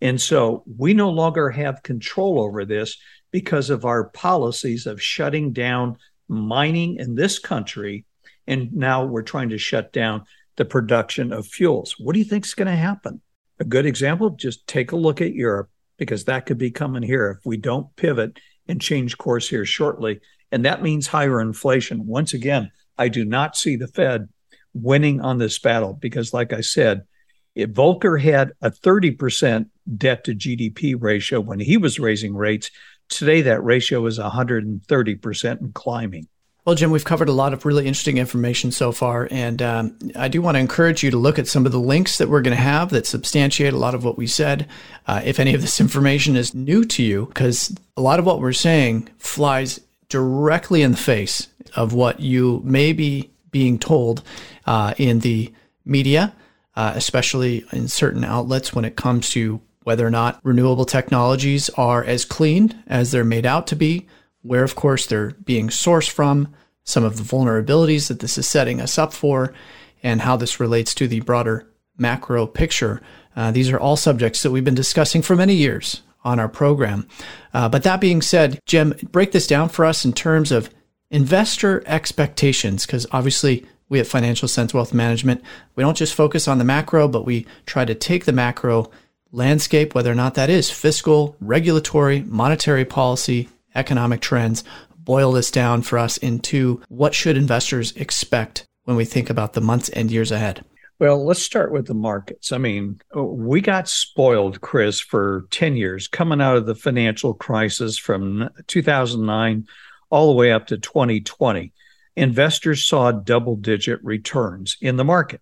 [0.00, 2.96] And so we no longer have control over this
[3.32, 5.96] because of our policies of shutting down
[6.28, 8.06] mining in this country.
[8.46, 10.24] And now we're trying to shut down
[10.56, 11.96] the production of fuels.
[11.98, 13.20] What do you think is going to happen?
[13.58, 17.36] A good example just take a look at Europe because that could be coming here
[17.38, 20.20] if we don't pivot and change course here shortly.
[20.52, 22.06] And that means higher inflation.
[22.06, 24.28] Once again, I do not see the Fed
[24.74, 27.06] winning on this battle because, like I said,
[27.54, 32.70] It, Volcker had a 30% debt to GDP ratio when he was raising rates.
[33.08, 36.26] Today, that ratio is 130% and climbing.
[36.64, 40.28] Well, Jim, we've covered a lot of really interesting information so far, and um, I
[40.28, 42.56] do want to encourage you to look at some of the links that we're going
[42.56, 44.66] to have that substantiate a lot of what we said.
[45.06, 48.40] Uh, if any of this information is new to you, because a lot of what
[48.40, 49.78] we're saying flies
[50.08, 54.22] directly in the face of what you may be being told
[54.66, 55.54] uh, in the
[55.84, 56.34] media,
[56.74, 62.02] uh, especially in certain outlets when it comes to whether or not renewable technologies are
[62.02, 64.08] as clean as they're made out to be
[64.42, 66.54] where, of course, they're being sourced from,
[66.84, 69.54] some of the vulnerabilities that this is setting us up for,
[70.02, 71.66] and how this relates to the broader
[71.96, 73.00] macro picture.
[73.34, 77.08] Uh, these are all subjects that we've been discussing for many years on our program.
[77.54, 80.68] Uh, but that being said, Jim, break this down for us in terms of
[81.10, 85.42] investor expectations, because obviously we at Financial Sense Wealth Management,
[85.76, 88.90] we don't just focus on the macro, but we try to take the macro
[89.30, 94.64] landscape, whether or not that is fiscal, regulatory, monetary policy, economic trends,
[94.96, 99.60] boil this down for us into what should investors expect when we think about the
[99.60, 100.64] months and years ahead?
[101.00, 102.52] Well, let's start with the markets.
[102.52, 107.98] I mean, we got spoiled, Cris, for 10 years coming out of the financial crisis
[107.98, 109.66] from 2009
[110.14, 111.72] all the way up to 2020.
[112.16, 115.40] Investors saw double digit returns in the market.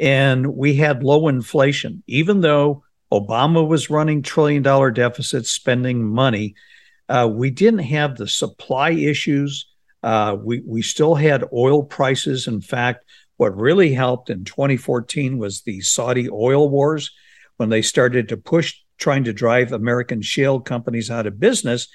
[0.00, 6.54] And we had low inflation, even though Obama was running trillion dollar deficits, spending money
[7.08, 9.66] uh, we didn't have the supply issues.
[10.02, 12.46] Uh, we we still had oil prices.
[12.46, 13.04] In fact,
[13.36, 17.10] what really helped in 2014 was the Saudi oil wars
[17.56, 21.88] when they started to push trying to drive American shale companies out of business.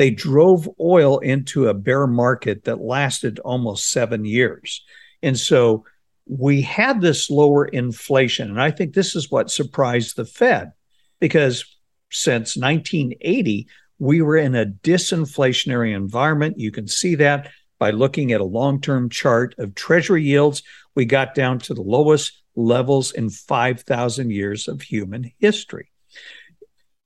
[0.00, 4.82] They drove oil into a bear market that lasted almost seven years,
[5.22, 5.84] and so
[6.24, 8.48] we had this lower inflation.
[8.48, 10.72] And I think this is what surprised the Fed
[11.18, 11.66] because
[12.10, 13.68] since 1980,
[13.98, 16.58] we were in a disinflationary environment.
[16.58, 20.62] You can see that by looking at a long term chart of treasury yields.
[20.94, 25.89] We got down to the lowest levels in 5,000 years of human history.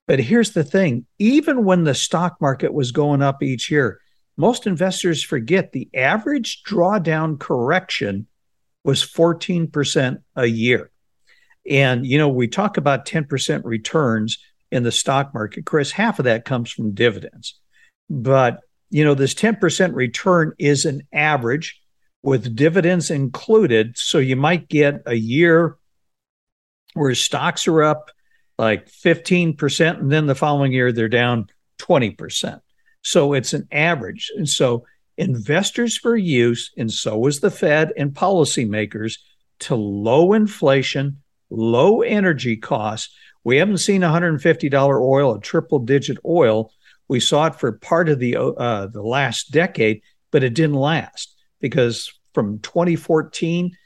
[0.06, 4.00] But here's the thing even when the stock market was going up each year,
[4.36, 8.26] most investors forget the average drawdown correction
[8.84, 10.90] was 14% a year.
[11.68, 14.38] And, you know, we talk about 10% returns
[14.70, 17.58] in the stock market, Cris, half of that comes from dividends.
[18.10, 18.60] But,
[18.90, 21.80] you know, this 10% return is an average
[22.22, 23.96] with dividends included.
[23.96, 25.76] So you might get a year
[26.94, 28.10] where stocks are up
[28.58, 31.48] like 15%, and then the following year they're down
[31.78, 32.60] 20%.
[33.02, 34.30] So it's an average.
[34.36, 34.86] And so
[35.16, 39.18] investors for use, and so is the Fed and policymakers,
[39.60, 43.14] to low inflation, low energy costs
[43.44, 46.72] we haven't seen $150 oil, a triple digit oil.
[47.08, 51.36] We saw it for part of the uh, the last decade, but it didn't last
[51.60, 53.76] because from 2014,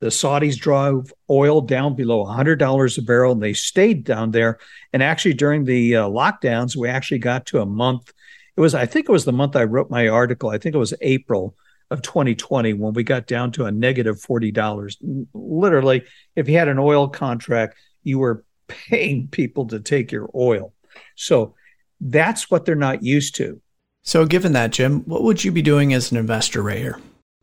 [0.00, 4.58] the Saudis drove oil down below $100 a barrel and they stayed down there.
[4.92, 8.12] And actually, during the uh, lockdowns, we actually got to a month.
[8.56, 10.50] It was, I think it was the month I wrote my article.
[10.50, 11.56] I think it was April
[11.90, 15.26] of 2020 when we got down to a negative $40.
[15.34, 16.04] Literally,
[16.36, 20.74] if you had an oil contract, you were paying people to take your oil.
[21.16, 21.54] So
[22.00, 23.60] that's what they're not used to.
[24.02, 26.98] So, given that, Jim, what would you be doing as an investor right here?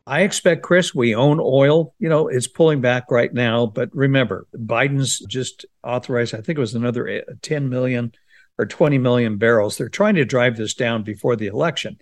[0.07, 1.95] I expect, Cris, we own oil.
[1.97, 3.65] You know, it's pulling back right now.
[3.65, 8.11] But remember, Biden's just authorized, I think it was another eh, 10 million
[8.57, 9.77] or 20 million barrels.
[9.77, 11.97] They're trying to drive this down before the election.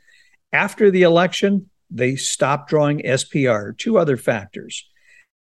[0.51, 4.87] After the election, they stopped drawing SPR, two other factors.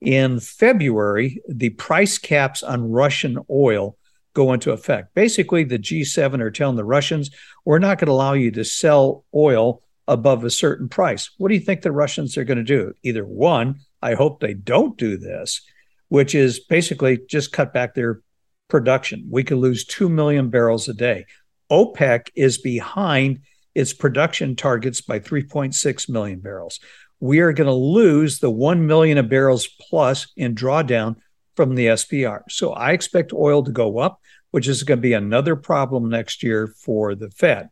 [0.00, 3.96] In February, the price caps on Russian oil
[4.34, 5.14] go into effect.
[5.14, 7.30] Basically, the G7 are telling the Russians,
[7.64, 11.30] we're not going to allow you to sell oil above a certain price.
[11.38, 12.94] What do you think the Russians are going to do?
[13.02, 15.60] Either one, I hope they don't do this,
[16.08, 18.20] which is basically just cut back their
[18.68, 19.28] production.
[19.30, 21.26] We could lose 2 million barrels a day.
[21.70, 23.40] OPEC is behind
[23.74, 26.80] its production targets by 3.6 million barrels
[27.20, 31.16] we are going to lose the 1 million of barrels plus in drawdown
[31.54, 32.42] from the SPR.
[32.48, 34.20] So I expect oil to go up,
[34.50, 37.68] which is going to be another problem next year for the Fed.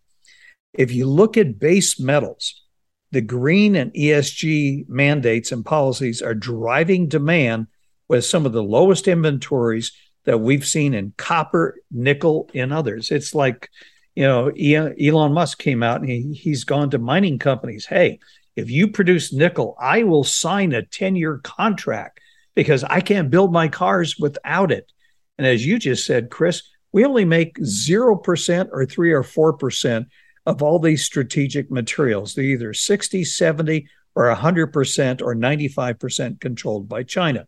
[0.75, 2.63] If you look at base metals,
[3.11, 7.69] the green and ESG mandates and policies are driving demand
[8.09, 9.93] with some of the lowest inventories
[10.25, 13.11] that we've seen in copper, nickel, and others.
[13.11, 13.71] It's like,
[14.15, 17.87] you know, Elon Musk came out and he, he's gone to mining companies.
[17.87, 18.19] Hey,
[18.57, 22.21] if you produce nickel, I will sign a 10 year contract
[22.55, 24.91] because I can't build my cars without it.
[25.39, 26.63] And as you just said, Cris,
[26.93, 30.07] we only make 0% or 3 or 4%
[30.49, 32.35] of all these strategic materials.
[32.35, 37.47] They're either 60, 70, or 100% or 95% controlled by China.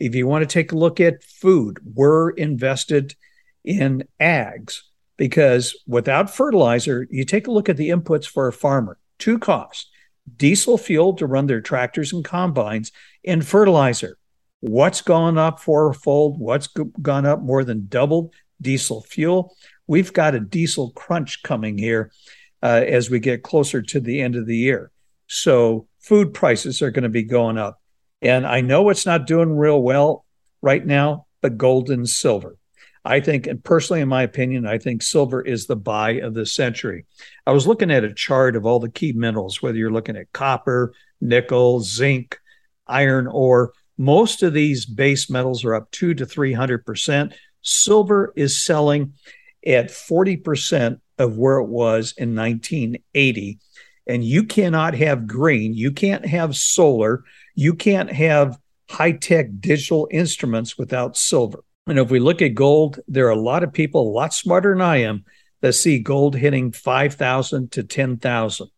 [0.00, 3.14] If you want to take a look at food, we're invested
[3.64, 4.80] in ags
[5.16, 9.88] because without fertilizer, you take a look at the inputs for a farmer, two costs
[10.36, 12.90] diesel fuel to run their tractors and combines,
[13.24, 14.18] and fertilizer.
[14.60, 16.40] What's gone up fourfold?
[16.40, 18.34] What's gone up more than doubled?
[18.60, 19.54] Diesel fuel.
[19.86, 22.12] We've got a diesel crunch coming here
[22.62, 24.90] uh, as we get closer to the end of the year.
[25.26, 27.80] So food prices are going to be going up.
[28.22, 30.24] And I know it's not doing real well
[30.62, 32.56] right now, but gold and silver.
[33.04, 36.46] I think, and personally, in my opinion, I think silver is the buy of the
[36.46, 37.04] century.
[37.46, 40.32] I was looking at a chart of all the key minerals, whether you're looking at
[40.32, 42.38] copper, nickel, zinc,
[42.86, 43.72] iron ore.
[43.98, 47.34] Most of these base metals are up two to 300%.
[47.60, 49.12] Silver is selling
[49.66, 53.58] at 40% of where it was in 1980.
[54.06, 57.24] And you cannot have green, you can't have solar,
[57.54, 58.58] you can't have
[58.90, 61.64] high tech digital instruments without silver.
[61.86, 64.72] And if we look at gold, there are a lot of people a lot smarter
[64.72, 65.24] than I am
[65.60, 68.68] that see gold hitting 5,000 to 10,000.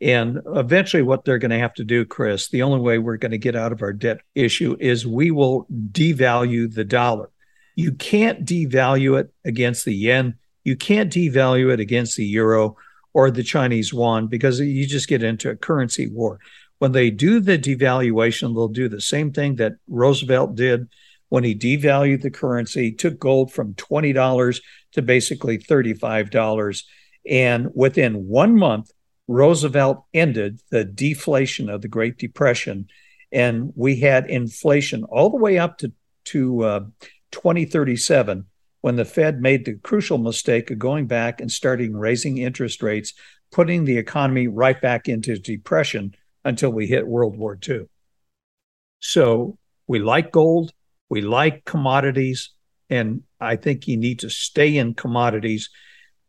[0.00, 3.32] And eventually, what they're going to have to do, Cris, the only way we're going
[3.32, 7.30] to get out of our debt issue is we will devalue the dollar.
[7.74, 10.34] You can't devalue it against the yen.
[10.64, 12.76] You can't devalue it against the euro
[13.14, 16.38] or the Chinese yuan because you just get into a currency war.
[16.78, 20.88] When they do the devaluation, they'll do the same thing that Roosevelt did
[21.28, 24.60] when he devalued the currency, took gold from $20
[24.92, 26.84] to basically $35.
[27.28, 28.90] And within one month,
[29.28, 32.88] Roosevelt ended the deflation of the Great Depression.
[33.30, 35.92] And we had inflation all the way up to,
[36.26, 36.80] to uh,
[37.32, 38.46] 2037
[38.80, 43.14] when the Fed made the crucial mistake of going back and starting raising interest rates,
[43.50, 46.14] putting the economy right back into depression
[46.44, 47.82] until we hit World War II.
[49.00, 50.72] So we like gold.
[51.08, 52.50] We like commodities,
[52.88, 55.68] and I think you need to stay in commodities.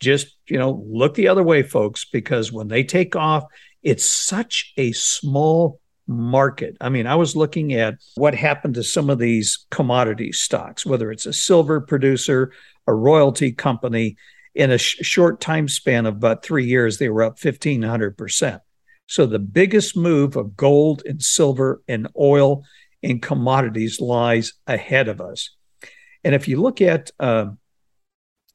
[0.02, 3.46] Just, you know, look the other way, folks, because when they take off,
[3.82, 6.76] it's such a small market.
[6.82, 11.12] I mean, I was looking at what happened to some of these commodity stocks, whether
[11.12, 12.52] it's a silver producer,
[12.88, 14.18] a royalty company.
[14.56, 18.60] In a sh- short time span of about three years, they were up 1,500%.
[19.08, 22.64] So the biggest move of gold and silver and oil
[23.02, 25.56] and commodities lies ahead of us.
[26.24, 27.48] And if you look at uh,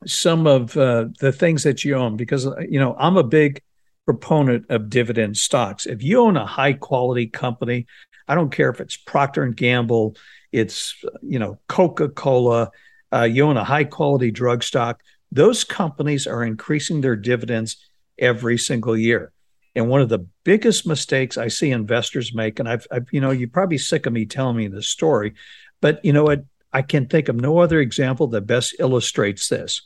[0.07, 3.61] some of uh, the things that you own, because you know I'm a big
[4.09, 5.85] proponent of dividend stocks.
[5.85, 7.87] If you own a high quality company,
[8.27, 10.17] I don't care if it's Procter and Gamble,
[10.51, 12.71] it's you know Coca Cola,
[13.13, 15.03] uh, you own a high quality drug stock.
[15.31, 17.87] Those companies are increasing their dividends
[18.19, 19.31] every single year.
[19.75, 23.31] And one of the biggest mistakes I see investors make, and I've, I've, you know,
[23.31, 25.35] you're probably sick of me telling me this story,
[25.83, 26.47] but you know what?
[26.73, 29.83] I can think of no other example that best illustrates this.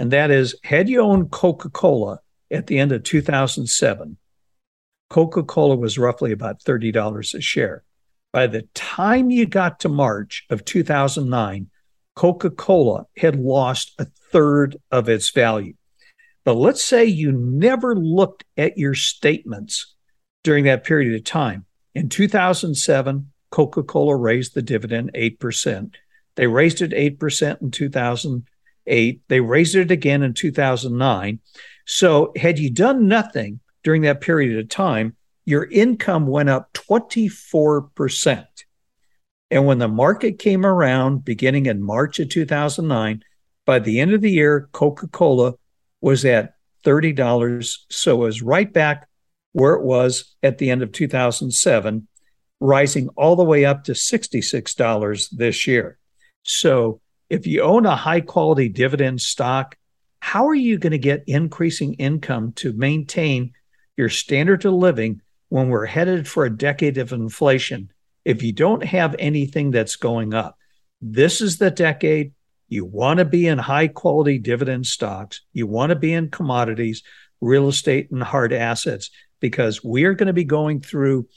[0.00, 2.18] And that is, had you owned Coca Cola
[2.50, 4.16] at the end of 2007,
[5.08, 7.84] Coca Cola was roughly about $30 a share.
[8.32, 11.68] By the time you got to March of 2009,
[12.14, 15.74] Coca Cola had lost a third of its value.
[16.44, 19.94] But let's say you never looked at your statements
[20.44, 21.66] during that period of time.
[21.94, 25.94] In 2007, Coca Cola raised the dividend 8%.
[26.36, 29.22] They raised it 8% in 2008.
[29.28, 31.40] They raised it again in 2009.
[31.92, 38.46] So, had you done nothing during that period of time, your income went up 24%.
[39.50, 43.24] And when the market came around beginning in March of 2009,
[43.66, 45.54] by the end of the year, Coca Cola
[46.00, 46.54] was at
[46.84, 47.78] $30.
[47.90, 49.08] So it was right back
[49.50, 52.06] where it was at the end of 2007,
[52.60, 55.98] rising all the way up to $66 this year.
[56.44, 59.76] So if you own a high quality dividend stock,
[60.20, 63.52] how are you going to get increasing income to maintain
[63.96, 67.90] your standard of living when we're headed for a decade of inflation
[68.24, 70.56] if you don't have anything that's going up?
[71.00, 72.32] This is the decade
[72.68, 75.40] you want to be in high quality dividend stocks.
[75.52, 77.02] You want to be in commodities,
[77.40, 79.10] real estate, and hard assets
[79.40, 81.28] because we are going to be going through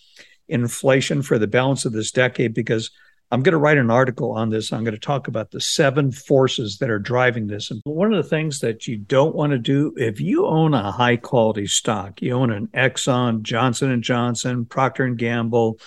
[0.47, 2.91] inflation for the balance of this decade because
[3.33, 4.71] I'm going to write an article on this.
[4.71, 7.71] I'm going to talk about the seven forces that are driving this.
[7.71, 10.91] And one of the things that you don't want to do if you own a
[10.91, 15.79] high quality stock, you own an Exxon, Johnson and Johnson, Procter and Gamble,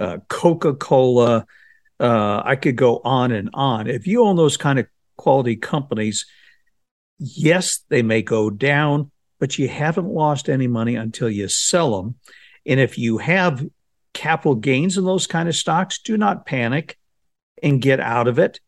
[0.00, 1.46] uh, Coca-Cola,
[1.98, 3.86] Uh, I could go on and on.
[3.86, 4.86] If you own those kind of
[5.16, 6.26] quality companies,
[7.18, 9.10] yes, they may go down,
[9.40, 12.16] but you haven't lost any money until you sell them.
[12.66, 13.64] And if you have
[14.16, 16.96] capital gains in those kind of stocks, do not panic
[17.62, 18.60] and get out of it.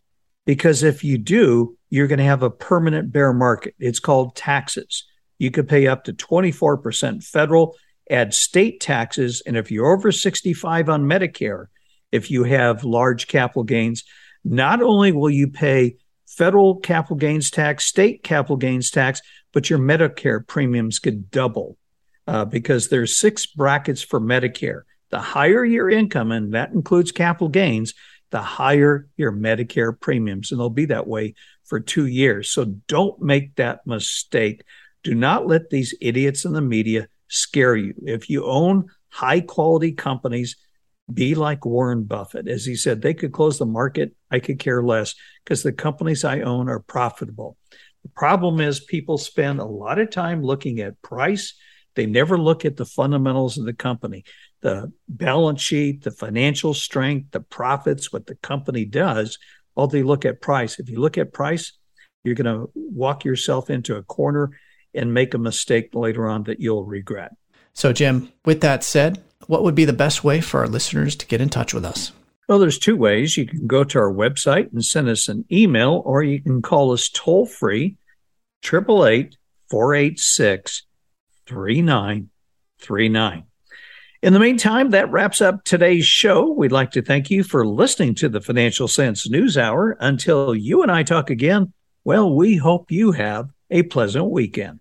[0.45, 3.75] Because if you do, you're going to have a permanent bear market.
[3.79, 5.07] It's called taxes.
[5.39, 7.77] You could pay up to 24% federal,
[8.11, 9.43] add state taxes.
[9.47, 11.67] And if you're over 65 on Medicare,
[12.13, 14.05] if you have large capital gains,
[14.45, 15.97] not only will you pay
[16.27, 19.23] federal capital gains tax, state capital gains tax,
[19.53, 21.79] but your Medicare premiums could double
[22.27, 24.83] uh, because there's six brackets for Medicare.
[25.11, 27.95] The higher your income, and that includes capital gains,
[28.31, 30.51] the higher your Medicare premiums.
[30.51, 32.51] And they'll be that way for two years.
[32.51, 34.65] So don't make that mistake.
[35.03, 37.95] Do not let these idiots in the media scare you.
[38.05, 40.57] If you own high quality companies,
[41.13, 42.49] be like Warren Buffett.
[42.49, 44.15] As he said, they could close the market.
[44.31, 45.15] I could care less
[45.45, 47.57] because the companies I own are profitable.
[48.03, 51.55] The problem is people spend a lot of time looking at price.
[51.95, 54.25] They never look at the fundamentals of the company,
[54.61, 59.39] the balance sheet, the financial strength, the profits, what the company does.
[59.75, 60.79] All they look at price.
[60.79, 61.73] If you look at price,
[62.25, 64.51] you're going to walk yourself into a corner
[64.95, 67.33] and make a mistake later on that you'll regret.
[67.73, 71.27] So, Jim, with that said, what would be the best way for our listeners to
[71.27, 72.13] get in touch with us?
[72.49, 73.37] Well, there's two ways.
[73.37, 76.93] You can go to our website and send us an email, or you can call
[76.93, 77.97] us toll free,
[78.65, 79.37] 888
[79.71, 80.87] 486
[81.47, 83.48] 3939.
[84.21, 86.51] In the meantime, that wraps up today's show.
[86.51, 89.97] We'd like to thank you for listening to the Financial Sense News Hour.
[90.01, 91.73] Until you and I talk again,
[92.03, 94.81] well, we hope you have a pleasant weekend.